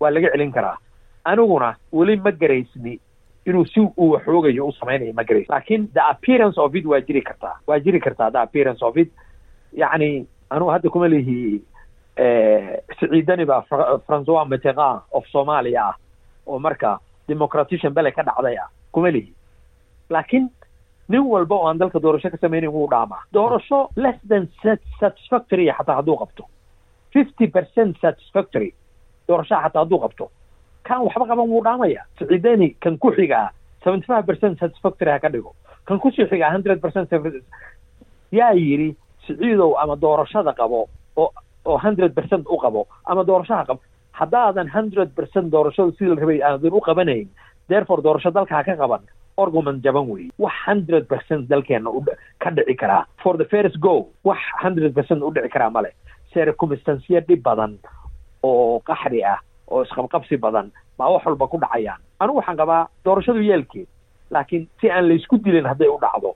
waa 0.00 0.10
laga 0.10 0.30
celin 0.34 0.52
karaa. 0.52 0.76
Aniguna 1.24 1.76
weli 1.92 2.16
ma 2.16 2.30
garaysni 2.32 2.98
inuu 3.46 3.64
si 3.66 3.80
uu 3.80 4.18
xoogayo 4.24 4.66
u 4.66 4.72
samaynayo 4.72 5.12
ma 5.14 5.22
garays 5.24 5.48
laakiin 5.48 5.86
the 5.94 6.00
appearance 6.10 6.58
of 6.60 6.74
it 6.74 6.84
waa 6.86 7.00
jiri 7.00 7.22
kartaa. 7.22 7.54
Waa 7.66 7.78
jiri 7.80 8.00
kartaa 8.00 8.30
the 8.30 8.38
appearance 8.42 8.82
of 8.84 8.96
it. 8.96 9.12
Yacni 9.72 10.26
anugu 10.50 10.70
hadda 10.70 10.90
kuma 10.90 11.08
lihi 11.08 11.62
siciidani 12.98 13.44
baa 13.44 13.62
francois 14.06 14.48
mitterrand 14.48 15.00
of 15.12 15.24
soomaaliya 15.32 15.84
ah 15.88 15.94
oo 16.46 16.58
marka 16.58 16.98
democratician 17.28 17.94
bele 17.94 18.10
ka 18.12 18.22
dhacday 18.22 18.56
ah 18.64 18.68
kuma 18.92 19.10
lihi 19.10 19.32
laakiin 20.10 20.50
nin 21.08 21.20
walba 21.32 21.54
oo 21.56 21.66
aan 21.68 21.78
dalka 21.78 21.98
doorasho 22.02 22.30
ka 22.30 22.36
samaynayn 22.40 22.72
wuu 22.72 22.88
dhaamaa 22.90 23.22
doorasho 23.32 23.88
less 23.96 24.18
than 24.28 24.48
satisfactory 25.00 25.66
xataa 25.78 25.96
hadduu 25.96 26.16
qabto. 26.16 26.44
fifty 27.12 27.46
percent 27.46 27.96
satisfactory 28.02 28.70
doorashaha 29.28 29.62
xataa 29.68 29.82
hadduu 29.84 29.98
qabto. 30.04 30.30
Kan 30.86 31.00
waxba 31.06 31.26
qaban 31.26 31.48
wuu 31.48 31.62
dhaamaya. 31.64 32.02
Siciidani 32.18 32.68
kan 32.82 32.98
ku 32.98 33.10
xigaa 33.16 33.50
seventy 33.84 34.06
five 34.06 34.26
percent 34.26 34.58
satisfactory 34.60 35.10
ha 35.10 35.18
ka 35.18 35.28
dhigo. 35.34 35.54
Kan 35.86 35.98
ku 36.00 36.10
sii 36.10 36.26
xigaa 36.30 36.50
hundred 36.52 36.80
percent 36.80 37.08
yaa 38.32 38.52
yidhi 38.54 38.96
siciidow 39.26 39.74
ama 39.82 39.96
doorashada 39.96 40.52
qabo 40.52 40.88
oo 41.16 41.30
oo 41.64 41.78
hundred 41.78 42.14
percent 42.14 42.46
u 42.46 42.56
qabo 42.58 42.86
ama 43.06 43.24
doorashaha 43.24 43.64
qabo 43.66 43.80
haddaadan 44.20 44.68
hundred 44.76 45.08
percent 45.18 45.46
doorashada 45.54 45.92
sidii 45.98 46.14
la 46.14 46.20
rabay 46.22 46.40
aadan 46.48 46.72
u 46.72 46.80
qabanayn 46.88 47.28
therefore 47.68 48.00
doorasho 48.06 48.30
dalka 48.30 48.54
ha 48.58 48.62
ka 48.68 48.76
qaban. 48.82 49.02
Argument 49.44 49.82
jaban 49.84 50.06
weeye 50.12 50.30
wax 50.44 50.54
hundred 50.66 51.04
percent 51.12 51.48
dalkeena 51.50 51.90
u 51.90 52.00
ka 52.42 52.50
dhici 52.56 52.74
karaa. 52.82 53.04
For 53.22 53.36
the 53.36 53.44
first 53.44 53.76
go 53.86 54.08
wax 54.24 54.38
hundred 54.62 54.94
percent 54.94 55.20
u 55.22 55.30
dhici 55.36 55.50
karaa 55.54 55.70
male 55.70 55.90
circumstanciya 56.32 57.20
dhib 57.28 57.42
badan 57.48 57.72
oo 58.42 58.80
qaxri 58.88 59.20
ah 59.24 59.38
oo 59.68 59.82
isqabqabsi 59.84 60.36
badan 60.40 60.70
baa 60.98 61.10
wax 61.14 61.26
walba 61.26 61.46
ku 61.52 61.58
dhacayaan. 61.64 62.00
Anigu 62.20 62.38
waxaan 62.40 62.56
qabaa 62.62 62.88
doorashadu 63.04 63.42
yeelkeed 63.50 63.86
laakiin 64.30 64.68
si 64.80 64.90
aan 64.90 65.08
laysku 65.08 65.36
dilin 65.44 65.66
hadday 65.70 65.88
u 65.88 65.98
dhacdo 66.00 66.34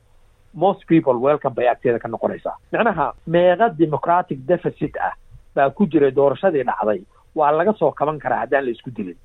most 0.55 0.83
people 0.91 1.17
welcome 1.27 1.55
bay 1.55 1.69
agteeda 1.73 1.99
ka 1.99 2.09
noqonaysaa. 2.09 2.57
Macnaha 2.73 3.07
meeqa 3.27 3.69
democratic 3.79 4.39
deficit 4.47 4.97
ah 5.09 5.15
baa 5.55 5.71
ku 5.71 5.87
jiray 5.87 6.11
doorashadii 6.11 6.65
dhacday 6.71 7.01
waa 7.39 7.51
laga 7.59 7.73
soo 7.81 7.91
kaban 7.99 8.19
karaa 8.23 8.41
haddaan 8.45 8.65
la 8.67 8.71
isku 8.77 8.91
dilin. 8.97 9.19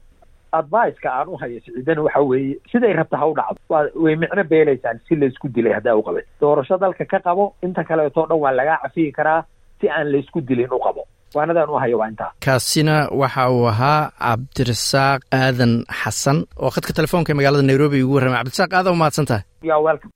Adviceka 0.59 1.09
aan 1.19 1.27
u 1.33 1.37
hayo 1.41 1.59
siciidana 1.65 2.01
waxa 2.05 2.21
weeye 2.29 2.55
siday 2.71 2.93
rabta 2.99 3.17
ha 3.19 3.25
u 3.27 3.33
dhacdo. 3.37 3.59
Waa 3.69 3.83
way 4.03 4.15
micno 4.15 4.43
beelaysaan 4.51 4.97
si 5.07 5.15
la 5.15 5.25
isku 5.31 5.47
dilay 5.55 5.73
haddaa 5.77 5.95
u 5.99 6.03
qabay 6.07 6.23
doorasho 6.41 6.77
dalka 6.83 7.05
ka 7.11 7.19
qabo 7.25 7.43
inta 7.65 7.83
kaleetoo 7.89 8.25
dhan 8.29 8.39
waa 8.43 8.51
lagaa 8.59 8.77
cafiyi 8.83 9.11
karaa 9.17 9.41
si 9.81 9.89
aan 9.89 10.07
la 10.11 10.17
isku 10.23 10.39
dilin 10.41 10.71
u 10.71 10.79
qabo. 10.85 11.01
Waanadaan 11.35 11.69
u 11.69 11.75
hayo 11.83 11.97
waa 11.99 12.07
intaa 12.11 12.31
kaasina 12.45 12.95
waxa 13.21 13.49
uu 13.51 13.65
ahaa 13.71 14.11
cabdirasaaq 14.19 15.21
aadan 15.41 15.73
xasan 16.01 16.37
oo 16.63 16.69
khadka 16.75 16.93
telefoonka 16.99 17.29
ee 17.31 17.37
magaalada 17.39 17.63
nairobi 17.69 18.03
ugu 18.03 18.13
warramay 18.15 18.37
cabdirasaaq 18.39 18.71
aada 18.77 18.91
u 18.91 18.95
mahadsan 19.01 19.25
tahay 19.29 19.43
ya 19.69 19.75
welcome. 19.87 20.11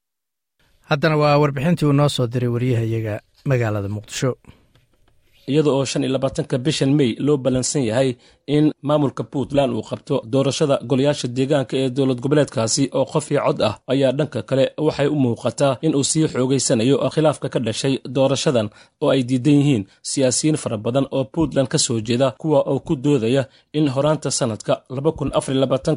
Haddana 0.90 1.16
waa 1.22 1.36
warbixintii 1.42 1.86
uu 1.90 1.94
noo 2.00 2.10
soo 2.10 2.28
diray 2.34 2.50
waryahayaga 2.56 3.16
magaalada 3.52 3.90
muqdisho 3.98 4.30
iyada 5.48 5.70
oo 5.72 5.86
shan 5.86 6.04
iyo 6.04 6.12
labaatanka 6.16 6.58
bishan 6.58 6.92
mey 7.00 7.16
loo 7.26 7.38
ballansan 7.38 7.84
yahay 7.90 8.16
in 8.48 8.72
maamulka 8.82 9.24
puntland 9.24 9.72
uu 9.74 9.82
qabto 9.90 10.16
doorashada 10.34 10.76
golayaasha 10.90 11.28
deegaanka 11.38 11.74
ee 11.82 11.90
dowlad 11.98 12.20
goboleedkaasi 12.24 12.84
oo 12.98 13.06
qof 13.14 13.32
iyo 13.32 13.42
cod 13.48 13.62
ah. 13.62 13.74
Ayaa 13.94 14.12
dhanka 14.18 14.40
kale 14.50 14.66
waxay 14.88 15.08
u 15.08 15.16
muuqataa 15.24 15.78
in 15.86 15.96
uu 15.96 16.04
sii 16.12 16.28
xoogaysanayo 16.34 16.96
khilaafka 17.14 17.48
ka 17.54 17.60
dhashay 17.66 17.94
doorashadan 18.16 18.68
oo 19.04 19.10
ay 19.14 19.22
diidan 19.30 19.54
yihiin. 19.60 19.84
Siyaasiyiin 20.10 20.58
fara 20.64 20.78
badan 20.78 21.06
oo 21.12 21.24
puntland 21.34 21.68
ka 21.74 21.78
soo 21.78 22.00
jeeda 22.08 22.28
kuwa 22.42 22.60
oo 22.72 22.80
ku 22.80 22.96
doodaya 22.96 23.44
in 23.74 23.88
horaanta 23.96 24.32
sanadka 24.32 24.74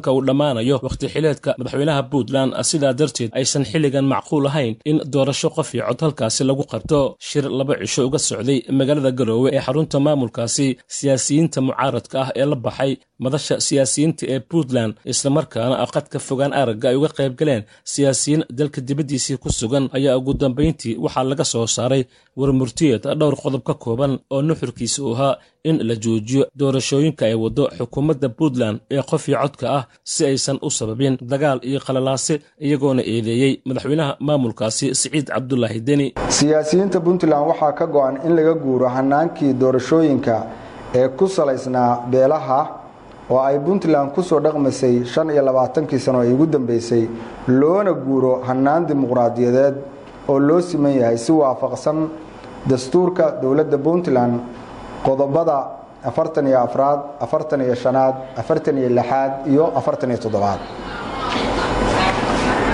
ka 0.03 0.11
uu 0.13 0.21
dhammaanayo 0.27 0.75
wakhti 0.85 1.07
xileedka 1.13 1.55
madaxweynaha 1.57 2.03
puntland. 2.11 2.51
Sidaa 2.69 2.93
darteed 2.99 3.29
aysan 3.39 3.63
xilligan 3.71 4.05
macquul 4.13 4.45
ahayn 4.49 4.75
in 4.89 4.97
doorasho 5.13 5.49
qof 5.55 5.69
iyo 5.75 5.83
cod 5.89 5.99
halkaasi 6.01 6.43
lagu 6.49 6.63
qabto. 6.71 6.99
Shir 7.27 7.45
laba 7.59 7.73
cisho 7.81 8.01
uga 8.07 8.19
socday 8.27 8.59
magaalada 8.79 9.11
garowe 9.19 9.42
garowe 9.43 9.57
ee 9.57 9.61
xarunta 9.65 9.97
maamulkaasi 10.05 10.67
siyaasiyiinta 10.97 11.59
mucaaradka 11.67 12.17
ah 12.23 12.29
ee 12.41 12.45
la 12.51 12.55
baxay 12.65 12.91
madasha 13.23 13.55
siyaasiyiinta 13.67 14.23
ee 14.33 14.39
puntland 14.51 14.93
islamarkaana 15.13 15.75
aqadka 15.85 16.17
fogaan 16.27 16.53
aragga 16.61 16.87
ay 16.91 16.95
uga 16.99 17.09
qayb 17.17 17.33
galeen 17.39 17.63
siyaasiyiin 17.93 18.41
dalka 18.59 18.79
dibaddiisii 18.87 19.37
ku 19.43 19.49
sugan. 19.59 19.85
Ayaa 19.97 20.17
ugu 20.19 20.33
dambayntii 20.41 20.95
waxaa 21.05 21.23
laga 21.31 21.45
soo 21.53 21.67
saaray 21.75 22.03
warmurtiyeed 22.39 23.03
dhowr 23.19 23.35
qodob 23.43 23.63
ka 23.69 23.73
kooban 23.83 24.13
oo 24.33 24.41
nuxurkiisa 24.47 24.99
uu 25.03 25.13
ahaa 25.15 25.33
in 25.63 25.77
la 25.87 25.95
joojiyo 25.95 26.45
doorashooyinka 26.59 27.25
ay 27.25 27.33
waddo 27.43 27.63
xukuumadda 27.77 28.29
puntland 28.29 28.79
ee 28.91 29.01
qofii 29.11 29.35
codka 29.41 29.65
ah 29.77 29.83
si 30.03 30.25
aysan 30.25 30.57
u 30.61 30.69
sababin 30.71 31.17
dagaal 31.21 31.59
iyo 31.69 31.79
qalalaase 31.79 32.35
iyagoona 32.59 33.01
eedeeyey 33.13 33.53
madaxweynaha 33.65 34.15
maamulkaasi 34.19 34.95
siciid 34.95 35.27
cabdulaahi 35.33 35.79
deni. 35.87 36.13
Siyaasiyiinta 36.29 36.99
puntland 36.99 37.47
waxaa 37.49 37.71
ka 37.79 37.85
go-an 37.87 38.15
in 38.25 38.35
laga 38.35 38.53
guuro 38.53 38.87
hanaankii 38.95 39.53
doorashooyinka 39.53 40.35
ee 40.95 41.07
ku 41.07 41.27
salaysnaa 41.27 41.91
beelaha 42.11 42.59
oo 43.29 43.39
ay 43.39 43.59
puntland 43.65 44.11
ku 44.15 44.21
soo 44.23 44.39
dhaqmaysay 44.39 45.05
shan 45.05 45.29
iyo 45.29 45.41
labaatankii 45.45 45.99
sano 45.99 46.23
ee 46.23 46.33
ugu 46.33 46.45
dambeysay 46.45 47.03
loona 47.47 47.93
guuro 47.93 48.41
hanaan 48.47 48.85
dimuqraadiyadeed 48.87 49.75
oo 50.27 50.39
loo 50.39 50.61
siman 50.61 50.93
yahay 50.99 51.17
si 51.17 51.31
waafaqsan 51.31 52.09
dastuurka 52.69 53.25
dowladda 53.41 53.77
puntland 53.77 54.39
qodobada 55.05 55.57
afartan 56.03 56.47
iyo 56.47 56.59
afraad 56.59 56.99
afartan 57.19 57.61
iyo 57.61 57.75
shanaad 57.75 58.15
afartan 58.37 58.77
iyo 58.77 58.89
lixaad 58.89 59.31
iyo 59.47 59.65
afartan 59.75 60.09
iyo 60.11 60.19
toddobaad. 60.19 60.59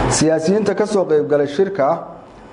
Siyaasiyiinta 0.10 0.74
ka 0.76 0.86
soo 0.86 1.06
qaybgalay 1.06 1.48
shirka 1.48 1.88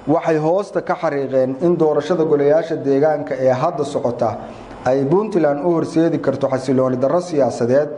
waxay 0.06 0.36
hoosta 0.38 0.82
ka 0.82 0.94
xariiqeen 0.94 1.56
in 1.62 1.76
doorashada 1.76 2.24
golayaasha 2.24 2.76
deegaanka 2.76 3.34
ee 3.34 3.48
hadda 3.62 3.84
socota 3.84 4.36
ay 4.84 5.04
puntland 5.04 5.64
u 5.64 5.70
horseedi 5.74 6.18
karto 6.20 6.48
xasilooni 6.48 6.96
darro 6.96 7.20
siyaasadeed 7.20 7.88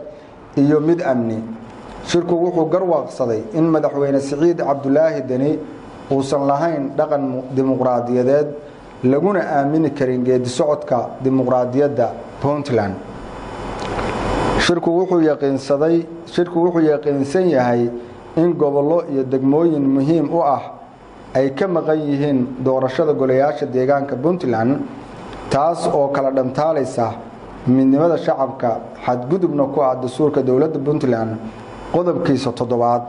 iyo 0.57 0.79
mid 0.79 1.01
amni. 1.01 1.43
Shirku 2.07 2.33
wuxuu 2.35 2.65
garwaaqsaday 2.73 3.41
in 3.53 3.65
madaxweyne 3.69 4.19
siciid 4.21 4.57
cabdulaahi 4.63 5.21
deni 5.27 5.59
uusan 6.11 6.47
lahayn 6.47 6.95
dhaqan 6.97 7.43
dimuqraadiyadeed 7.55 8.47
laguna 9.03 9.39
aamini 9.57 9.89
karin 9.91 10.23
geedi 10.23 10.49
socodka 10.49 11.09
dimuqraadiyadda 11.23 12.07
puntland. 12.41 12.95
Shirku 14.59 14.89
wuxuu 14.91 15.21
yaqiinsan 16.81 17.49
yahay 17.49 17.89
in 18.37 18.53
gobollo 18.53 19.03
iyo 19.11 19.23
degmooyin 19.23 19.81
muhiim 19.95 20.29
u 20.33 20.41
ah 20.43 20.61
ay 21.33 21.49
ka 21.55 21.67
maqan 21.67 21.99
yihiin 21.99 22.47
doorashada 22.63 23.13
golayaasha 23.13 23.65
deegaanka 23.65 24.15
puntland 24.15 24.81
taas 25.49 25.87
oo 25.87 26.07
kala 26.09 26.31
dhantaalaysa 26.31 27.13
midnimada 27.67 28.17
shacabka 28.17 28.79
xadgudubna 29.05 29.63
ku 29.73 29.81
ah 29.81 29.95
dastuurka 29.95 30.41
dowladda 30.43 30.79
puntland 30.79 31.37
qodobkiisa 31.93 32.51
toddobaad. 32.51 33.01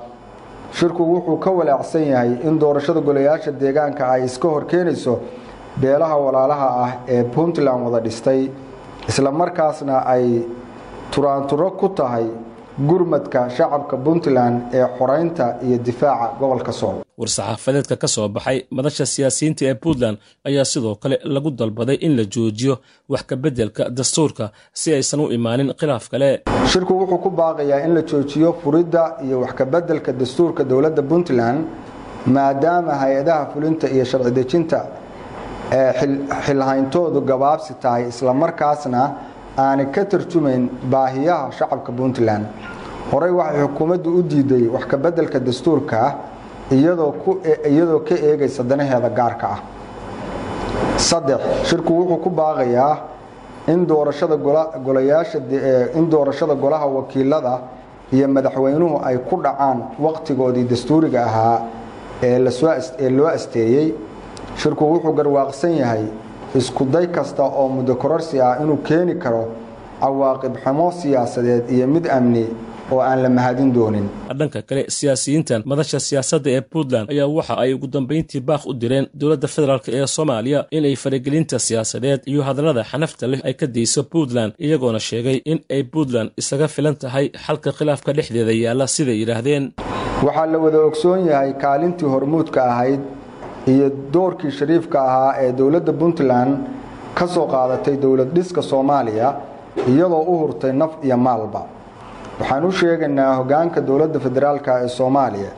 Shirku 0.73 1.03
wuxuu 1.03 1.37
ka 1.39 1.51
walaacsan 1.51 2.03
yahay 2.07 2.31
in 2.47 2.59
doorashada 2.59 3.01
golayaasha 3.01 3.51
deegaanka 3.53 4.07
ay 4.09 4.25
iska 4.25 4.49
horkeenayso 4.49 5.19
beelaha 5.83 6.17
walaalaha 6.25 6.69
ah 6.85 6.91
ee 7.09 7.23
puntland 7.35 7.81
wada 7.87 8.01
dhistay 8.07 8.41
isla 9.09 9.31
markaasna 9.33 9.97
ay 10.15 10.27
turaanturo 11.13 11.71
ku 11.81 11.89
tahay 11.89 12.27
gurmadka 12.89 13.41
shacabka 13.57 13.97
puntland 13.97 14.57
ee 14.75 14.87
xoreynta 14.99 15.45
iyo 15.67 15.79
difaaca 15.79 16.27
gobolka 16.41 16.73
sool 16.73 16.97
war-saxaafadeedka 17.21 17.97
ka 18.03 18.09
soo 18.15 18.29
baxay 18.37 18.59
madasha 18.77 19.07
siyaasiyiinta 19.15 19.63
ee 19.71 19.75
puntland 19.85 20.17
ayaa 20.49 20.65
sidoo 20.73 20.95
kale 21.03 21.17
lagu 21.35 21.51
dalbaday 21.51 21.97
in 22.07 22.13
la 22.19 22.25
joojiyo 22.35 22.75
wax 23.13 23.23
kabeddelka 23.31 23.83
dastuurka 23.99 24.45
si 24.81 24.89
aysan 24.95 25.21
u 25.21 25.27
imaanin 25.39 25.75
khilaaf 25.81 26.09
kale. 26.13 26.31
Shirku 26.73 26.93
wuxuu 27.01 27.19
ku 27.25 27.31
baaqayaa 27.41 27.81
in 27.87 27.93
la 27.97 28.03
joojiyo 28.11 28.53
furidda 28.63 29.03
iyo 29.27 29.37
wax 29.43 29.53
kabeddelka 29.61 30.13
dastuurka 30.13 30.65
dowladda 30.71 31.03
puntland 31.03 31.59
maadaama 32.27 32.93
hay'adaha 33.03 33.43
fulinta 33.53 33.87
iyo 33.95 34.05
sharci 34.11 34.31
dejinta 34.39 34.79
xilhayntoodu 36.47 37.21
gabaabsi 37.31 37.75
tahay 37.83 38.09
islamarkaasna 38.09 39.03
aanay 39.59 39.87
ka 39.95 40.05
tarjumayn 40.05 40.69
baahiyaha 40.93 41.51
shacabka 41.59 41.93
puntland. 41.93 42.45
Horey 43.13 43.31
waxay 43.31 43.63
xukuumaddu 43.67 44.09
u 44.19 44.23
diiday 44.23 44.65
wax 44.75 44.85
kabeddelka 44.87 45.39
dastuurka 45.41 46.15
iyadoo 46.73 48.01
ka 48.09 48.15
eegaysa 48.15 48.63
danaheeda 48.71 49.09
gaarka 49.11 49.47
ah. 49.55 49.61
Saddex 50.97 51.41
shirku 51.69 51.93
wuxuu 51.99 52.17
ku 52.25 52.31
baaqayaa 52.31 52.99
in 53.69 53.87
doorashada 53.87 54.37
golaha 56.55 56.87
wakiilada 56.87 57.59
iyo 58.13 58.29
madaxweynuhu 58.29 59.01
ay 59.05 59.19
ku 59.19 59.37
dhacaan 59.43 59.79
waqtigoodii 59.99 60.65
dastuuriga 60.65 61.25
ahaa 61.25 61.61
ee 62.23 62.39
loo 63.11 63.27
asteeyey 63.29 63.95
shirku 64.57 64.85
wuxuu 64.93 65.13
garwaaqsan 65.19 65.73
yahay 65.83 66.05
iskuday 66.59 67.07
kasta 67.07 67.43
oo 67.45 67.69
muddo 67.69 67.95
kororsi 67.95 68.41
ah 68.41 68.59
inuu 68.63 68.77
keeni 68.89 69.15
karo 69.15 69.45
cawaaqib 70.01 70.55
xumo 70.65 70.93
siyaasadeed 71.01 71.71
iyo 71.71 71.87
mid 71.87 72.07
amni 72.07 72.47
oo 72.93 72.99
aan 73.01 73.23
la 73.23 73.29
mahadin 73.29 73.73
doonin. 73.73 74.07
Dhanka 74.39 74.63
kale 74.63 74.85
siyaasiyiintan 74.89 75.63
madasha 75.71 76.01
siyaasadda 76.01 76.51
ee 76.51 76.61
puntland 76.61 77.07
ayaa 77.11 77.27
waxa 77.37 77.55
ay 77.63 77.75
ugu 77.75 77.87
dambayntii 77.87 78.41
baaq 78.41 78.63
u 78.67 78.75
direen 78.75 79.07
dowladda 79.21 79.49
federaalk 79.49 79.89
ee 79.89 80.07
soomaaliya 80.07 80.67
inay 80.71 80.97
faragelinta 80.97 81.59
siyaasadeed 81.59 82.21
iyo 82.27 82.43
hadallada 82.43 82.83
xanafta 82.91 83.27
leh 83.33 83.41
ay 83.49 83.55
ka 83.55 83.67
dayso 83.67 84.03
puntland 84.13 84.53
iyagoona 84.59 84.99
sheegay 85.09 85.37
in 85.45 85.59
ay 85.75 85.83
puntland 85.93 86.31
isaga 86.41 86.69
filan 86.69 86.97
tahay 87.03 87.27
xalka 87.47 87.71
khilaafka 87.79 88.13
dhexdeeda 88.17 88.53
yaalla 88.65 88.87
siday 88.87 89.17
yidhaahdeen. 89.23 89.65
Waxaa 90.27 90.47
la 90.53 90.59
wada 90.65 90.79
ogsoon 90.89 91.21
yahay 91.31 91.53
kaalintii 91.65 92.09
hormuudka 92.15 92.61
ahayd 92.73 93.01
iyo 93.67 93.91
doorkii 94.13 94.51
shariifka 94.51 94.99
ahaa 95.09 95.35
ee 95.45 95.53
dowladda 95.53 95.93
puntland 95.93 96.53
ka 97.15 97.27
soo 97.27 97.47
qaadatay 97.47 97.97
dowlad 97.97 98.31
dhiska 98.37 98.63
soomaaliya 98.63 99.29
iyadoo 99.89 100.23
u 100.33 100.39
hurtay 100.41 100.73
naf 100.73 100.93
iyo 101.03 101.17
maalba. 101.17 101.63
Waxaan 102.41 102.65
u 102.65 102.73
sheegaynaa 102.73 103.35
hoggaanka 103.39 103.81
dowladda 103.81 104.19
federaalk 104.21 104.67
ee 104.69 104.89
soomaaliya 104.89 105.51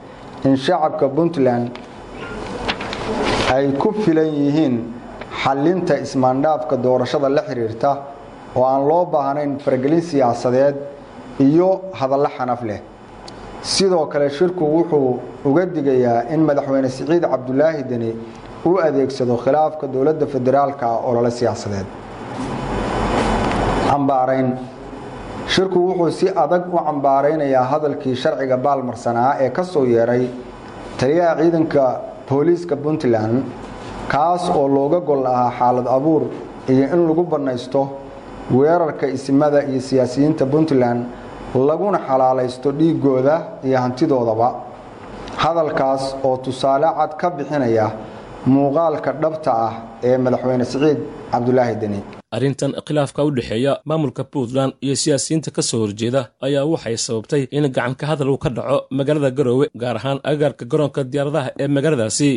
in 0.44 0.56
shacabka 0.56 1.08
puntland 1.08 1.70
ay 3.54 3.72
ku 3.82 3.92
filan 4.04 4.26
yihiin 4.40 4.74
xallinta 5.42 5.94
ismaandhaafka 6.04 6.76
doorashada 6.76 7.28
la 7.28 7.42
xiriirta 7.48 7.90
oo 8.56 8.64
aan 8.64 8.82
loo 8.88 9.04
baahnayn 9.14 9.58
faragelin 9.64 10.00
siyaasadeed 10.10 10.76
iyo 11.40 11.68
hadallo 12.00 12.28
xanaf 12.38 12.62
leh 12.68 12.80
sidoo 13.62 14.06
kale 14.06 14.28
shirku 14.30 14.64
wuxuu 14.76 15.18
uga 15.44 15.66
digayaa 15.66 16.28
in 16.34 16.40
madaxweyne 16.48 16.88
siciid 16.88 17.22
cabdulaahi 17.32 17.82
deni 17.90 18.10
u 18.64 18.78
adeegsado 18.86 19.36
khilaafka 19.44 19.86
dowladda 19.86 20.26
federaalka 20.26 20.86
olole 21.08 21.30
siyaasadeed. 21.30 21.86
Cambaarayn. 23.90 24.48
Shirku 25.48 25.78
wuxuu 25.88 26.10
si 26.10 26.26
adag 26.44 26.64
u 26.72 26.78
cambaaraynayaa 26.86 27.64
hadalkii 27.72 28.14
sharciga 28.16 28.56
baalmarsanaa 28.56 29.36
ee 29.44 29.50
ka 29.50 29.62
soo 29.64 29.84
yeeray 29.84 30.24
taliyaha 31.00 31.34
ciidanka 31.40 31.84
booliiska 32.28 32.76
puntland 32.76 33.42
kaas 34.08 34.48
oo 34.50 34.68
looga 34.68 35.00
gol 35.00 35.26
ahaa 35.26 35.50
xaalad 35.58 35.86
abuur 35.96 36.22
iyo 36.68 36.84
in 36.94 37.00
lagu 37.08 37.22
bannaysto 37.32 37.80
weerarka 38.50 39.06
isimada 39.06 39.62
iyo 39.70 39.80
siyaasiyiinta 39.80 40.46
puntland 40.46 41.00
laguna 41.54 41.98
xalaalaysto 42.08 42.68
dhiigooda 42.78 43.34
iyo 43.66 43.78
hantidoodaba. 43.84 44.48
Hadalkaas 45.42 46.04
oo 46.24 46.36
tusaale 46.44 46.86
cad 46.98 47.12
ka 47.20 47.30
bixinaya 47.36 47.86
muuqaalka 48.46 49.12
dhabta 49.22 49.50
ah 49.66 49.72
ee 50.08 50.16
madaxweyne 50.24 50.64
siciid 50.72 50.98
cabdulaahi 51.32 51.74
deni. 51.82 52.00
Arrintan 52.36 52.72
khilaafka 52.86 53.20
u 53.24 53.30
dhexeeya 53.36 53.72
maamulka 53.84 54.24
puntland 54.32 54.72
iyo 54.84 54.94
siyaasiyiinta 55.02 55.50
ka 55.56 55.62
soo 55.62 55.80
horjeeda 55.84 56.20
ayaa 56.46 56.64
waxay 56.72 56.96
sababtay 57.06 57.42
in 57.56 57.64
gacanka 57.76 58.04
hadal 58.10 58.30
uu 58.34 58.38
ka 58.44 58.48
dhaco 58.56 58.78
magaalada 58.98 59.30
garoowe 59.38 59.66
gaar 59.82 59.96
ahaan 60.00 60.18
agaarka 60.32 60.64
garoonka 60.72 61.00
diyaaradaha 61.12 61.50
ee 61.62 61.68
magaaladaasi 61.76 62.28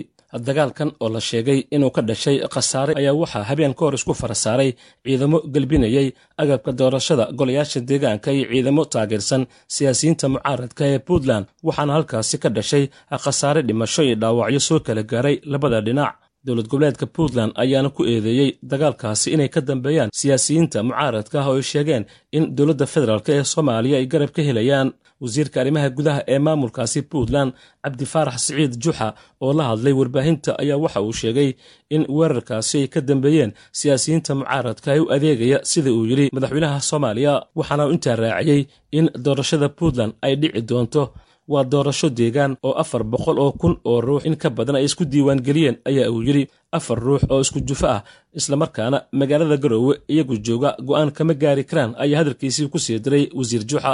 dagaalkan 0.48 0.90
oo 1.04 1.10
la 1.16 1.20
sheegay 1.30 1.60
inuu 1.76 1.92
ka 1.96 2.02
dhashay 2.10 2.38
khasaare 2.54 2.94
ayaa 3.02 3.14
waxaa 3.22 3.44
habeen 3.50 3.74
ka 3.78 3.82
hor 3.86 3.94
isku 4.00 4.14
fara 4.22 4.36
saaray 4.44 4.70
ciidamo 5.06 5.38
gelbinayay 5.54 6.08
agabka 6.42 6.72
doorashada 6.80 7.26
golayaasha 7.40 7.80
deegaanka 7.90 8.30
iyo 8.36 8.46
ciidamo 8.54 8.84
taageersan 8.94 9.42
siyaasiyiinta 9.76 10.26
mucaaradka 10.34 10.84
ee 10.92 11.00
puntland 11.08 11.46
waxaana 11.68 11.92
halkaasi 11.98 12.38
ka 12.44 12.50
dhashay 12.58 12.84
khasaare 13.24 13.62
dhimasho 13.68 14.02
iyo 14.08 14.16
dhaawacyo 14.22 14.60
soo 14.68 14.80
kala 14.88 15.04
gaaray 15.12 15.36
labada 15.54 15.80
dhinac 15.88 16.14
dowlad 16.46 16.68
goboleedka 16.72 17.06
puntland 17.16 17.52
ayaana 17.64 17.90
ku 17.96 18.02
eedeeyey 18.14 18.50
dagaalkaasi 18.72 19.28
inay 19.36 19.50
ka 19.56 19.62
dambeeyaan 19.70 20.10
siyaasiyiinta 20.20 20.84
mucaaradka 20.90 21.38
ah 21.42 21.48
oo 21.50 21.56
ay 21.60 21.66
sheegeen 21.72 22.04
in 22.38 22.44
dowladda 22.58 22.86
federaalk 22.94 23.28
ee 23.36 23.44
soomaaliya 23.54 23.98
ay 24.02 24.06
garab 24.14 24.32
ka 24.36 24.42
helayaan 24.50 24.90
wasiirka 25.24 25.58
arrimaha 25.62 25.90
gudaha 25.98 26.22
ee 26.34 26.40
maamulkaasi 26.48 27.00
puntland 27.12 27.52
cabdifaarax 27.84 28.38
siciid 28.48 28.74
juxa 28.84 29.08
oo 29.46 29.54
la 29.58 29.64
hadlay 29.70 29.94
warbaahinta 30.00 30.52
ayaa 30.62 30.78
waxa 30.84 31.02
uu 31.08 31.14
sheegay 31.22 31.50
in 31.96 32.02
weerarkaasi 32.18 32.78
ay 32.82 32.88
ka 32.94 33.00
dambeeyeen 33.10 33.52
siyaasiyiinta 33.80 34.32
mucaaradka 34.40 34.90
ee 34.96 35.00
u 35.04 35.12
adeegaya 35.16 35.60
sida 35.72 35.90
uu 35.98 36.06
yidhi 36.12 36.26
madaxweynaha 36.36 36.78
soomaaliya 36.90 37.34
waxaana 37.60 37.84
intaa 37.96 38.16
raaciyey 38.24 38.62
in 38.98 39.06
doorashada 39.26 39.68
puntland 39.80 40.14
ay 40.26 40.34
dhici 40.42 40.62
doonto 40.70 41.04
waa 41.48 41.64
doorasho 41.72 42.10
deegaan 42.10 42.54
oo 42.68 42.74
afar 42.84 43.04
boqol 43.04 43.38
oo 43.44 43.52
kun 43.62 43.74
oo 43.90 44.02
ruux 44.02 44.22
in 44.26 44.36
ka 44.36 44.50
badan 44.50 44.76
ay 44.76 44.86
isku 44.90 45.04
diiwaangeliyeen 45.06 45.78
ayaa 45.90 46.10
uu 46.12 46.22
yidhi. 46.28 46.44
Afar 46.78 47.00
ruux 47.06 47.22
oo 47.30 47.40
isku 47.46 47.60
jufo 47.68 47.88
ah 47.88 48.02
islamarkaana 48.40 48.98
magaalada 49.20 49.58
garoowe 49.64 49.94
iyagu 50.14 50.36
jooga 50.46 50.70
go'aan 50.88 51.12
kama 51.18 51.34
gaari 51.34 51.64
karaan 51.70 51.92
ayaa 52.04 52.20
hadalkiisii 52.22 52.68
ku 52.74 52.80
sii 52.80 53.00
diray 53.00 53.30
wasiir 53.38 53.64
juxa 53.70 53.94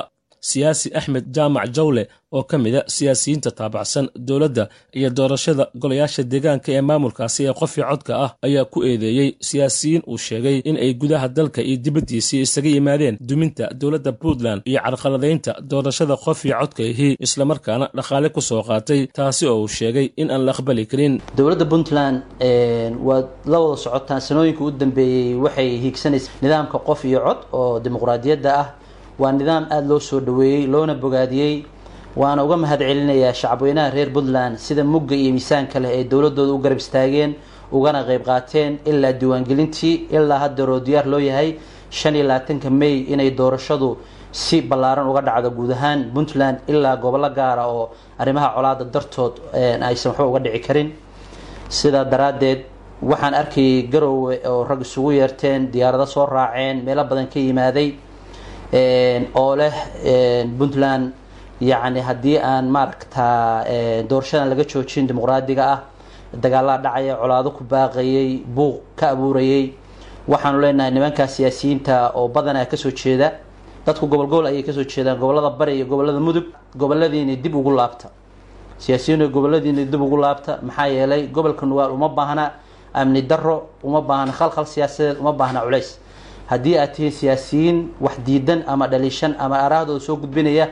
siyaasi 0.49 0.87
axmed 0.99 1.25
jaamac 1.35 1.67
jawle 1.75 2.03
oo 2.37 2.43
ka 2.49 2.57
mida 2.57 2.81
siyaasiyiinta 2.95 3.51
taabacsan 3.59 4.05
dowladda 4.27 4.63
iyo 4.97 5.09
doorashada 5.17 5.63
golayaasha 5.81 6.23
deegaanka 6.31 6.69
ee 6.77 6.81
maamulkaasi 6.89 7.41
ee 7.47 7.53
qofii 7.61 7.83
codka 7.89 8.13
ah 8.25 8.31
ayaa 8.47 8.65
ku 8.73 8.79
eedeeyey 8.89 9.29
siyaasiyiin 9.49 10.01
uu 10.11 10.17
sheegay 10.27 10.57
in 10.69 10.77
ay 10.83 10.91
gudaha 11.01 11.27
dalka 11.37 11.61
iyo 11.61 11.77
dibaddiisii 11.85 12.41
isaga 12.45 12.69
yimaadeen 12.75 13.15
duminta 13.29 13.65
dowladda 13.81 14.11
puntland 14.21 14.61
iyo 14.69 14.79
carqaladaynta 14.85 15.51
doorashada 15.71 16.15
qofii 16.25 16.53
codka 16.61 16.81
ihii 16.91 17.13
islamarkaana 17.25 17.85
dhaqaale 17.97 18.29
ku 18.35 18.41
soo 18.49 18.61
qaatay 18.69 19.01
taasi 19.17 19.43
oo 19.51 19.57
uu 19.63 19.67
sheegay 19.77 20.07
in 20.21 20.27
aan 20.31 20.41
la 20.47 20.51
aqbali 20.55 20.85
karin. 20.91 21.13
Dowladda 21.37 21.65
puntland 21.73 22.17
waad 23.07 23.27
la 23.51 23.57
wada 23.63 23.77
socotaan 23.83 24.21
sanooyinka 24.27 24.61
u 24.63 24.71
dambeeyey 24.81 25.35
waxay 25.43 25.69
hiigsanaysa 25.83 26.29
nidaamka 26.43 26.77
qof 26.87 26.99
iyo 27.09 27.19
cod 27.27 27.39
oo 27.59 27.79
dimuqraadiyadda 27.83 28.49
ah 28.61 28.67
waa 29.21 29.31
nidaam 29.37 29.65
aada 29.75 29.87
loo 29.91 29.99
soo 30.09 30.19
dhaweeyey 30.27 30.63
loona 30.73 30.93
bogaadiyey. 31.03 31.55
Waana 32.21 32.43
uga 32.45 32.57
mahad 32.63 32.79
celinayaa 32.89 33.33
shacabweynaha 33.41 33.89
reer 33.95 34.09
puntland 34.15 34.57
sida 34.65 34.83
mugga 34.93 35.15
iyo 35.15 35.31
miisaanka 35.37 35.79
leh 35.83 35.91
ee 35.99 36.03
dowladooda 36.11 36.53
u 36.53 36.57
garab 36.63 36.77
istaageen 36.83 37.31
ugana 37.71 37.99
qeyb 38.09 38.23
qaateen 38.29 38.71
ilaa 38.91 39.13
diiwaangelintii 39.19 39.95
ilaa 40.15 40.39
haddeeroo 40.43 40.79
diyaar 40.87 41.05
loo 41.13 41.19
yahay 41.29 41.49
shan 41.89 42.15
iyo 42.15 42.25
labaatanka 42.27 42.69
may 42.69 42.95
inay 43.13 43.29
doorashadu 43.31 43.89
si 44.31 44.61
ballaaran 44.61 45.07
uga 45.11 45.21
dhacdo 45.27 45.49
guud 45.57 45.71
ahaan 45.71 45.99
puntland 46.13 46.57
ilaa 46.67 46.95
gobollo 47.03 47.29
gaara 47.37 47.63
oo 47.67 47.89
arrimaha 48.19 48.49
colaada 48.55 48.85
dartood 48.93 49.33
aysan 49.87 50.11
waxba 50.11 50.25
uga 50.31 50.39
dhici 50.39 50.59
karin. 50.67 50.89
Sidaa 51.69 52.03
daraaddeed 52.11 52.59
waxaan 53.01 53.33
arkayay 53.41 53.87
garoowe 53.93 54.35
oo 54.51 54.63
rag 54.69 54.81
isugu 54.81 55.11
yeerteen 55.19 55.71
diyaarado 55.71 56.05
soo 56.05 56.25
raaceen 56.25 56.83
meelo 56.85 57.03
badan 57.07 57.27
ka 57.33 57.39
yimaaday 57.39 57.87
oo 58.73 59.55
leh 59.55 59.73
puntland 60.57 61.11
yacni 61.61 61.99
haddii 62.01 62.37
aan 62.39 62.65
maaragtaa 62.69 63.65
doorashadan 64.09 64.49
laga 64.49 64.63
joojin 64.63 65.07
dimuqraadiga 65.07 65.63
ah 65.73 65.79
dagaalada 66.33 66.83
dhacaya 66.83 67.15
colaado 67.21 67.51
ku 67.51 67.63
baaqayay 67.63 68.43
buuq 68.55 68.77
ka 68.95 69.09
abuurayay 69.11 69.73
waxaanu 70.27 70.59
leenahay 70.61 70.91
nimankaa 70.91 71.27
siyaasiyiinta 71.27 72.11
oo 72.15 72.27
badanaa 72.27 72.65
ka 72.65 72.77
soo 72.77 72.91
jeeda. 72.91 73.31
Dadku 73.85 74.07
gobol 74.07 74.27
gobol 74.27 74.45
ayay 74.45 74.63
ka 74.63 74.71
soo 74.73 74.83
jeedaan 74.85 75.17
gobollada 75.17 75.49
bari 75.49 75.75
iyo 75.75 75.85
gobollada 75.85 76.19
mudug 76.19 76.45
goboladiina 76.77 77.35
dib 77.35 77.55
ugu 77.55 77.71
laabta. 77.75 78.09
Siyaasiyiin 78.77 79.27
goboladiina 79.31 79.83
dib 79.85 80.01
ugu 80.01 80.17
laabta 80.17 80.59
maxaa 80.61 80.87
yeelay 80.87 81.27
gobolka 81.27 81.65
nugaal 81.65 81.91
uma 81.91 82.09
baahna 82.09 82.51
amni 82.93 83.21
daro 83.23 83.69
uma 83.83 84.01
baahna 84.01 84.31
khalkhal 84.31 84.65
siyaasadeed 84.65 85.17
uma 85.19 85.33
baahna 85.33 85.61
culays 85.61 85.97
haddii 86.47 86.77
aad 86.77 86.93
tihiin 86.93 87.11
siyaasiyiin 87.11 87.77
wax 88.01 88.17
diidan 88.25 88.63
ama 88.67 88.87
dhaliishan 88.87 89.35
ama 89.39 89.57
araahdooda 89.59 89.99
soo 89.99 90.15
gudbinaya 90.15 90.67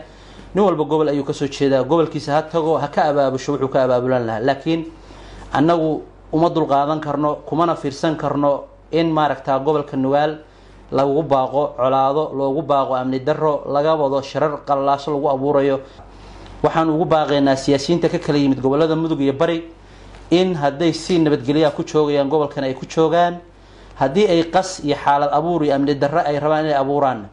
nin 0.55 0.63
walba 0.63 0.83
gobol 0.83 1.07
ayuu 1.09 1.23
ka 1.23 1.33
soo 1.33 1.47
jeedaa. 1.47 1.83
Gobolkiisa 1.83 2.33
ha 2.33 2.41
tago 2.41 2.77
ha 2.77 2.87
ka 2.87 3.03
abaabusho 3.09 3.51
wuxuu 3.53 3.67
ka 3.69 3.83
abaabulan 3.83 4.25
lahaa. 4.25 4.39
Laakiin 4.39 4.85
annagu 5.53 6.01
uma 6.33 6.49
dulqaadan 6.49 6.99
karno 6.99 7.35
kumana 7.45 7.75
fiirsan 7.75 8.15
karno 8.17 8.63
in 8.91 9.11
maaragtaa 9.11 9.59
gobolka 9.59 9.97
nugaal 9.97 10.37
lagu 10.91 11.21
baaqo 11.23 11.73
colaado 11.77 12.31
loogu 12.33 12.61
baaqo 12.61 12.95
amni 12.95 13.19
daro 13.19 13.61
laga 13.71 13.95
wado 13.95 14.21
sharar 14.21 14.59
qallalaaso 14.65 15.11
lagu 15.13 15.29
abuurayo. 15.29 15.79
Waxaan 16.63 16.89
ugu 16.89 17.05
baaqaynaa 17.05 17.55
siyaasiyiinta 17.55 18.09
ka 18.09 18.17
kala 18.19 18.37
yimid 18.39 18.59
gobollada 18.61 18.95
mudug 18.95 19.21
iyo 19.21 19.33
bari 19.33 19.63
in 20.31 20.55
hadday 20.55 20.93
si 20.93 21.19
nabadgelyaha 21.19 21.71
ku 21.75 21.83
joogayaan 21.83 22.27
gobolkan 22.29 22.63
ay 22.63 22.73
ku 22.73 22.85
joogaan 22.85 23.37
haddii 23.99 24.27
ay 24.27 24.43
qas 24.51 24.79
iyo 24.83 24.95
xaalad 24.95 25.29
abuur 25.33 25.63
iyo 25.65 25.75
amni 25.75 25.95
darre 25.95 26.21
ay 26.29 26.39
rabaan 26.39 26.65
inay 26.65 26.77
abuuraan 26.83 27.25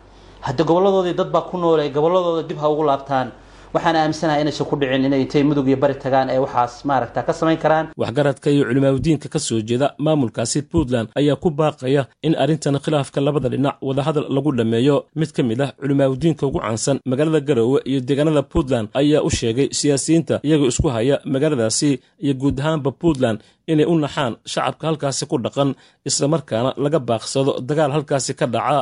hadda 0.47 0.63
goboladoodii 0.65 1.15
dad 1.15 1.31
baa 1.31 1.43
ku 1.51 1.57
noole 1.59 1.91
goboladooda 1.91 2.43
dib 2.49 2.59
ha 2.59 2.69
ugu 2.69 2.83
laabtaan 2.85 3.31
waxaan 3.75 3.97
aaminsanahay 4.01 4.41
inaysan 4.45 4.67
ku 4.71 4.75
dhicin 4.81 5.05
inay 5.07 5.21
intay 5.25 5.43
mudug 5.49 5.69
iyo 5.71 5.77
bari 5.83 5.95
tagaan 6.05 6.29
ee 6.35 6.39
waxaas 6.45 6.75
maaragta 6.89 7.21
ka 7.27 7.33
samayn 7.39 7.59
karaan. 7.65 7.87
Waxgaradka 8.01 8.49
iyo 8.55 8.63
culimaadudiinka 8.69 9.29
ka 9.35 9.39
soo 9.47 9.61
jeeda 9.69 9.87
maamulkaasi 10.05 10.59
puntland 10.71 11.09
ayaa 11.19 11.37
ku 11.43 11.49
baaqaya 11.59 12.03
in 12.27 12.35
arrintan 12.43 12.77
khilaafka 12.85 13.19
labada 13.27 13.49
dhinac 13.53 13.77
wadahadal 13.89 14.27
lagu 14.37 14.51
dhammeeyo 14.59 14.97
mid 15.21 15.31
ka 15.37 15.43
mid 15.49 15.61
ah 15.65 15.71
culimaadudiinka 15.81 16.43
ugu 16.49 16.59
caansan 16.65 16.97
magaalada 17.11 17.41
garoowe 17.49 17.79
iyo 17.91 17.99
deegaanada 18.09 18.43
puntland 18.53 18.87
ayaa 19.01 19.21
u 19.29 19.31
sheegay 19.39 19.69
siyaasiyiinta 19.79 20.35
iyagoo 20.47 20.69
isku 20.73 20.89
haya 20.97 21.17
magaaladaasi 21.35 21.91
iyo 22.25 22.35
guud 22.41 22.57
ahaanba 22.61 22.91
puntland 23.01 23.39
inay 23.73 23.87
u 23.93 23.95
naxaan 24.05 24.33
shacabka 24.53 24.85
halkaasi 24.89 25.25
ku 25.31 25.37
dhaqan 25.45 25.71
islamarkaana 26.09 26.71
laga 26.85 26.99
baaqsado 27.09 27.53
dagaal 27.69 27.91
halkaasi 27.97 28.33
ka 28.41 28.47
dhaca 28.55 28.81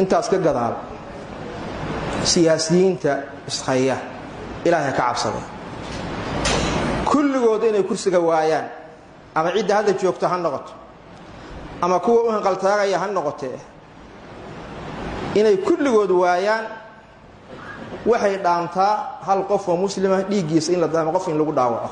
intaas 0.00 0.26
ka 0.32 0.36
gadaal 0.46 0.74
siyaasiyiinta 2.32 3.12
ishaya 3.50 3.96
ilaahay 4.66 4.92
ka 4.92 5.02
cabsada 5.02 5.40
kulligood 7.10 7.62
inay 7.64 7.82
kursiga 7.82 8.18
waayaan 8.20 8.66
ama 9.34 9.50
cidda 9.54 9.74
hadda 9.76 9.92
joogto 10.00 10.26
ha 10.28 10.36
noqoto 10.36 10.72
ama 11.82 12.00
kuwa 12.00 12.22
u 12.22 12.30
hanqaltaagaya 12.34 12.98
ha 12.98 13.06
noqotee 13.06 13.58
inay 15.34 15.56
kulligood 15.66 16.10
waayaan 16.10 16.64
waxay 18.06 18.36
dhaantaa 18.44 19.22
hal 19.26 19.42
qof 19.48 19.68
oo 19.68 19.76
muslima 19.76 20.22
dhiiggiisa 20.22 20.72
in 20.72 20.80
la 20.80 20.88
daamo 20.88 21.12
qof 21.12 21.28
in 21.28 21.38
lagu 21.38 21.52
dhaawaco. 21.52 21.90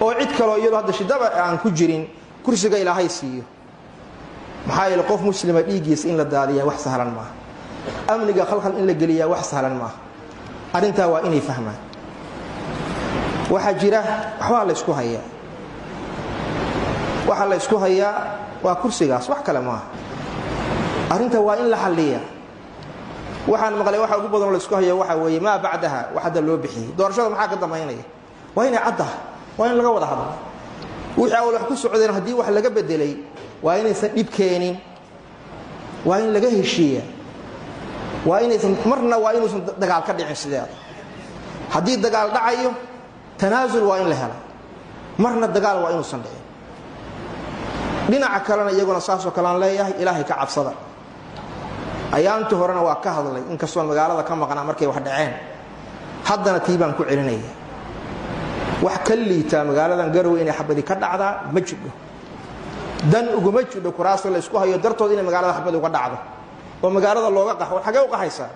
Oo 0.00 0.12
cid 0.18 0.30
kaloo 0.38 0.56
iyadoo 0.58 0.76
hadda 0.78 0.92
shidaba 0.92 1.26
aan 1.34 1.58
ku 1.58 1.70
jirin 1.70 2.06
kursiga 2.44 2.78
ilaahay 2.78 3.08
siiyo. 3.08 3.42
Maxaa 4.66 4.88
yeele 4.88 5.02
qof 5.02 5.20
muslima 5.20 5.62
dhiiggiisa 5.62 6.08
in 6.08 6.16
la 6.16 6.24
daadiyaa 6.24 6.64
wax 6.66 6.82
sahlan 6.86 7.10
maaha. 7.14 7.30
Amniga 8.08 8.44
khalkhal 8.46 8.78
in 8.78 8.86
la 8.86 8.94
geliyaa 8.94 9.26
wax 9.28 9.50
sahlan 9.50 9.74
maaha 9.78 9.94
arrintaa 10.72 11.06
waa 11.08 11.20
inay 11.26 11.40
fahmaan. 11.40 11.76
Waxaa 13.50 13.72
jira 13.80 14.00
waxbaa 14.40 14.64
la 14.64 14.72
ysku 14.72 14.92
hayaa 14.92 15.24
waxa 17.28 17.44
la 17.46 17.56
ysku 17.56 17.76
hayaa 17.78 18.14
waa 18.64 18.74
kursigaas 18.80 19.28
wax 19.28 19.40
kale 19.46 19.60
maaha 19.60 19.84
arrinta 21.10 21.40
waa 21.40 21.56
in 21.60 21.68
la 21.70 21.76
xalliya. 21.76 22.20
Waxaan 23.48 23.74
maqlay 23.78 24.00
waxa 24.00 24.16
ugu 24.18 24.28
badanoo 24.28 24.52
laysku 24.56 24.74
hayo 24.74 24.98
waxa 24.98 25.14
weeye 25.16 25.40
maa 25.40 25.58
bacdaha 25.58 26.00
wax 26.14 26.22
hadda 26.24 26.40
loo 26.40 26.56
bixiyey. 26.56 26.88
Doorashada 26.96 27.28
maxaa 27.30 27.48
ka 27.48 27.56
dambaynaya? 27.56 28.04
Waa 28.56 28.66
inay 28.66 28.80
caddaha 28.80 29.14
waa 29.58 29.66
in 29.68 29.76
laga 29.76 29.90
wada 29.90 30.06
hadlo. 30.06 30.26
Wixii 31.18 31.36
awal 31.36 31.54
wax 31.54 31.64
ku 31.68 31.76
socdeen 31.76 32.12
haddii 32.16 32.32
wax 32.38 32.48
laga 32.48 32.70
bedelay 32.70 33.16
waa 33.62 33.76
inaysan 33.78 34.10
dhib 34.16 34.28
keenin. 34.30 34.76
Waa 36.06 36.18
in 36.24 36.32
laga 36.32 36.48
heshiiya 36.48 37.02
marna 38.26 39.16
waa 39.18 39.32
inuusan 39.34 39.62
dagaal 39.78 40.02
ka 40.06 40.12
dhicin 40.12 40.36
sideeda 40.36 40.68
haddii 41.74 41.96
dagaal 41.96 42.30
dhacayo 42.30 42.70
tanaasul 43.38 43.84
waa 43.86 43.98
in 44.00 44.08
la 44.08 44.14
hela 44.14 44.36
marna 45.18 45.46
dagaal 45.48 45.82
waa 45.82 45.90
inuusan 45.92 46.20
dhicin. 46.22 46.40
Dhinaca 48.10 48.40
kalena 48.46 48.70
iyaguna 48.72 49.00
saasoo 49.00 49.30
kalean 49.30 49.58
leeyahay 49.60 49.94
ilaahay 50.02 50.24
ka 50.24 50.34
cabsada. 50.34 50.72
Ayaantii 52.12 52.54
horena 52.58 52.82
waa 52.82 53.00
ka 53.00 53.10
hadlay 53.14 53.42
inkastoon 53.50 53.86
magaalada 53.86 54.22
ka 54.22 54.34
maqnaa 54.36 54.64
markay 54.64 54.86
wax 54.86 54.98
dhaceen. 55.06 55.32
Haddana 56.24 56.60
tii 56.60 56.76
baan 56.76 56.94
ku 56.94 57.04
celinaya 57.04 57.40
wax 58.82 58.98
ka 59.06 59.14
liitaa 59.16 59.64
magaaladan 59.64 60.10
garowe 60.12 60.40
inay 60.40 60.52
xabadi 60.52 60.82
ka 60.82 60.94
dhacdaa 60.94 61.50
ma 61.52 61.60
jidho. 61.60 61.90
Dan 63.10 63.34
uguma 63.38 63.62
jidho 63.64 63.90
kuraasta 63.92 64.30
la 64.30 64.38
ysku 64.38 64.58
hayo 64.58 64.78
dartood 64.78 65.12
inay 65.12 65.24
magaalada 65.24 65.54
xabadi 65.58 65.76
uga 65.78 65.88
dhacdo 65.88 66.16
oo 66.82 66.90
magaalada 66.90 67.30
looga 67.36 67.54
qaxo 67.60 67.74
war 67.74 67.82
xagee 67.86 68.02
u 68.06 68.10
qaxaysaa 68.14 68.50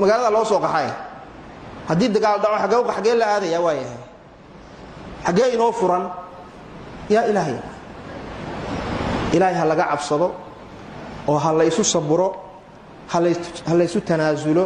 magaalada 0.00 0.30
loo 0.30 0.44
soo 0.44 0.60
qaxay. 0.64 0.88
Haddii 1.88 2.08
dagaal 2.14 2.38
dhaco 2.42 2.56
xagee 2.62 2.78
u 2.82 2.84
xagee 2.96 3.14
la 3.20 3.26
aadaya 3.34 3.60
waa 3.60 3.74
yahay 3.80 4.00
xagee 5.26 5.48
inoo 5.54 5.72
furan 5.72 6.04
yaa 7.14 7.24
ilaahay. 7.30 7.58
Ilaahay 9.34 9.56
ha 9.60 9.64
laga 9.70 9.84
cabsado 9.90 10.28
oo 11.28 11.38
ha 11.44 11.50
laysu 11.52 11.84
saburo 11.84 12.28
ha 13.12 13.20
laysu 13.78 14.00
tanaasulo 14.08 14.64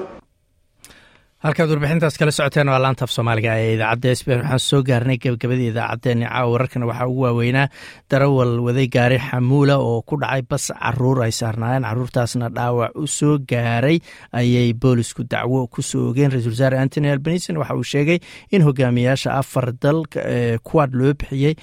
halkaad 1.45 1.71
warbixintaas 1.73 2.19
kala 2.21 2.33
socoteen 2.37 2.69
waa 2.69 2.79
laanta 2.85 3.07
soomaaliga 3.09 3.53
ee 3.61 3.71
idaacadda 3.75 4.11
sbn 4.19 4.41
waxaan 4.43 4.59
soo 4.71 4.81
gaarnay 4.89 5.17
gebagabadii 5.23 5.69
idaacaddeenni 5.73 6.27
caawa 6.29 6.51
wararkana 6.53 6.87
waxaa 6.91 7.07
ugu 7.09 7.23
waaweynaa 7.27 7.69
darawal 8.11 8.53
waday 8.67 8.87
gaari 8.97 9.19
xamuula 9.29 9.77
oo 9.79 10.03
ku 10.03 10.17
dhacay 10.21 10.43
bas 10.51 10.67
carruur 10.83 11.23
ay 11.25 11.33
saarnaayeen. 11.33 11.83
Caruurtaasna 11.89 12.49
dhaawac 12.57 12.93
u 12.95 13.07
soo 13.07 13.39
gaaray 13.53 13.99
ayay 14.33 14.73
boolisku 14.83 15.25
dacwo 15.33 15.67
ku 15.67 15.83
soo 15.83 16.11
ogeen 16.11 16.31
ra'isul 16.35 16.53
wasaare 16.53 16.79
antony 16.79 17.09
albanison 17.11 17.57
waxa 17.57 17.75
uu 17.77 17.89
sheegay 17.93 18.19
in 18.51 18.63
hogaamiyaasha 18.63 19.33
afar 19.41 19.73
dal 19.83 20.03
kuwaad 20.63 20.93
loo 20.95 21.15
bixiyey 21.15 21.55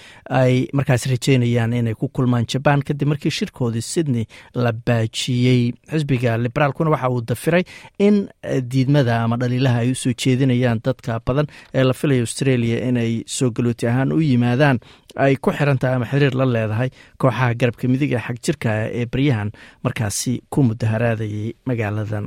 ay 0.41 0.65
markaas 0.73 1.05
rajeynayaan 1.13 1.73
inay 1.73 1.93
ku 1.93 2.09
kulmaan 2.09 2.49
jabaan. 2.49 2.81
Kadib 2.81 3.07
markii 3.13 3.29
shirkoodii 3.31 3.81
sydney 3.91 4.25
la 4.55 4.71
baajiyey 4.73 5.61
xisbiga 5.91 6.33
liberaalkuna 6.37 6.89
waxa 6.97 7.09
uu 7.13 7.21
dafiray 7.21 7.63
in 7.99 8.25
diidmada 8.71 9.21
ama 9.23 9.37
dhaliila 9.37 9.66
ay 9.81 9.91
u 9.91 9.95
soo 9.95 10.13
jeedinayaan 10.21 10.79
dadka 10.85 11.19
badan 11.27 11.47
ee 11.73 11.83
la 11.83 11.93
filaya 11.93 12.21
australia 12.25 12.77
inay 12.89 13.23
soo 13.25 13.49
galooti 13.51 13.87
ahaan 13.87 14.11
u 14.11 14.19
yimaadaan. 14.21 14.79
Ay 15.15 15.35
ku 15.41 15.51
xiran 15.51 15.77
tahay 15.81 15.95
ama 15.95 16.05
xiriir 16.11 16.33
la 16.39 16.45
leedahay 16.45 16.89
kooxaha 17.21 17.53
garabka 17.59 17.87
midig 17.91 18.11
ee 18.17 18.23
xag 18.27 18.37
jirka 18.45 18.69
ee 18.99 19.05
baryahan 19.11 19.49
markaasi 19.83 20.33
ku 20.49 20.63
mudaharaadayay 20.67 21.53
magaaladan 21.69 22.25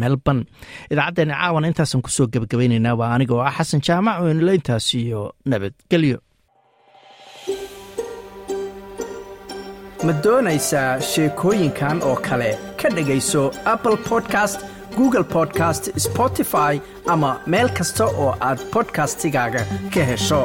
melbourne. 0.00 0.44
Idaacaddeenna 0.92 1.34
caawana 1.40 1.66
intaasan 1.70 2.02
ku 2.02 2.10
soo 2.10 2.26
gebagabaynaynaa 2.32 2.94
waa 3.00 3.10
aniga 3.14 3.34
oo 3.34 3.42
ah 3.48 3.54
xasan 3.58 3.80
jaamac 3.86 4.20
oo 4.22 4.28
inla 4.30 4.52
intaas 4.58 4.86
iyo 4.94 5.20
nabadgelyo 5.50 6.18
ma 10.06 10.12
doonaysaa 10.24 11.00
sheekooyinkan 11.10 12.02
oo 12.08 12.16
kale? 12.26 12.50
Ka 12.80 12.88
dhegayso 12.96 13.42
apple 13.74 13.96
podcast 14.08 14.58
google 14.96 15.24
podcast 15.36 15.90
spotify 16.06 16.72
ama 17.14 17.30
meel 17.46 17.68
kasta 17.78 18.04
oo 18.24 18.30
aad 18.48 18.60
bodkastigaaga 18.74 19.62
ka 19.94 20.02
hesho 20.10 20.40